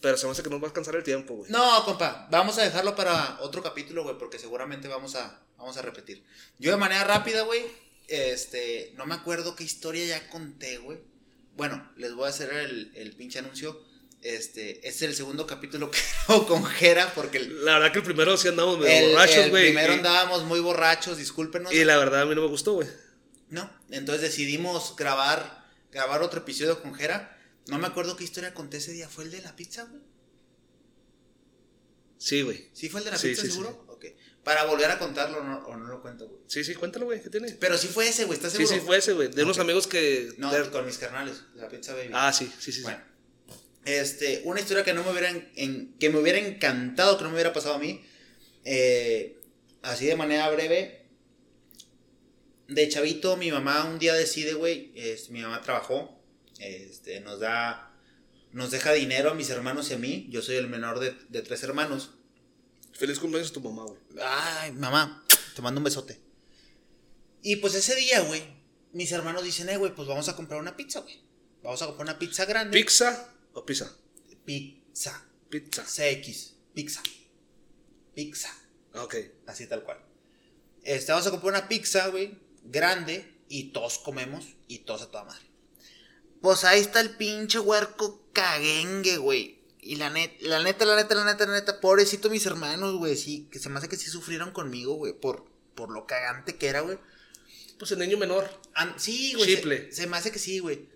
[0.00, 1.50] Pero se me hace que nos va a alcanzar el tiempo, güey.
[1.50, 5.82] No, compa, vamos a dejarlo para otro capítulo, güey, porque seguramente vamos a, vamos a
[5.82, 6.22] repetir.
[6.58, 7.64] Yo de manera rápida, güey,
[8.08, 10.98] este, no me acuerdo qué historia ya conté, güey.
[11.56, 13.80] Bueno, les voy a hacer el, el pinche anuncio.
[14.24, 15.98] Este, es el segundo capítulo que
[16.28, 19.36] hago con Jera, porque el, La verdad que el primero sí andamos medio el- borrachos,
[19.36, 19.64] el güey.
[19.66, 21.72] primero y- andábamos muy borrachos, discúlpenos.
[21.72, 22.88] Y la verdad a mí no me gustó, güey.
[23.50, 27.38] No, entonces decidimos grabar, grabar otro episodio con Jera.
[27.68, 29.08] No me acuerdo qué historia conté ese día.
[29.10, 30.00] ¿Fue el de la pizza, güey?
[32.18, 32.68] Sí, güey.
[32.72, 33.84] ¿Sí fue el de la Sí, pizza, sí, seguro?
[33.88, 34.06] Ok.
[34.42, 36.40] Para volver a contarlo o no, o no lo cuento, güey.
[36.46, 37.22] Sí, sí, cuéntalo, güey.
[37.22, 37.50] ¿Qué tiene?
[37.52, 38.80] Pero sí fue ese, güey, ¿estás Sí, seguro?
[38.80, 39.28] sí, fue ese, güey.
[39.28, 40.32] De unos amigos que.
[40.38, 42.10] No, de- con mis carnales, la pizza baby.
[42.14, 42.72] Ah, sí, sí, sí.
[42.72, 42.82] sí.
[42.82, 43.02] Bueno,
[43.84, 47.34] este, una historia que no me hubiera, en- que me hubiera encantado que no me
[47.36, 48.04] hubiera pasado a mí.
[48.64, 49.38] eh,
[49.82, 51.02] así de manera breve.
[52.68, 54.94] De chavito, mi mamá un día decide, güey,
[55.28, 56.18] mi mamá trabajó,
[56.58, 57.92] este, nos da,
[58.52, 60.26] nos deja dinero a mis hermanos y a mí.
[60.30, 62.12] Yo soy el menor de, de tres hermanos.
[62.94, 63.98] Feliz cumpleaños a tu mamá, güey.
[64.26, 65.22] Ay, mamá,
[65.54, 66.18] te mando un besote.
[67.42, 68.42] Y pues ese día, güey,
[68.92, 71.20] mis hermanos dicen, eh, güey, pues vamos a comprar una pizza, güey.
[71.62, 72.78] Vamos a comprar una pizza grande.
[72.78, 73.96] ¿Pizza o pizza?
[74.44, 75.24] Pizza.
[75.48, 75.84] Pizza.
[75.84, 76.54] CX.
[76.74, 77.02] Pizza.
[78.14, 78.50] Pizza.
[78.94, 79.16] Ok.
[79.46, 79.98] Así tal cual.
[80.82, 85.24] Este, vamos a comprar una pizza, güey, grande, y todos comemos, y todos a toda
[85.24, 85.44] madre.
[86.42, 89.62] Pues ahí está el pinche huerco caguengue, güey.
[89.80, 93.16] Y la neta, la neta, la neta, la neta, la neta, pobrecito mis hermanos, güey,
[93.16, 96.68] sí, que se me hace que sí sufrieron conmigo, güey, por, por lo cagante que
[96.68, 96.98] era, güey.
[97.78, 98.48] Pues el niño menor.
[98.74, 99.56] An- sí, güey.
[99.56, 100.88] Se, se me hace que sí, güey.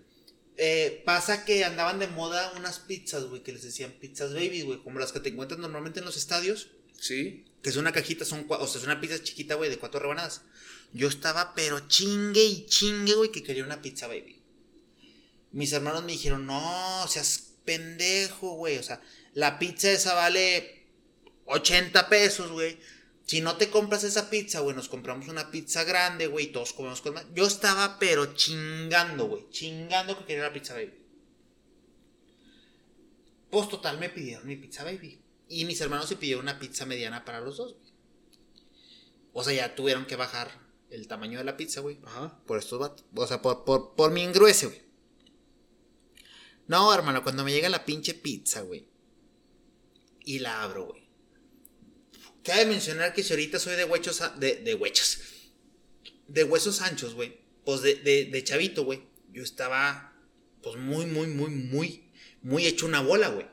[0.61, 4.83] Eh, pasa que andaban de moda unas pizzas, güey, que les decían pizzas baby, güey,
[4.83, 6.69] como las que te encuentras normalmente en los estadios.
[6.99, 7.45] Sí.
[7.63, 10.43] Que es una cajita, son o sea, es una pizza chiquita, güey, de cuatro rebanadas.
[10.93, 14.43] Yo estaba, pero chingue y chingue, güey, que quería una pizza baby.
[15.53, 18.79] Mis hermanos me dijeron, no, seas pendejo, güey.
[18.79, 19.01] O sea,
[19.35, 20.87] la pizza esa vale
[21.47, 22.79] 80 pesos, güey.
[23.29, 26.73] Si no te compras esa pizza, güey, nos compramos una pizza grande, güey, y todos
[26.73, 27.27] comemos con más.
[27.35, 29.51] Yo estaba, pero chingando, güey.
[29.51, 30.95] Chingando que quería la pizza baby.
[33.51, 35.21] Pues total, me pidieron mi pizza baby.
[35.47, 37.93] Y mis hermanos se pidieron una pizza mediana para los dos, güey.
[39.35, 40.51] O sea, ya tuvieron que bajar
[40.89, 42.01] el tamaño de la pizza, güey.
[42.07, 42.41] Ajá.
[42.47, 43.05] Por estos vatos.
[43.15, 44.83] O sea, por, por, por mi engruese, güey.
[46.67, 48.89] No, hermano, cuando me llega la pinche pizza, güey.
[50.25, 51.08] Y la abro, güey.
[52.45, 54.23] Cabe mencionar que si ahorita soy de huechos.
[54.39, 55.19] De, de huechos.
[56.27, 57.39] De huesos anchos, güey.
[57.65, 59.03] Pues de, de, de chavito, güey.
[59.33, 60.15] Yo estaba.
[60.63, 62.05] Pues muy, muy, muy, muy.
[62.43, 63.47] Muy hecho una bola, güey.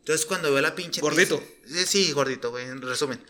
[0.00, 1.00] Entonces cuando veo la pinche.
[1.00, 1.40] Gordito.
[1.64, 2.64] pizza- sí, gordito, güey.
[2.66, 3.22] En resumen.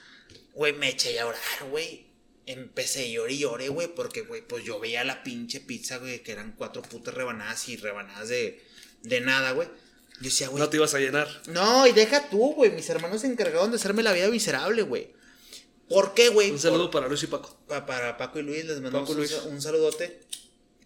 [0.52, 2.06] Güey, me eché a llorar, güey.
[2.46, 6.22] Empecé a llorar y lloré, güey, porque, güey, pues yo veía la pinche pizza, güey,
[6.22, 8.64] que eran cuatro putas rebanadas y rebanadas de,
[9.02, 9.68] de nada, güey.
[10.20, 10.60] Yo decía, güey.
[10.62, 11.28] No te ibas a llenar.
[11.46, 12.70] No, y deja tú, güey.
[12.72, 15.12] Mis hermanos se encargaron de hacerme la vida miserable, güey.
[15.88, 16.50] ¿Por qué, güey?
[16.50, 17.58] Un saludo para Luis y Paco.
[17.66, 19.32] Pa- para Paco y Luis, les mandamos un, Luis.
[19.46, 20.20] un saludote.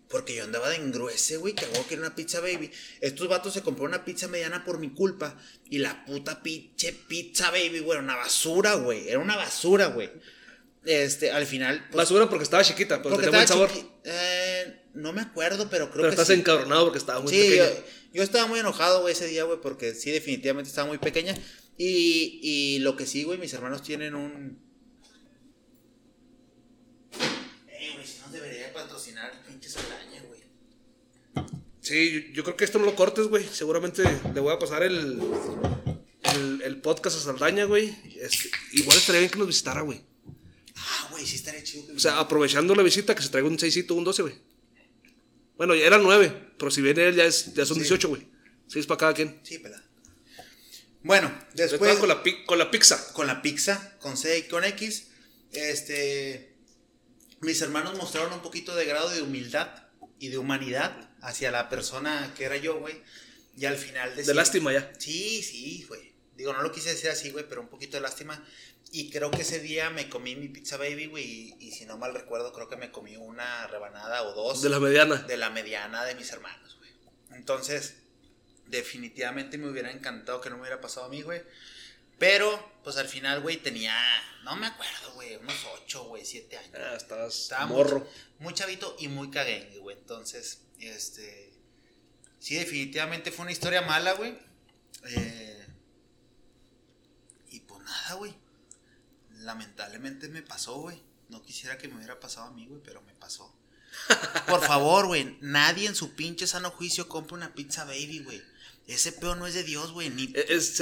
[0.09, 2.71] Porque yo andaba de engruese, güey, que hago que era una pizza baby.
[3.01, 5.39] Estos vatos se compró una pizza mediana por mi culpa.
[5.71, 9.09] Y la puta pinche pizza baby, güey, era una basura, güey.
[9.09, 10.11] Era una basura, güey.
[10.85, 11.87] Este, al final.
[11.91, 13.71] pues, Basura porque estaba chiquita, pero porque tenía buen sabor.
[14.05, 16.35] eh, no me acuerdo, pero creo Pero que estás sí.
[16.35, 17.71] encabronado porque estaba muy Sí, pequeña.
[17.71, 21.35] yo, yo estaba muy enojado, güey, ese día, güey, porque sí, definitivamente estaba muy pequeña.
[21.79, 24.59] Y, y lo que sí, güey, mis hermanos tienen un.
[27.69, 30.41] Eh, güey, si nos debería patrocinar pinche Saldaña, güey.
[31.81, 33.45] Sí, yo, yo creo que esto no lo cortes, güey.
[33.45, 34.03] Seguramente
[34.35, 35.21] le voy a pasar el,
[36.35, 37.97] el, el podcast a Saldaña, güey.
[38.21, 40.05] Este, igual estaría bien que nos visitara, güey.
[40.77, 41.87] Ah, güey, sí estaría chido.
[41.87, 44.35] que O sea, aprovechando la visita, que se traiga un 6 un 12, güey.
[45.57, 48.23] Bueno, ya eran 9, pero si viene él ya, es, ya son 18, güey.
[48.69, 49.41] 6 para cada quien.
[49.43, 49.83] Sí, pelada.
[51.03, 53.13] Bueno, Después con la, con la pizza.
[53.13, 55.09] con la pizza, con C y con X,
[55.51, 56.55] este,
[57.41, 59.69] mis hermanos mostraron un poquito de grado de humildad
[60.21, 63.03] y de humanidad hacia la persona que era yo, güey.
[63.57, 64.93] Y al final De decir- lástima ya.
[64.99, 66.13] Sí, sí, güey.
[66.37, 68.43] Digo, no lo quise decir así, güey, pero un poquito de lástima.
[68.94, 71.24] Y creo que ese día me comí mi pizza baby, güey.
[71.24, 74.69] Y, y si no mal recuerdo, creo que me comí una rebanada o dos De
[74.69, 75.16] la mediana.
[75.16, 76.90] de la mediana de mis hermanos, güey.
[77.31, 77.94] Entonces,
[78.66, 81.43] definitivamente me hubiera encantado que no me hubiera pasado a mí, güey.
[82.19, 83.97] Pero, pues al final, güey, tenía,
[84.44, 86.70] no me acuerdo, güey, unos 8, güey, 7 años.
[86.74, 88.06] Ah, estabas Estaba muy- morro.
[88.40, 89.97] Muy, chavito y muy caguengue, güey.
[89.97, 91.51] Entonces, este.
[92.39, 94.36] Sí, definitivamente fue una historia mala, güey.
[95.09, 95.66] Eh,
[97.51, 98.35] y pues nada, güey.
[99.43, 101.01] Lamentablemente me pasó, güey.
[101.28, 103.55] No quisiera que me hubiera pasado a mí, güey, pero me pasó.
[104.47, 108.43] Por favor, güey, nadie en su pinche sano juicio compra una pizza baby, güey.
[108.86, 110.10] Ese peo no es de Dios, güey.
[110.10, 110.24] Ni...
[110.35, 110.81] Eh, es-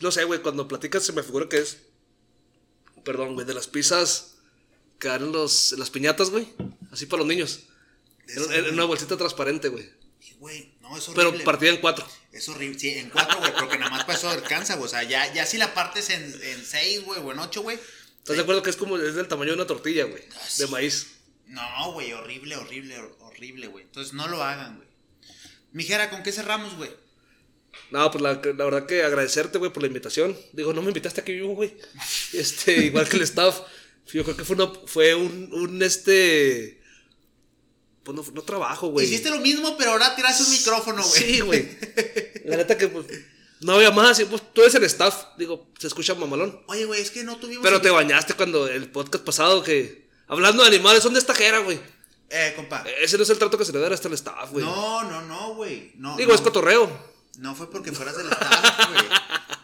[0.00, 1.78] no sé, güey, cuando platicas se me figura que es.
[3.04, 4.34] Perdón, güey, de las pizzas
[4.98, 6.52] que dan los, las piñatas, güey.
[6.90, 7.60] Así para los niños.
[8.28, 9.90] En, en una bolsita transparente, güey.
[10.40, 11.30] Güey, no, es horrible.
[11.32, 12.06] Pero partida en cuatro.
[12.32, 14.86] Es horrible, sí, en cuatro, güey, porque nada más para eso alcanza, güey.
[14.86, 17.78] O sea, ya, ya si la partes en, en seis, güey, o en ocho, güey.
[18.18, 20.22] ¿Estás de acuerdo que es como es del tamaño de una tortilla, güey?
[20.34, 20.48] Ah.
[20.58, 21.08] De maíz.
[21.46, 23.84] No, güey, horrible, horrible, hor- horrible, güey.
[23.84, 24.88] Entonces no lo hagan, güey.
[25.72, 26.90] Mijera, ¿con qué cerramos, güey?
[27.90, 30.36] No, pues la, la verdad que agradecerte, güey, por la invitación.
[30.52, 31.76] Digo, no me invitaste aquí vivo, güey.
[32.32, 33.60] Este, igual que el staff.
[34.12, 36.79] Yo creo que fue, una, fue un, un, este...
[38.02, 39.06] Pues no, no trabajo, güey.
[39.06, 41.22] Hiciste lo mismo, pero ahora tiraste un micrófono, güey.
[41.22, 41.68] Sí, güey.
[42.46, 43.06] La neta que, pues,
[43.60, 44.18] no había más.
[44.20, 45.24] Y pues tú eres el staff.
[45.36, 46.60] Digo, se escucha mamalón.
[46.66, 47.62] Oye, güey, es que no tuvimos.
[47.62, 50.08] Pero te bañaste cuando el podcast pasado que...
[50.28, 51.80] Hablando de animales, son de esta jera, güey.
[52.30, 52.84] Eh, compa.
[53.02, 54.64] Ese no es el trato que se le da hasta el staff, güey.
[54.64, 55.92] No, no, no, güey.
[55.96, 56.88] No, Digo, no, es cotorreo.
[57.38, 59.04] No fue porque fueras del staff, güey.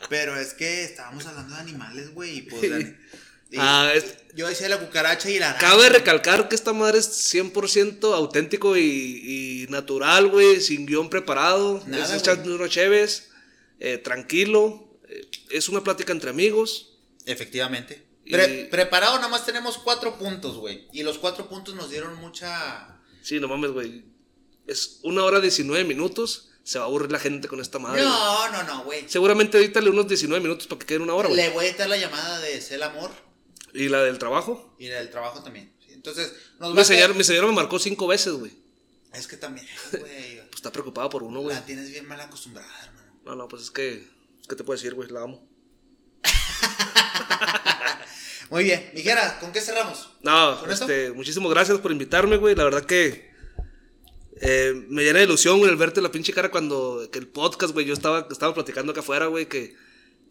[0.09, 2.39] Pero es que estábamos hablando de animales, güey.
[2.39, 2.63] Y pues.
[3.51, 5.67] y- Ah, es- Yo decía la cucaracha y la araña.
[5.67, 8.83] Cabe recalcar que esta madre es 100% auténtico y,
[9.65, 11.83] y natural, güey, sin guion preparado.
[11.87, 13.31] Nada, es unos cheves,
[13.81, 14.83] eh, tranquilo.
[15.09, 16.99] eh, es una plática entre amigos.
[17.25, 18.05] Efectivamente.
[18.25, 20.89] Y- Pre- preparado nada más tenemos cuatro puntos, güey.
[20.93, 22.99] Y los cuatro puntos nos dieron mucha...
[23.23, 24.05] Sí, no mames, güey.
[24.67, 26.51] Es una hora 19 minutos.
[26.65, 28.03] Se va a aburrir la gente con esta madre.
[28.03, 29.05] No, no, no, güey.
[29.09, 31.41] Seguramente edítale unos 19 minutos para que quede una hora, güey.
[31.41, 33.13] Le voy a editar la llamada de Cel Amor
[33.77, 34.75] Y la del trabajo.
[34.79, 35.73] y la del trabajo también.
[35.91, 38.53] Entonces, nos Mi quedar- mi señora me marcó cinco veces, güey.
[39.13, 40.03] Es que también, güey.
[40.47, 41.55] Pues está preocupada por uno, güey.
[41.55, 43.13] La tienes bien mal acostumbrada, hermano.
[43.25, 44.07] No, no, pues es que.
[44.49, 45.09] ¿Qué te puedo decir, güey?
[45.11, 45.47] La amo.
[48.51, 48.91] Muy bien.
[48.95, 50.11] Mijera, ¿con qué cerramos?
[50.23, 50.85] No, ¿Con esto?
[50.85, 52.55] este, muchísimas gracias por invitarme, güey.
[52.55, 53.31] La verdad que
[54.41, 57.73] eh, me llena de ilusión, güey, el verte la pinche cara cuando que el podcast,
[57.73, 57.87] güey.
[57.87, 59.75] Yo estaba, estaba platicando acá afuera, güey, que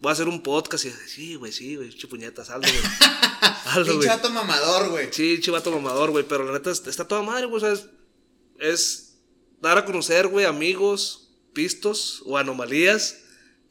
[0.01, 3.95] voy a hacer un podcast y sí, güey, sí, güey, chupuñetas, hazlo, güey.
[3.97, 4.07] Güey.
[4.07, 5.09] vato mamador, güey.
[5.11, 7.61] Sí, chivato mamador, güey, pero la neta es- está toda madre, güey,
[8.59, 9.17] es,
[9.61, 13.17] dar a conocer, güey, amigos, pistos o anomalías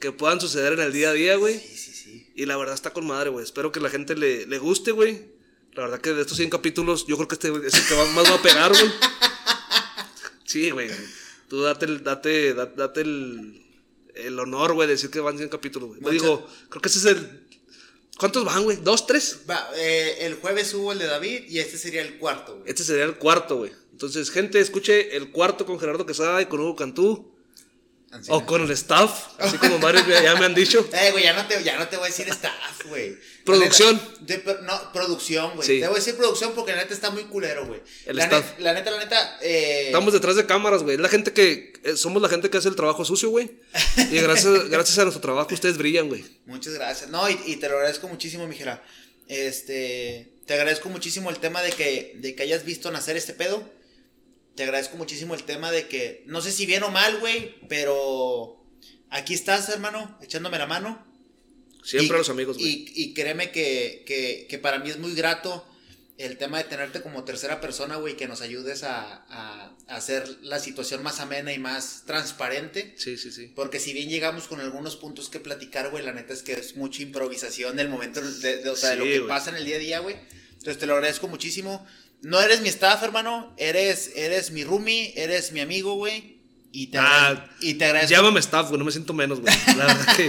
[0.00, 1.58] que puedan suceder en el día a día, güey.
[1.58, 2.32] Sí, sí, sí.
[2.34, 3.44] Y la verdad está con madre, güey.
[3.44, 5.32] Espero que la gente le, le guste, güey.
[5.72, 8.30] La verdad que de estos 100 capítulos, yo creo que este es el que más
[8.30, 8.90] va a pegar, güey.
[10.44, 10.90] Sí, güey.
[11.48, 13.63] Tú date el, date, da- date el,
[14.14, 16.18] el honor, güey, de decir que van 100 capítulos, güey.
[16.18, 17.46] Digo, creo que ese es el...
[18.18, 18.76] ¿Cuántos van, güey?
[18.76, 19.40] ¿Dos, tres?
[19.50, 22.70] Va, eh, el jueves hubo el de David y este sería el cuarto, güey.
[22.70, 23.72] Este sería el cuarto, güey.
[23.90, 27.33] Entonces, gente, escuche el cuarto con Gerardo Quesada y con Hugo Cantú.
[28.28, 30.88] O con el staff, así como varios ya me han dicho.
[30.92, 33.16] Eh, güey, ya no, te, ya no te voy a decir staff, güey.
[33.44, 34.00] Producción.
[34.26, 35.66] Neta, de- no, producción, güey.
[35.66, 35.80] Sí.
[35.80, 37.80] Te voy a decir producción porque la neta está muy culero, güey.
[38.06, 38.58] El la staff.
[38.58, 40.94] la neta, la neta, eh, Estamos detrás de cámaras, güey.
[40.96, 41.72] Es la gente que.
[41.82, 43.50] eh, somos la gente que hace el trabajo sucio, güey.
[44.10, 46.24] Y gracias, gracias a nuestro trabajo ustedes brillan, güey.
[46.46, 47.10] Muchas gracias.
[47.10, 48.82] No, y, y te lo agradezco muchísimo, mijera.
[49.28, 53.68] Este, te agradezco muchísimo el tema de que, de que hayas visto nacer este pedo.
[54.56, 58.64] Te agradezco muchísimo el tema de que, no sé si bien o mal, güey, pero
[59.10, 61.04] aquí estás, hermano, echándome la mano.
[61.82, 62.68] Siempre Y- a los amigos, güey.
[62.68, 65.66] Y, y créeme que, que, que para mí es muy grato
[66.16, 70.28] el tema de tenerte como tercera persona, güey, que nos ayudes a, a- a hacer
[70.42, 72.94] la situación más amena y más transparente.
[72.96, 73.52] Sí, sí, sí.
[73.56, 76.76] Porque si bien llegamos con algunos puntos que platicar, güey, la neta es que es
[76.76, 79.28] mucha improvisación del momento, de, de- o sea, de lo Sí, que güey.
[79.28, 80.14] pasa en el día a día, güey.
[80.52, 81.84] Entonces te lo agradezco muchísimo.
[82.24, 86.34] No eres mi staff, hermano, eres, eres mi roomie, eres mi amigo, güey.
[86.72, 88.10] Y te, Ah, y te agradezco.
[88.10, 89.54] Llámame staff, güey, no me siento menos, güey.
[89.76, 90.28] La verdad que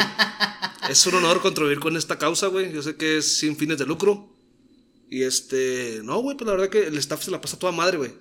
[0.92, 2.72] es un honor contribuir con esta causa, güey.
[2.72, 4.32] Yo sé que es sin fines de lucro.
[5.10, 7.98] Y este, no, güey, pues la verdad que el staff se la pasa toda madre,
[7.98, 8.14] güey.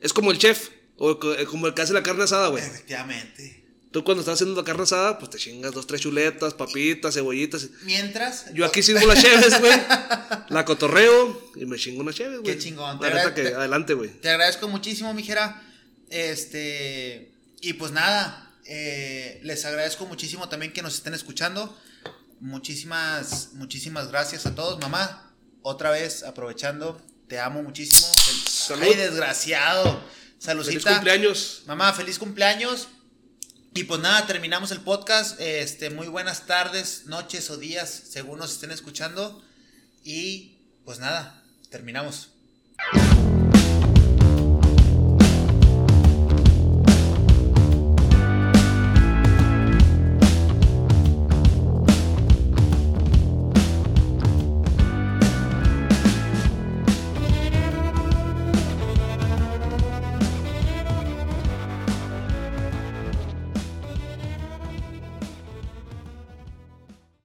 [0.00, 2.62] Es como el chef, o eh, como el que hace la carne asada, güey.
[2.64, 3.59] Efectivamente.
[3.90, 7.68] Tú cuando estás haciendo la carne asada, pues te chingas dos, tres chuletas, papitas, cebollitas.
[7.82, 8.52] Mientras.
[8.54, 9.72] Yo aquí sirvo las cheves, güey.
[10.48, 12.54] La cotorreo y me chingo unas cheves, güey.
[12.54, 13.00] Qué chingón.
[13.00, 14.10] La Te neta que te- adelante, güey.
[14.20, 15.60] Te agradezco muchísimo, mijera.
[16.08, 17.32] Este.
[17.60, 18.46] Y pues nada.
[18.66, 21.76] eh, les agradezco muchísimo también que nos estén escuchando.
[22.38, 24.78] Muchísimas, muchísimas gracias a todos.
[24.80, 27.00] Mamá, otra vez aprovechando.
[27.28, 28.06] Te amo muchísimo.
[28.48, 28.82] Salud.
[28.84, 29.84] Ay, desgraciado.
[29.84, 30.92] Feliz Saludcita.
[30.94, 31.62] cumpleaños.
[31.66, 32.88] Mamá, feliz cumpleaños.
[33.72, 35.40] Y pues nada, terminamos el podcast.
[35.40, 39.42] Este, muy buenas tardes, noches o días, según nos estén escuchando.
[40.02, 42.30] Y pues nada, terminamos.